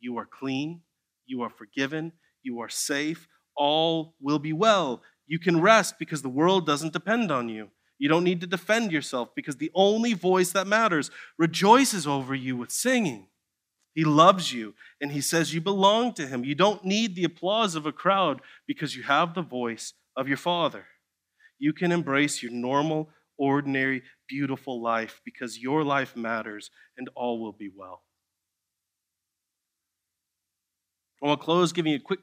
You 0.00 0.18
are 0.18 0.26
clean, 0.26 0.82
you 1.26 1.42
are 1.42 1.50
forgiven, 1.50 2.12
you 2.42 2.60
are 2.60 2.68
safe, 2.68 3.28
all 3.56 4.14
will 4.20 4.38
be 4.38 4.52
well. 4.52 5.02
You 5.26 5.38
can 5.38 5.60
rest 5.60 5.98
because 5.98 6.22
the 6.22 6.28
world 6.28 6.66
doesn't 6.66 6.92
depend 6.92 7.30
on 7.30 7.48
you. 7.48 7.70
You 7.98 8.08
don't 8.08 8.24
need 8.24 8.40
to 8.40 8.46
defend 8.46 8.92
yourself 8.92 9.34
because 9.34 9.56
the 9.56 9.70
only 9.74 10.12
voice 10.12 10.50
that 10.52 10.66
matters 10.66 11.10
rejoices 11.38 12.06
over 12.06 12.34
you 12.34 12.56
with 12.56 12.70
singing. 12.70 13.28
He 13.94 14.04
loves 14.04 14.52
you 14.52 14.74
and 15.00 15.12
he 15.12 15.20
says 15.20 15.54
you 15.54 15.60
belong 15.60 16.12
to 16.14 16.26
him. 16.26 16.44
You 16.44 16.56
don't 16.56 16.84
need 16.84 17.14
the 17.14 17.24
applause 17.24 17.76
of 17.76 17.86
a 17.86 17.92
crowd 17.92 18.42
because 18.66 18.96
you 18.96 19.04
have 19.04 19.34
the 19.34 19.42
voice 19.42 19.94
of 20.16 20.26
your 20.26 20.36
Father. 20.36 20.86
You 21.58 21.72
can 21.72 21.92
embrace 21.92 22.42
your 22.42 22.52
normal, 22.52 23.10
ordinary, 23.38 24.02
beautiful 24.28 24.82
life 24.82 25.20
because 25.24 25.58
your 25.58 25.84
life 25.84 26.16
matters 26.16 26.70
and 26.96 27.08
all 27.14 27.40
will 27.40 27.52
be 27.52 27.70
well. 27.74 28.02
I 31.22 31.28
will 31.28 31.36
close 31.36 31.72
giving 31.72 31.92
you 31.92 31.98
a 31.98 32.02
quick 32.02 32.20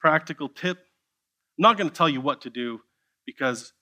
practical 0.00 0.48
tip. 0.48 0.78
I'm 0.78 1.62
not 1.62 1.76
going 1.78 1.88
to 1.88 1.94
tell 1.94 2.08
you 2.08 2.20
what 2.20 2.42
to 2.42 2.50
do 2.50 2.80
because, 3.26 3.72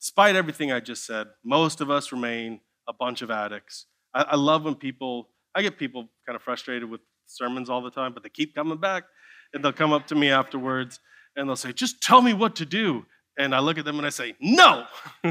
despite 0.00 0.36
everything 0.36 0.72
I 0.72 0.80
just 0.80 1.06
said, 1.06 1.28
most 1.44 1.80
of 1.80 1.90
us 1.90 2.12
remain 2.12 2.60
a 2.88 2.92
bunch 2.92 3.22
of 3.22 3.30
addicts. 3.30 3.86
I, 4.12 4.22
I 4.22 4.36
love 4.36 4.64
when 4.64 4.74
people 4.74 5.30
I 5.54 5.62
get 5.62 5.78
people 5.78 6.08
kind 6.26 6.36
of 6.36 6.42
frustrated 6.42 6.90
with 6.90 7.00
sermons 7.26 7.70
all 7.70 7.82
the 7.82 7.90
time, 7.90 8.12
but 8.12 8.22
they 8.22 8.28
keep 8.28 8.54
coming 8.54 8.78
back 8.78 9.04
and 9.52 9.64
they'll 9.64 9.72
come 9.72 9.92
up 9.92 10.06
to 10.08 10.14
me 10.14 10.30
afterwards 10.30 11.00
and 11.36 11.48
they'll 11.48 11.56
say, 11.56 11.72
Just 11.72 12.02
tell 12.02 12.20
me 12.20 12.34
what 12.34 12.56
to 12.56 12.66
do. 12.66 13.06
And 13.38 13.54
I 13.54 13.60
look 13.60 13.78
at 13.78 13.84
them 13.84 13.98
and 13.98 14.06
I 14.06 14.10
say, 14.10 14.34
No. 14.40 14.84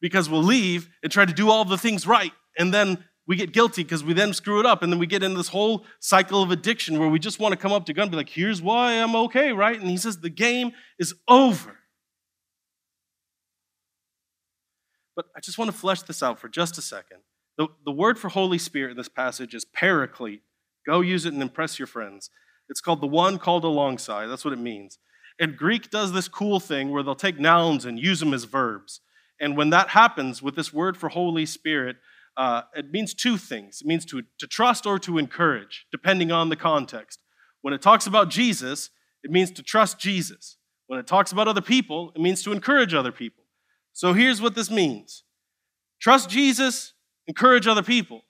because 0.00 0.28
we'll 0.28 0.42
leave 0.42 0.88
and 1.02 1.12
try 1.12 1.24
to 1.24 1.32
do 1.32 1.50
all 1.50 1.64
the 1.64 1.78
things 1.78 2.06
right. 2.06 2.32
And 2.58 2.72
then 2.72 3.04
we 3.26 3.36
get 3.36 3.52
guilty 3.52 3.82
because 3.82 4.02
we 4.02 4.12
then 4.12 4.32
screw 4.32 4.60
it 4.60 4.66
up. 4.66 4.82
And 4.82 4.92
then 4.92 4.98
we 4.98 5.06
get 5.06 5.22
in 5.22 5.34
this 5.34 5.48
whole 5.48 5.84
cycle 6.00 6.42
of 6.42 6.50
addiction 6.50 6.98
where 6.98 7.08
we 7.08 7.18
just 7.18 7.38
want 7.38 7.52
to 7.52 7.56
come 7.56 7.72
up 7.72 7.86
to 7.86 7.92
God 7.92 8.02
and 8.02 8.10
be 8.10 8.16
like, 8.16 8.28
Here's 8.28 8.60
why 8.60 8.94
I'm 8.94 9.14
okay, 9.14 9.52
right? 9.52 9.78
And 9.78 9.88
He 9.88 9.96
says, 9.96 10.18
The 10.18 10.30
game 10.30 10.72
is 10.98 11.14
over. 11.28 11.76
But 15.14 15.26
I 15.36 15.40
just 15.40 15.58
want 15.58 15.70
to 15.70 15.76
flesh 15.76 16.02
this 16.02 16.22
out 16.22 16.38
for 16.38 16.48
just 16.48 16.78
a 16.78 16.82
second. 16.82 17.18
The, 17.58 17.68
the 17.84 17.92
word 17.92 18.18
for 18.18 18.30
Holy 18.30 18.58
Spirit 18.58 18.92
in 18.92 18.96
this 18.96 19.08
passage 19.08 19.54
is 19.54 19.64
paraclete. 19.64 20.42
Go 20.86 21.02
use 21.02 21.26
it 21.26 21.34
and 21.34 21.42
impress 21.42 21.78
your 21.78 21.86
friends. 21.86 22.30
It's 22.68 22.80
called 22.80 23.02
the 23.02 23.06
one 23.06 23.38
called 23.38 23.64
alongside. 23.64 24.26
That's 24.26 24.44
what 24.44 24.54
it 24.54 24.58
means. 24.58 24.98
And 25.38 25.56
Greek 25.56 25.90
does 25.90 26.12
this 26.12 26.28
cool 26.28 26.58
thing 26.58 26.90
where 26.90 27.02
they'll 27.02 27.14
take 27.14 27.38
nouns 27.38 27.84
and 27.84 27.98
use 27.98 28.20
them 28.20 28.32
as 28.32 28.44
verbs. 28.44 29.00
And 29.40 29.56
when 29.56 29.70
that 29.70 29.88
happens 29.88 30.42
with 30.42 30.54
this 30.54 30.72
word 30.72 30.96
for 30.96 31.08
Holy 31.08 31.46
Spirit, 31.46 31.96
uh, 32.36 32.62
it 32.74 32.90
means 32.90 33.14
two 33.14 33.36
things. 33.36 33.80
It 33.80 33.86
means 33.86 34.04
to, 34.06 34.22
to 34.38 34.46
trust 34.46 34.86
or 34.86 34.98
to 35.00 35.18
encourage, 35.18 35.86
depending 35.90 36.30
on 36.30 36.48
the 36.48 36.56
context. 36.56 37.20
When 37.62 37.74
it 37.74 37.82
talks 37.82 38.06
about 38.06 38.30
Jesus, 38.30 38.90
it 39.22 39.30
means 39.30 39.50
to 39.52 39.62
trust 39.62 39.98
Jesus. 39.98 40.58
When 40.86 40.98
it 40.98 41.06
talks 41.06 41.32
about 41.32 41.48
other 41.48 41.60
people, 41.60 42.12
it 42.14 42.20
means 42.20 42.42
to 42.42 42.52
encourage 42.52 42.94
other 42.94 43.12
people. 43.12 43.44
So 43.92 44.12
here's 44.12 44.40
what 44.40 44.54
this 44.54 44.70
means 44.70 45.24
trust 46.00 46.30
Jesus, 46.30 46.94
encourage 47.26 47.66
other 47.66 47.82
people. 47.82 48.22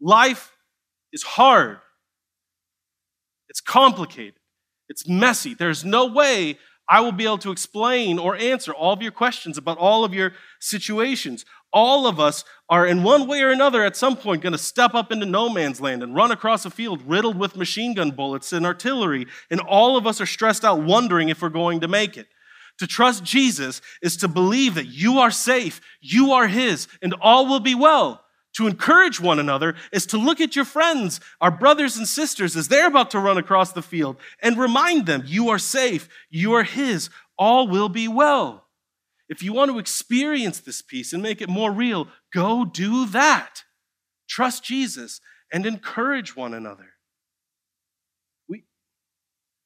Life 0.00 0.56
is 1.12 1.22
hard, 1.22 1.78
it's 3.48 3.60
complicated, 3.60 4.40
it's 4.88 5.08
messy. 5.08 5.54
There's 5.54 5.84
no 5.84 6.06
way 6.06 6.58
I 6.90 7.00
will 7.00 7.12
be 7.12 7.24
able 7.24 7.38
to 7.38 7.52
explain 7.52 8.18
or 8.18 8.34
answer 8.34 8.74
all 8.74 8.92
of 8.92 9.00
your 9.00 9.12
questions 9.12 9.56
about 9.56 9.78
all 9.78 10.04
of 10.04 10.12
your 10.12 10.32
situations. 10.58 11.44
All 11.72 12.08
of 12.08 12.18
us 12.18 12.44
are, 12.68 12.84
in 12.84 13.04
one 13.04 13.28
way 13.28 13.42
or 13.42 13.50
another, 13.50 13.84
at 13.84 13.96
some 13.96 14.16
point 14.16 14.42
going 14.42 14.52
to 14.52 14.58
step 14.58 14.92
up 14.92 15.12
into 15.12 15.24
no 15.24 15.48
man's 15.48 15.80
land 15.80 16.02
and 16.02 16.16
run 16.16 16.32
across 16.32 16.64
a 16.64 16.70
field 16.70 17.00
riddled 17.06 17.38
with 17.38 17.56
machine 17.56 17.94
gun 17.94 18.10
bullets 18.10 18.52
and 18.52 18.66
artillery, 18.66 19.28
and 19.50 19.60
all 19.60 19.96
of 19.96 20.04
us 20.04 20.20
are 20.20 20.26
stressed 20.26 20.64
out 20.64 20.82
wondering 20.82 21.28
if 21.28 21.40
we're 21.40 21.48
going 21.48 21.80
to 21.80 21.88
make 21.88 22.16
it. 22.16 22.26
To 22.78 22.88
trust 22.88 23.22
Jesus 23.22 23.80
is 24.02 24.16
to 24.16 24.26
believe 24.26 24.74
that 24.74 24.86
you 24.86 25.20
are 25.20 25.30
safe, 25.30 25.80
you 26.00 26.32
are 26.32 26.48
His, 26.48 26.88
and 27.00 27.14
all 27.20 27.46
will 27.46 27.60
be 27.60 27.76
well. 27.76 28.24
To 28.56 28.66
encourage 28.66 29.20
one 29.20 29.38
another 29.38 29.76
is 29.92 30.06
to 30.06 30.18
look 30.18 30.40
at 30.40 30.56
your 30.56 30.64
friends, 30.64 31.20
our 31.40 31.50
brothers 31.50 31.96
and 31.96 32.06
sisters, 32.06 32.56
as 32.56 32.68
they're 32.68 32.88
about 32.88 33.10
to 33.12 33.20
run 33.20 33.38
across 33.38 33.72
the 33.72 33.82
field 33.82 34.16
and 34.42 34.58
remind 34.58 35.06
them 35.06 35.22
you 35.24 35.50
are 35.50 35.58
safe, 35.58 36.08
you 36.30 36.52
are 36.54 36.64
His, 36.64 37.10
all 37.38 37.68
will 37.68 37.88
be 37.88 38.08
well. 38.08 38.66
If 39.28 39.44
you 39.44 39.52
want 39.52 39.70
to 39.70 39.78
experience 39.78 40.58
this 40.58 40.82
peace 40.82 41.12
and 41.12 41.22
make 41.22 41.40
it 41.40 41.48
more 41.48 41.70
real, 41.70 42.08
go 42.32 42.64
do 42.64 43.06
that. 43.06 43.62
Trust 44.28 44.64
Jesus 44.64 45.20
and 45.52 45.64
encourage 45.64 46.34
one 46.34 46.52
another. 46.52 46.90
We, 48.48 48.64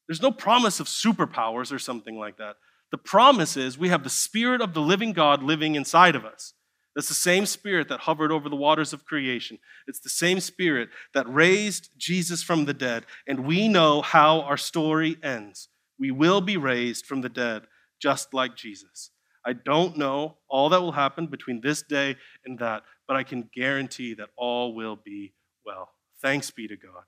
there's 0.06 0.20
no 0.20 0.30
promise 0.30 0.80
of 0.80 0.86
superpowers 0.86 1.72
or 1.72 1.78
something 1.78 2.18
like 2.18 2.36
that. 2.36 2.56
The 2.90 2.98
promise 2.98 3.56
is 3.56 3.78
we 3.78 3.88
have 3.88 4.04
the 4.04 4.10
Spirit 4.10 4.60
of 4.60 4.74
the 4.74 4.82
living 4.82 5.14
God 5.14 5.42
living 5.42 5.74
inside 5.74 6.14
of 6.14 6.26
us. 6.26 6.52
That's 6.94 7.08
the 7.08 7.14
same 7.14 7.44
Spirit 7.46 7.88
that 7.88 8.00
hovered 8.00 8.30
over 8.30 8.48
the 8.48 8.56
waters 8.56 8.92
of 8.92 9.04
creation. 9.04 9.58
It's 9.88 10.00
the 10.00 10.08
same 10.08 10.40
Spirit 10.40 10.90
that 11.12 11.28
raised 11.28 11.90
Jesus 11.96 12.42
from 12.42 12.64
the 12.64 12.74
dead. 12.74 13.04
And 13.26 13.44
we 13.46 13.68
know 13.68 14.00
how 14.00 14.42
our 14.42 14.56
story 14.56 15.16
ends. 15.22 15.68
We 15.98 16.10
will 16.10 16.40
be 16.40 16.56
raised 16.56 17.06
from 17.06 17.20
the 17.20 17.28
dead, 17.28 17.66
just 18.00 18.32
like 18.32 18.56
Jesus. 18.56 19.10
I 19.44 19.52
don't 19.52 19.98
know 19.98 20.36
all 20.48 20.68
that 20.70 20.80
will 20.80 20.92
happen 20.92 21.26
between 21.26 21.60
this 21.60 21.82
day 21.82 22.16
and 22.46 22.58
that, 22.60 22.82
but 23.06 23.16
I 23.16 23.24
can 23.24 23.50
guarantee 23.54 24.14
that 24.14 24.30
all 24.36 24.74
will 24.74 24.96
be 24.96 25.34
well. 25.66 25.90
Thanks 26.22 26.50
be 26.50 26.66
to 26.68 26.76
God. 26.76 27.04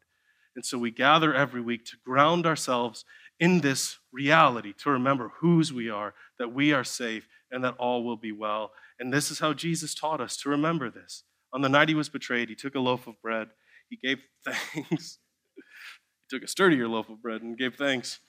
And 0.55 0.65
so 0.65 0.79
we 0.79 0.91
gather 0.91 1.35
every 1.35 1.61
week 1.61 1.85
to 1.87 1.97
ground 2.05 2.47
ourselves 2.47 3.05
in 3.39 3.61
this 3.61 3.99
reality 4.13 4.73
to 4.79 4.91
remember 4.91 5.33
whose 5.41 5.73
we 5.73 5.91
are, 5.91 6.15
that 6.39 6.53
we 6.53 6.73
are 6.73 6.85
safe, 6.85 7.29
and 7.51 7.65
that 7.65 7.77
all 7.79 8.05
will 8.05 8.17
be 8.17 8.33
well. 8.33 8.73
And 8.99 9.13
this 9.13 9.31
is 9.31 9.39
how 9.39 9.53
Jesus 9.53 9.95
taught 9.95 10.21
us 10.21 10.37
to 10.39 10.49
remember 10.49 10.91
this. 10.91 11.25
On 11.53 11.63
the 11.63 11.69
night 11.69 11.89
he 11.89 11.95
was 11.95 12.09
betrayed, 12.09 12.49
he 12.49 12.55
took 12.55 12.75
a 12.75 12.81
loaf 12.81 13.07
of 13.07 13.21
bread, 13.23 13.49
he 13.89 13.97
gave 13.97 14.19
thanks. 14.45 15.19
he 15.55 16.37
took 16.37 16.43
a 16.43 16.49
sturdier 16.49 16.89
loaf 16.89 17.09
of 17.09 17.23
bread 17.23 17.43
and 17.43 17.57
gave 17.57 17.77
thanks 17.77 18.21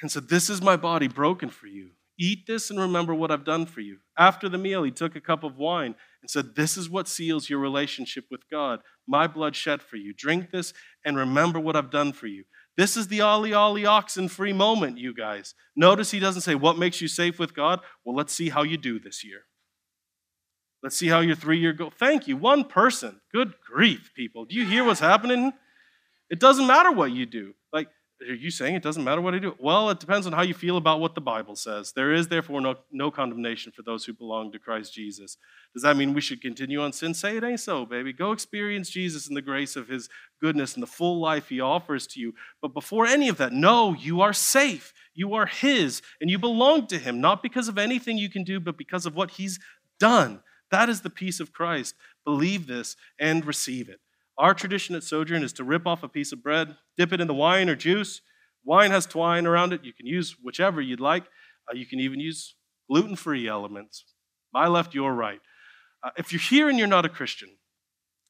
and 0.00 0.10
said, 0.10 0.28
This 0.28 0.48
is 0.48 0.62
my 0.62 0.76
body 0.76 1.08
broken 1.08 1.48
for 1.48 1.66
you. 1.66 1.90
Eat 2.20 2.46
this 2.48 2.68
and 2.68 2.80
remember 2.80 3.14
what 3.14 3.30
I've 3.30 3.44
done 3.44 3.66
for 3.66 3.80
you. 3.80 3.98
After 4.18 4.48
the 4.48 4.58
meal, 4.58 4.82
he 4.82 4.90
took 4.90 5.14
a 5.14 5.20
cup 5.20 5.44
of 5.44 5.56
wine 5.56 5.94
and 6.20 6.30
said, 6.30 6.56
This 6.56 6.76
is 6.76 6.90
what 6.90 7.08
seals 7.08 7.48
your 7.48 7.60
relationship 7.60 8.24
with 8.30 8.48
God. 8.50 8.80
My 9.06 9.26
blood 9.26 9.54
shed 9.54 9.82
for 9.82 9.96
you. 9.96 10.12
Drink 10.12 10.50
this 10.50 10.72
and 11.04 11.16
remember 11.16 11.60
what 11.60 11.76
I've 11.76 11.90
done 11.90 12.12
for 12.12 12.26
you. 12.26 12.44
This 12.78 12.96
is 12.96 13.08
the 13.08 13.22
Ollie 13.22 13.52
Ollie 13.52 13.84
oxen 13.84 14.28
free 14.28 14.52
moment, 14.52 14.98
you 14.98 15.12
guys. 15.12 15.54
Notice 15.74 16.12
he 16.12 16.20
doesn't 16.20 16.42
say, 16.42 16.54
What 16.54 16.78
makes 16.78 17.00
you 17.00 17.08
safe 17.08 17.36
with 17.36 17.52
God? 17.52 17.80
Well, 18.04 18.14
let's 18.14 18.32
see 18.32 18.50
how 18.50 18.62
you 18.62 18.76
do 18.76 19.00
this 19.00 19.24
year. 19.24 19.40
Let's 20.80 20.96
see 20.96 21.08
how 21.08 21.18
your 21.18 21.34
three 21.34 21.58
year 21.58 21.72
go. 21.72 21.90
Thank 21.90 22.28
you. 22.28 22.36
One 22.36 22.62
person. 22.62 23.20
Good 23.34 23.54
grief, 23.60 24.12
people. 24.14 24.44
Do 24.44 24.54
you 24.54 24.64
hear 24.64 24.84
what's 24.84 25.00
happening? 25.00 25.52
It 26.30 26.38
doesn't 26.38 26.68
matter 26.68 26.92
what 26.92 27.10
you 27.10 27.26
do. 27.26 27.54
Like, 27.72 27.88
are 28.20 28.34
you 28.34 28.50
saying 28.50 28.76
it 28.76 28.82
doesn't 28.82 29.02
matter 29.02 29.20
what 29.20 29.34
I 29.34 29.40
do? 29.40 29.56
Well, 29.58 29.90
it 29.90 29.98
depends 29.98 30.28
on 30.28 30.32
how 30.32 30.42
you 30.42 30.54
feel 30.54 30.76
about 30.76 31.00
what 31.00 31.16
the 31.16 31.20
Bible 31.20 31.56
says. 31.56 31.92
There 31.92 32.12
is 32.12 32.28
therefore 32.28 32.60
no, 32.60 32.76
no 32.92 33.10
condemnation 33.10 33.72
for 33.74 33.82
those 33.82 34.04
who 34.04 34.12
belong 34.12 34.52
to 34.52 34.58
Christ 34.60 34.92
Jesus. 34.94 35.36
Does 35.74 35.82
that 35.82 35.96
mean 35.96 36.14
we 36.14 36.20
should 36.20 36.40
continue 36.40 36.80
on 36.80 36.92
sin? 36.92 37.14
Say 37.14 37.36
it 37.36 37.44
ain't 37.44 37.60
so, 37.60 37.84
baby. 37.84 38.12
Go 38.12 38.30
experience 38.30 38.90
Jesus 38.90 39.26
and 39.26 39.36
the 39.36 39.42
grace 39.42 39.74
of 39.74 39.88
his 39.88 40.08
goodness 40.40 40.74
and 40.74 40.82
the 40.82 40.86
full 40.86 41.20
life 41.20 41.48
he 41.48 41.60
offers 41.60 42.06
to 42.08 42.20
you. 42.20 42.34
But 42.62 42.74
before 42.74 43.06
any 43.06 43.28
of 43.28 43.36
that, 43.38 43.52
no, 43.52 43.94
you 43.94 44.20
are 44.20 44.32
safe. 44.32 44.92
You 45.14 45.34
are 45.34 45.46
his 45.46 46.02
and 46.20 46.30
you 46.30 46.38
belong 46.38 46.86
to 46.88 46.98
him, 46.98 47.20
not 47.20 47.42
because 47.42 47.68
of 47.68 47.78
anything 47.78 48.18
you 48.18 48.30
can 48.30 48.44
do, 48.44 48.60
but 48.60 48.78
because 48.78 49.06
of 49.06 49.14
what 49.14 49.32
he's 49.32 49.58
done. 49.98 50.40
That 50.70 50.88
is 50.88 51.00
the 51.00 51.10
peace 51.10 51.40
of 51.40 51.52
Christ. 51.52 51.94
Believe 52.24 52.66
this 52.66 52.96
and 53.18 53.44
receive 53.44 53.88
it. 53.88 54.00
Our 54.36 54.54
tradition 54.54 54.94
at 54.94 55.02
Sojourn 55.02 55.42
is 55.42 55.52
to 55.54 55.64
rip 55.64 55.86
off 55.86 56.02
a 56.02 56.08
piece 56.08 56.32
of 56.32 56.42
bread, 56.42 56.76
dip 56.96 57.12
it 57.12 57.20
in 57.20 57.26
the 57.26 57.34
wine 57.34 57.68
or 57.68 57.74
juice. 57.74 58.20
Wine 58.64 58.90
has 58.90 59.06
twine 59.06 59.46
around 59.46 59.72
it. 59.72 59.84
You 59.84 59.92
can 59.92 60.06
use 60.06 60.36
whichever 60.42 60.80
you'd 60.80 61.00
like. 61.00 61.24
Uh, 61.68 61.74
you 61.74 61.86
can 61.86 62.00
even 62.00 62.20
use 62.20 62.54
gluten 62.88 63.16
free 63.16 63.48
elements. 63.48 64.04
My 64.52 64.68
left, 64.68 64.94
your 64.94 65.12
right. 65.12 65.40
Uh, 66.02 66.10
if 66.16 66.32
you're 66.32 66.40
here 66.40 66.68
and 66.68 66.78
you're 66.78 66.86
not 66.86 67.04
a 67.04 67.08
Christian, 67.08 67.48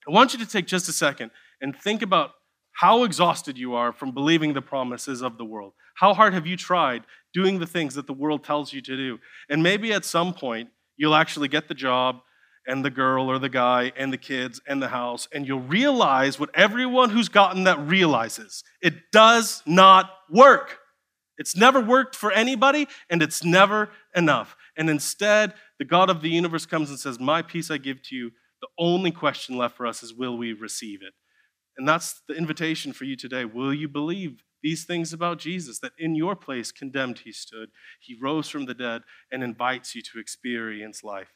I 0.09 0.13
want 0.13 0.33
you 0.33 0.39
to 0.39 0.47
take 0.47 0.67
just 0.67 0.89
a 0.89 0.93
second 0.93 1.31
and 1.61 1.77
think 1.77 2.03
about 2.03 2.31
how 2.73 3.03
exhausted 3.03 3.59
you 3.59 3.75
are 3.75 3.93
from 3.93 4.13
believing 4.13 4.53
the 4.53 4.63
promises 4.63 5.21
of 5.23 5.37
the 5.37 5.45
world. 5.45 5.73
How 5.97 6.15
hard 6.15 6.33
have 6.35 6.47
you 6.47 6.57
tried 6.57 7.03
doing 7.35 7.59
the 7.59 7.67
things 7.67 7.95
that 7.95 8.07
the 8.07 8.13
world 8.13 8.45
tells 8.45 8.73
you 8.73 8.81
to 8.83 8.97
do? 8.97 9.19
And 9.49 9.63
maybe 9.63 9.93
at 9.93 10.05
some 10.05 10.33
point, 10.33 10.69
you'll 10.97 11.15
actually 11.15 11.49
get 11.49 11.67
the 11.69 11.75
job 11.75 12.21
and 12.69 12.85
the 12.85 12.91
girl 12.91 13.29
or 13.31 13.39
the 13.39 13.49
guy 13.49 13.93
and 13.97 14.13
the 14.13 14.19
kids 14.19 14.61
and 14.69 14.81
the 14.81 14.89
house, 14.89 15.27
and 15.33 15.47
you'll 15.47 15.61
realize 15.61 16.39
what 16.39 16.51
everyone 16.55 17.11
who's 17.11 17.29
gotten 17.29 17.65
that 17.65 17.81
realizes 17.81 18.63
it 18.83 18.95
does 19.11 19.63
not 19.67 20.11
work. 20.31 20.79
It's 21.39 21.57
never 21.57 21.81
worked 21.81 22.15
for 22.15 22.31
anybody, 22.31 22.87
and 23.09 23.23
it's 23.23 23.43
never 23.43 23.91
enough. 24.15 24.57
And 24.77 24.91
instead, 24.91 25.55
the 25.79 25.85
God 25.85 26.11
of 26.11 26.21
the 26.21 26.29
universe 26.29 26.67
comes 26.67 26.91
and 26.91 26.99
says, 26.99 27.19
My 27.19 27.43
peace 27.43 27.71
I 27.71 27.79
give 27.79 28.03
to 28.05 28.17
you. 28.17 28.31
The 28.61 28.69
only 28.77 29.13
question 29.13 29.57
left 29.57 29.77
for 29.77 29.87
us 29.87 30.03
is, 30.03 30.13
Will 30.13 30.37
we 30.37 30.53
receive 30.53 31.01
it? 31.03 31.15
And 31.79 31.87
that's 31.87 32.23
the 32.27 32.35
invitation 32.35 32.93
for 32.93 33.05
you 33.05 33.17
today. 33.17 33.45
Will 33.45 33.73
you 33.73 33.89
believe 33.89 34.43
these 34.63 34.85
things 34.85 35.13
about 35.13 35.39
Jesus 35.39 35.79
that 35.79 35.93
in 35.97 36.17
your 36.17 36.35
place 36.35 36.73
condemned 36.73 37.21
he 37.21 37.33
stood? 37.33 37.71
He 38.01 38.19
rose 38.21 38.49
from 38.49 38.67
the 38.67 38.75
dead 38.75 39.03
and 39.31 39.45
invites 39.45 39.95
you 39.95 40.03
to 40.03 40.19
experience 40.19 41.05
life. 41.05 41.33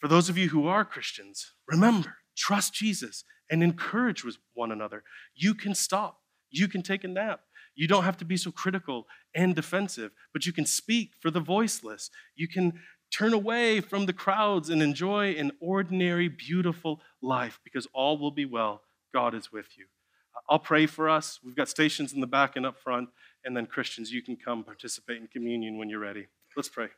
For 0.00 0.08
those 0.08 0.28
of 0.28 0.36
you 0.36 0.48
who 0.48 0.66
are 0.66 0.84
Christians, 0.84 1.52
remember, 1.68 2.16
trust 2.36 2.74
Jesus 2.74 3.22
and 3.48 3.62
encourage 3.62 4.24
one 4.54 4.72
another. 4.72 5.04
You 5.34 5.54
can 5.54 5.74
stop, 5.74 6.18
you 6.50 6.66
can 6.66 6.82
take 6.82 7.04
a 7.04 7.08
nap. 7.08 7.42
You 7.76 7.86
don't 7.86 8.04
have 8.04 8.16
to 8.18 8.24
be 8.24 8.36
so 8.36 8.50
critical 8.50 9.06
and 9.34 9.54
defensive, 9.54 10.10
but 10.32 10.46
you 10.46 10.52
can 10.52 10.66
speak 10.66 11.12
for 11.20 11.30
the 11.30 11.40
voiceless. 11.40 12.10
You 12.34 12.48
can 12.48 12.80
turn 13.16 13.32
away 13.32 13.80
from 13.80 14.06
the 14.06 14.12
crowds 14.12 14.68
and 14.68 14.82
enjoy 14.82 15.32
an 15.32 15.52
ordinary, 15.60 16.28
beautiful 16.28 17.00
life 17.22 17.60
because 17.62 17.86
all 17.94 18.18
will 18.18 18.32
be 18.32 18.44
well. 18.44 18.82
God 19.12 19.34
is 19.34 19.52
with 19.52 19.76
you. 19.76 19.86
I'll 20.48 20.58
pray 20.58 20.86
for 20.86 21.08
us. 21.08 21.38
We've 21.44 21.56
got 21.56 21.68
stations 21.68 22.12
in 22.12 22.20
the 22.20 22.26
back 22.26 22.56
and 22.56 22.64
up 22.64 22.78
front, 22.78 23.08
and 23.44 23.56
then 23.56 23.66
Christians, 23.66 24.12
you 24.12 24.22
can 24.22 24.36
come 24.36 24.64
participate 24.64 25.18
in 25.18 25.26
communion 25.26 25.78
when 25.78 25.88
you're 25.88 26.00
ready. 26.00 26.28
Let's 26.56 26.68
pray. 26.68 26.88